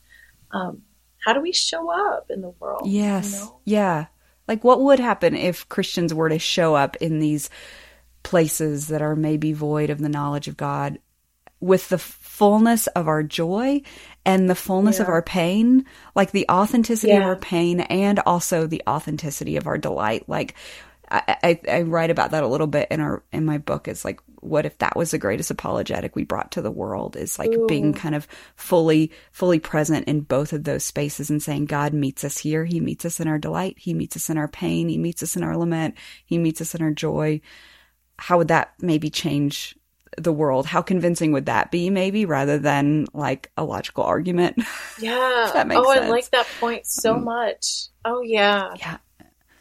um, 0.52 0.82
how 1.24 1.34
do 1.34 1.42
we 1.42 1.54
show 1.54 1.92
up 1.92 2.32
in 2.32 2.42
the 2.42 2.50
world? 2.50 2.88
Yes. 2.88 3.34
You 3.34 3.40
know? 3.40 3.60
Yeah. 3.66 4.06
Like, 4.48 4.64
what 4.64 4.82
would 4.82 5.00
happen 5.00 5.36
if 5.36 5.70
Christians 5.70 6.14
were 6.14 6.30
to 6.30 6.40
show 6.40 6.76
up 6.76 6.96
in 6.98 7.20
these 7.20 7.50
places 8.24 8.88
that 8.88 9.02
are 9.02 9.16
maybe 9.16 9.54
void 9.54 9.90
of 9.90 10.00
the 10.00 10.10
knowledge 10.10 10.48
of 10.48 10.58
God 10.58 11.00
with 11.60 11.88
the 11.90 11.98
fullness 11.98 12.88
of 12.88 13.08
our 13.08 13.24
joy 13.24 13.82
and 14.26 14.50
the 14.50 14.56
fullness 14.56 14.98
yeah. 14.98 15.04
of 15.04 15.10
our 15.10 15.22
pain, 15.22 15.86
like 16.16 16.32
the 16.32 16.46
authenticity 16.52 17.14
yeah. 17.14 17.20
of 17.20 17.24
our 17.24 17.36
pain 17.38 17.82
and 17.82 18.20
also 18.20 18.68
the 18.68 18.82
authenticity 18.88 19.56
of 19.56 19.68
our 19.68 19.78
delight. 19.78 20.28
Like, 20.28 20.56
I, 21.14 21.38
I, 21.44 21.62
I, 21.70 21.82
write 21.84 22.10
about 22.10 22.32
that 22.32 22.44
a 22.44 22.48
little 22.48 22.66
bit 22.66 22.88
in 22.90 23.00
our 23.00 23.24
in 23.32 23.46
my 23.46 23.60
book. 23.60 23.88
It's 23.88 24.04
like, 24.04 24.20
what 24.40 24.66
if 24.66 24.76
that 24.80 24.96
was 24.96 25.12
the 25.12 25.20
greatest 25.20 25.52
apologetic 25.52 26.16
we 26.16 26.24
brought 26.24 26.52
to 26.54 26.62
the 26.64 26.72
world? 26.72 27.16
Is 27.16 27.38
like 27.38 27.54
Ooh. 27.54 27.68
being 27.68 27.94
kind 27.94 28.16
of 28.16 28.28
fully 28.56 29.12
fully 29.32 29.60
present 29.60 30.08
in 30.08 30.22
both 30.22 30.54
of 30.54 30.64
those 30.64 30.84
spaces 30.84 31.30
and 31.30 31.42
saying, 31.42 31.66
God 31.66 31.94
meets 31.94 32.24
us 32.24 32.40
here. 32.40 32.66
He 32.66 32.80
meets 32.80 33.06
us 33.06 33.20
in 33.20 33.28
our 33.28 33.38
delight. 33.38 33.76
He 33.78 33.94
meets 33.94 34.16
us 34.16 34.30
in 34.30 34.40
our 34.40 34.48
pain. 34.48 34.90
He 34.90 34.98
meets 34.98 35.22
us 35.22 35.36
in 35.36 35.44
our 35.44 35.56
lament. 35.56 35.96
He 36.26 36.40
meets 36.40 36.62
us 36.62 36.74
in 36.74 36.82
our 36.82 36.92
joy. 36.92 37.42
How 38.18 38.40
would 38.40 38.48
that 38.48 38.74
maybe 38.82 39.12
change 39.12 39.76
the 40.18 40.34
world? 40.34 40.66
How 40.66 40.82
convincing 40.82 41.32
would 41.34 41.46
that 41.46 41.70
be, 41.70 41.92
maybe, 41.92 42.26
rather 42.26 42.58
than 42.58 43.06
like 43.14 43.52
a 43.56 43.64
logical 43.64 44.04
argument? 44.04 44.62
Yeah. 45.00 45.52
oh, 45.52 45.52
sense. 45.52 45.74
I 45.74 46.08
like 46.08 46.30
that 46.30 46.48
point 46.60 46.86
so 46.86 47.16
um, 47.16 47.26
much. 47.26 47.88
Oh, 48.06 48.22
yeah. 48.22 48.74
Yeah. 48.78 48.98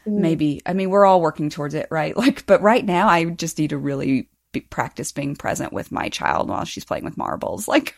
Mm. 0.07 0.19
maybe. 0.19 0.61
I 0.65 0.73
mean 0.73 0.89
we're 0.89 1.05
all 1.05 1.21
working 1.21 1.49
towards 1.49 1.73
it 1.73 1.87
right? 1.89 2.15
Like 2.23 2.45
but 2.45 2.61
right 2.61 2.85
now 2.85 3.07
i 3.07 3.25
just 3.25 3.57
need 3.57 3.71
to 3.71 3.77
really 3.77 4.29
be, 4.53 4.61
practice 4.61 5.11
being 5.11 5.35
present 5.35 5.73
with 5.73 5.91
my 5.91 6.07
child 6.09 6.47
while 6.47 6.63
she's 6.63 6.85
playing 6.85 7.03
with 7.03 7.17
marbles. 7.17 7.67
Like 7.73 7.95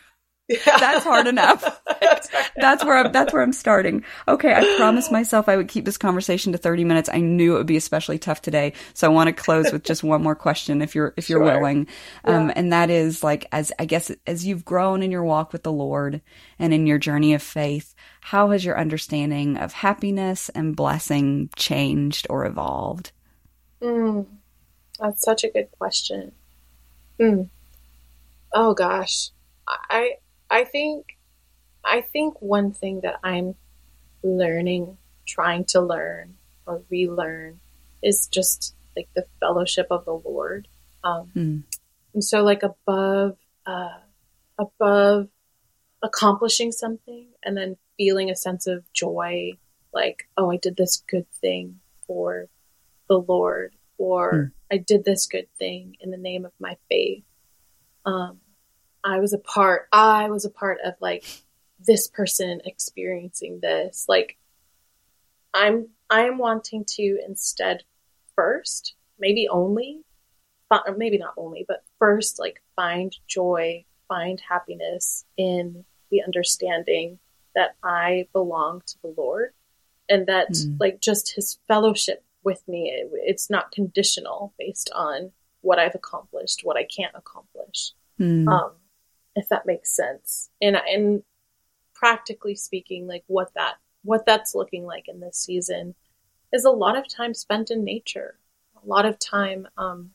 yeah. 0.48 0.58
that's 0.78 1.04
hard 1.04 1.26
enough 1.26 1.80
that's, 2.00 2.28
that's 2.56 2.84
where 2.84 2.96
I'm, 2.96 3.12
that's 3.12 3.32
where 3.32 3.42
i'm 3.42 3.52
starting 3.52 4.04
okay 4.28 4.54
i 4.54 4.76
promised 4.76 5.10
myself 5.10 5.48
i 5.48 5.56
would 5.56 5.68
keep 5.68 5.84
this 5.84 5.98
conversation 5.98 6.52
to 6.52 6.58
30 6.58 6.84
minutes 6.84 7.08
i 7.12 7.18
knew 7.18 7.54
it 7.54 7.58
would 7.58 7.66
be 7.66 7.76
especially 7.76 8.18
tough 8.18 8.42
today 8.42 8.72
so 8.94 9.06
i 9.06 9.10
want 9.10 9.28
to 9.28 9.32
close 9.32 9.72
with 9.72 9.84
just 9.84 10.04
one 10.04 10.22
more 10.22 10.36
question 10.36 10.82
if 10.82 10.94
you're 10.94 11.14
if 11.16 11.28
you're 11.28 11.44
sure. 11.44 11.58
willing 11.58 11.86
um, 12.24 12.52
and 12.54 12.72
that 12.72 12.90
is 12.90 13.24
like 13.24 13.46
as 13.52 13.72
i 13.78 13.84
guess 13.84 14.10
as 14.26 14.46
you've 14.46 14.64
grown 14.64 15.02
in 15.02 15.10
your 15.10 15.24
walk 15.24 15.52
with 15.52 15.62
the 15.62 15.72
lord 15.72 16.20
and 16.58 16.72
in 16.72 16.86
your 16.86 16.98
journey 16.98 17.34
of 17.34 17.42
faith 17.42 17.94
how 18.26 18.50
has 18.50 18.64
your 18.64 18.76
understanding 18.76 19.56
of 19.56 19.72
happiness 19.72 20.48
and 20.48 20.74
blessing 20.74 21.48
changed 21.54 22.26
or 22.28 22.44
evolved? 22.44 23.12
Mm, 23.80 24.26
that's 24.98 25.22
such 25.22 25.44
a 25.44 25.48
good 25.48 25.68
question. 25.78 26.32
Mm. 27.20 27.48
Oh 28.52 28.74
gosh, 28.74 29.30
I 29.68 30.16
I 30.50 30.64
think 30.64 31.06
I 31.86 32.00
think 32.00 32.40
one 32.42 32.72
thing 32.72 33.00
that 33.02 33.20
I'm 33.22 33.54
learning, 34.22 34.98
trying 35.26 35.64
to 35.66 35.80
learn 35.80 36.34
or 36.66 36.82
relearn, 36.90 37.60
is 38.02 38.26
just 38.26 38.74
like 38.96 39.08
the 39.14 39.26
fellowship 39.40 39.86
of 39.90 40.04
the 40.04 40.14
Lord. 40.14 40.68
Um, 41.04 41.30
mm. 41.34 41.62
And 42.14 42.24
so, 42.24 42.42
like 42.42 42.62
above, 42.62 43.36
uh, 43.66 43.98
above 44.58 45.28
accomplishing 46.02 46.72
something, 46.72 47.28
and 47.44 47.56
then 47.56 47.76
feeling 47.96 48.30
a 48.30 48.36
sense 48.36 48.66
of 48.66 48.90
joy, 48.92 49.52
like, 49.92 50.28
oh, 50.36 50.50
I 50.50 50.56
did 50.56 50.76
this 50.76 51.02
good 51.08 51.30
thing 51.40 51.80
for 52.06 52.48
the 53.08 53.18
Lord, 53.18 53.74
or 53.96 54.32
mm. 54.32 54.52
I 54.72 54.78
did 54.78 55.04
this 55.04 55.26
good 55.26 55.48
thing 55.58 55.96
in 56.00 56.10
the 56.10 56.16
name 56.16 56.44
of 56.44 56.52
my 56.58 56.76
faith. 56.88 57.22
Um, 58.04 58.40
I 59.06 59.20
was 59.20 59.32
a 59.32 59.38
part, 59.38 59.88
I 59.92 60.28
was 60.28 60.44
a 60.44 60.50
part 60.50 60.78
of 60.84 60.94
like 61.00 61.24
this 61.78 62.08
person 62.08 62.60
experiencing 62.64 63.60
this. 63.62 64.06
Like, 64.08 64.36
I'm, 65.54 65.88
I'm 66.10 66.38
wanting 66.38 66.84
to 66.96 67.18
instead 67.26 67.84
first, 68.34 68.94
maybe 69.18 69.48
only, 69.48 70.02
or 70.70 70.96
maybe 70.96 71.18
not 71.18 71.34
only, 71.36 71.64
but 71.66 71.84
first, 72.00 72.40
like, 72.40 72.60
find 72.74 73.16
joy, 73.28 73.84
find 74.08 74.42
happiness 74.48 75.24
in 75.36 75.84
the 76.10 76.22
understanding 76.22 77.20
that 77.54 77.76
I 77.82 78.26
belong 78.32 78.82
to 78.86 78.94
the 79.02 79.14
Lord 79.16 79.52
and 80.08 80.26
that 80.26 80.50
mm. 80.50 80.76
like 80.78 81.00
just 81.00 81.34
his 81.34 81.58
fellowship 81.66 82.24
with 82.44 82.62
me 82.68 82.90
it, 82.90 83.10
it's 83.12 83.50
not 83.50 83.72
conditional 83.72 84.54
based 84.58 84.90
on 84.94 85.32
what 85.62 85.78
I've 85.78 85.94
accomplished, 85.94 86.60
what 86.62 86.76
I 86.76 86.84
can't 86.84 87.14
accomplish. 87.14 87.92
Mm. 88.20 88.48
Um 88.48 88.72
if 89.36 89.48
that 89.50 89.66
makes 89.66 89.94
sense. 89.94 90.50
And 90.60 90.76
and 90.76 91.22
practically 91.94 92.56
speaking 92.56 93.06
like 93.06 93.24
what 93.28 93.54
that 93.54 93.74
what 94.02 94.26
that's 94.26 94.54
looking 94.54 94.84
like 94.84 95.08
in 95.08 95.20
this 95.20 95.36
season 95.36 95.94
is 96.52 96.64
a 96.64 96.70
lot 96.70 96.96
of 96.96 97.08
time 97.08 97.34
spent 97.34 97.70
in 97.70 97.84
nature. 97.84 98.38
A 98.82 98.86
lot 98.86 99.06
of 99.06 99.18
time 99.18 99.68
um 99.76 100.10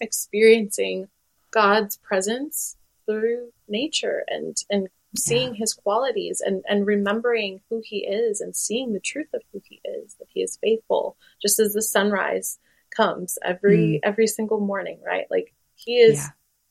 experiencing 0.00 1.08
God's 1.50 1.96
presence 1.96 2.76
through 3.06 3.52
nature 3.68 4.24
and 4.28 4.56
and 4.68 4.88
seeing 5.16 5.54
yeah. 5.54 5.60
his 5.60 5.72
qualities 5.72 6.42
and, 6.44 6.62
and 6.68 6.86
remembering 6.86 7.60
who 7.70 7.82
he 7.82 7.98
is 7.98 8.40
and 8.40 8.54
seeing 8.54 8.92
the 8.92 9.00
truth 9.00 9.28
of 9.32 9.42
who 9.52 9.62
he 9.64 9.80
is, 9.84 10.14
that 10.14 10.28
he 10.28 10.40
is 10.42 10.58
faithful, 10.60 11.16
just 11.40 11.58
as 11.58 11.72
the 11.72 11.80
sunrise 11.80 12.58
comes 12.94 13.38
every 13.44 13.78
mm. 13.78 14.00
every 14.02 14.26
single 14.26 14.60
morning, 14.60 14.98
right? 15.04 15.26
Like 15.30 15.54
he 15.74 15.98
is 15.98 16.18
yeah. 16.18 16.30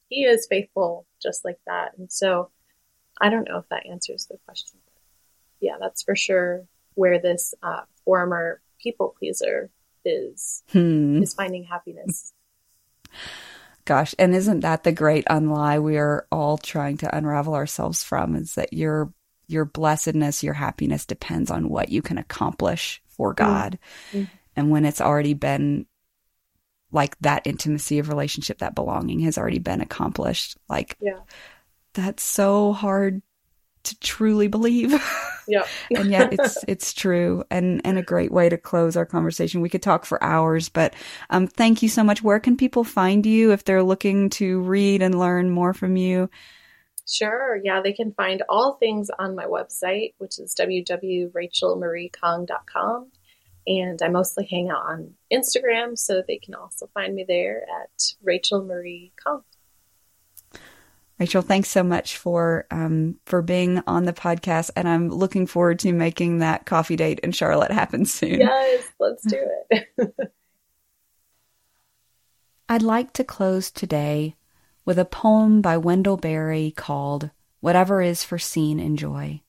he 0.09 0.23
is 0.25 0.47
faithful 0.47 1.05
just 1.25 1.43
like 1.43 1.59
that. 1.65 1.97
And 1.97 2.11
so 2.11 2.49
I 3.19 3.29
don't 3.29 3.47
know 3.47 3.57
if 3.57 3.69
that 3.69 3.85
answers 3.85 4.27
the 4.27 4.37
question. 4.45 4.79
Yeah, 5.59 5.77
that's 5.79 6.03
for 6.03 6.15
sure 6.15 6.65
where 6.93 7.19
this 7.19 7.53
uh, 7.63 7.81
former 8.03 8.61
people 8.79 9.15
pleaser 9.17 9.69
is 10.03 10.63
hmm. 10.71 11.21
is 11.23 11.33
finding 11.33 11.63
happiness. 11.63 12.33
Gosh, 13.85 14.15
and 14.17 14.35
isn't 14.35 14.61
that 14.61 14.83
the 14.83 14.91
great 14.91 15.25
unlie 15.25 15.81
we 15.81 15.97
are 15.97 16.27
all 16.31 16.57
trying 16.57 16.97
to 16.97 17.15
unravel 17.15 17.53
ourselves 17.55 18.03
from 18.03 18.35
is 18.35 18.55
that 18.55 18.73
your 18.73 19.11
your 19.47 19.65
blessedness, 19.65 20.43
your 20.43 20.53
happiness 20.53 21.05
depends 21.05 21.51
on 21.51 21.69
what 21.69 21.89
you 21.89 22.01
can 22.01 22.17
accomplish 22.17 23.01
for 23.07 23.33
mm-hmm. 23.33 23.45
God. 23.45 23.79
Mm-hmm. 24.11 24.25
And 24.55 24.71
when 24.71 24.85
it's 24.85 25.01
already 25.01 25.33
been 25.33 25.85
like 26.95 27.15
that 27.19 27.45
intimacy 27.45 27.99
of 27.99 28.09
relationship, 28.09 28.57
that 28.59 28.73
belonging 28.73 29.19
has 29.19 29.37
already 29.37 29.59
been 29.59 29.81
accomplished, 29.81 30.57
like 30.67 30.97
yeah. 30.99 31.19
that's 31.93 32.23
so 32.23 32.73
hard 32.73 33.21
to 33.83 33.99
truly 33.99 34.47
believe. 34.47 34.99
Yeah. 35.47 35.67
and 35.95 36.09
yet 36.09 36.33
it's 36.33 36.65
it's 36.67 36.91
true 36.91 37.43
and 37.51 37.79
and 37.85 37.99
a 37.99 38.01
great 38.01 38.31
way 38.31 38.49
to 38.49 38.57
close 38.57 38.97
our 38.97 39.05
conversation. 39.05 39.61
We 39.61 39.69
could 39.69 39.83
talk 39.83 40.03
for 40.03 40.23
hours, 40.23 40.69
but 40.69 40.95
um 41.29 41.45
thank 41.45 41.83
you 41.83 41.89
so 41.89 42.03
much. 42.03 42.23
Where 42.23 42.39
can 42.39 42.57
people 42.57 42.83
find 42.83 43.23
you 43.23 43.51
if 43.51 43.63
they're 43.63 43.83
looking 43.83 44.31
to 44.31 44.61
read 44.61 45.03
and 45.03 45.19
learn 45.19 45.51
more 45.51 45.75
from 45.75 45.97
you? 45.97 46.31
Sure. 47.07 47.61
Yeah, 47.63 47.81
they 47.83 47.93
can 47.93 48.13
find 48.13 48.41
all 48.49 48.77
things 48.79 49.11
on 49.19 49.35
my 49.35 49.45
website, 49.45 50.15
which 50.17 50.39
is 50.39 50.55
www.rachelmariekang.com. 50.59 53.11
And 53.67 53.99
I 54.01 54.09
mostly 54.09 54.45
hang 54.45 54.69
out 54.69 54.85
on 54.85 55.15
Instagram, 55.31 55.97
so 55.97 56.21
they 56.27 56.37
can 56.37 56.53
also 56.53 56.87
find 56.93 57.15
me 57.15 57.25
there 57.27 57.63
at 57.81 58.13
Rachel 58.21 58.63
Marie 58.63 59.11
Kang. 59.23 59.41
Rachel, 61.19 61.41
thanks 61.41 61.69
so 61.69 61.81
much 61.81 62.17
for 62.17 62.65
um, 62.69 63.17
for 63.25 63.41
being 63.41 63.81
on 63.87 64.03
the 64.03 64.13
podcast, 64.13 64.69
and 64.75 64.87
I'm 64.87 65.09
looking 65.09 65.47
forward 65.47 65.79
to 65.79 65.93
making 65.93 66.39
that 66.39 66.65
coffee 66.65 66.97
date 66.97 67.19
in 67.21 67.31
Charlotte 67.31 67.71
happen 67.71 68.05
soon. 68.05 68.41
Yes, 68.41 68.83
let's 68.99 69.23
do 69.25 69.47
it. 69.69 70.13
I'd 72.69 72.81
like 72.81 73.13
to 73.13 73.23
close 73.23 73.71
today 73.71 74.35
with 74.83 74.99
a 74.99 75.05
poem 75.05 75.61
by 75.61 75.77
Wendell 75.77 76.17
Berry 76.17 76.71
called 76.75 77.29
Whatever 77.61 78.01
is 78.01 78.23
Foreseen 78.23 78.79
in 78.79 78.97
Joy. 78.97 79.41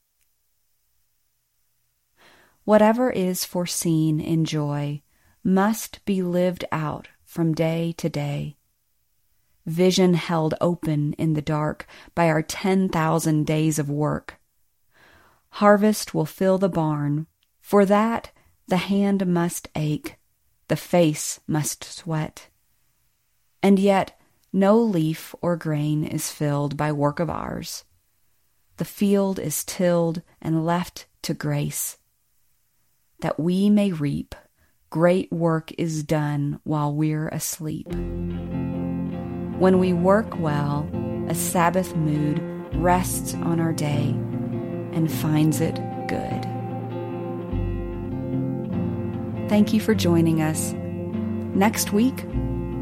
Whatever 2.67 3.11
is 3.13 3.45
foreseen 3.45 4.19
in 4.19 4.45
joy 4.45 5.01
must 5.45 6.05
be 6.05 6.21
lived 6.21 6.65
out 6.73 7.07
from 7.25 7.55
day 7.55 7.95
to 7.97 8.09
day. 8.09 8.57
Vision 9.65 10.15
held 10.15 10.55
open 10.61 11.13
in 11.13 11.35
the 11.35 11.43
dark 11.43 11.87
by 12.17 12.29
our 12.29 12.43
10,000 12.43 13.47
days 13.47 13.79
of 13.79 13.89
work. 13.89 14.41
Harvest 15.51 16.13
will 16.13 16.27
fill 16.27 16.59
the 16.59 16.69
barn. 16.69 17.29
For 17.61 17.85
that, 17.85 18.33
the 18.67 18.79
hand 18.79 19.29
must 19.29 19.69
ache, 19.77 20.17
the 20.67 20.75
face 20.75 21.39
must 21.47 21.85
sweat. 21.85 22.49
And 23.63 23.79
yet, 23.79 24.21
no 24.53 24.77
leaf 24.77 25.37
or 25.41 25.57
grain 25.57 26.03
is 26.03 26.33
filled 26.33 26.77
by 26.77 26.91
work 26.91 27.21
of 27.21 27.31
ours. 27.31 27.85
The 28.79 28.85
field 28.85 29.39
is 29.39 29.63
tilled 29.63 30.23
and 30.43 30.67
left 30.67 31.07
to 31.23 31.33
grace. 31.33 31.99
That 33.21 33.41
we 33.41 33.71
may 33.71 33.93
reap, 33.93 34.35
great 34.91 35.33
work 35.33 35.73
is 35.79 36.03
done 36.03 36.61
while 36.65 36.95
we're 36.95 37.29
asleep. 37.29 37.89
When 39.59 39.79
we 39.79 39.95
work 39.95 40.39
well, 40.39 40.89
a 41.29 41.35
Sabbath 41.35 41.97
mood 41.97 42.43
rests 42.75 43.33
on 43.35 43.59
our 43.59 43.73
day 43.73 44.11
and 44.93 45.11
finds 45.11 45.63
it 45.63 45.77
good. 46.09 46.43
Thank 49.49 49.73
you 49.73 49.81
for 49.81 49.95
joining 49.95 50.43
us. 50.43 50.75
Next 51.55 51.93
week, 51.93 52.25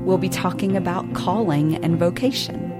we'll 0.04 0.18
be 0.18 0.28
talking 0.28 0.76
about 0.76 1.14
calling 1.14 1.76
and 1.76 1.96
vocation. 1.96 2.73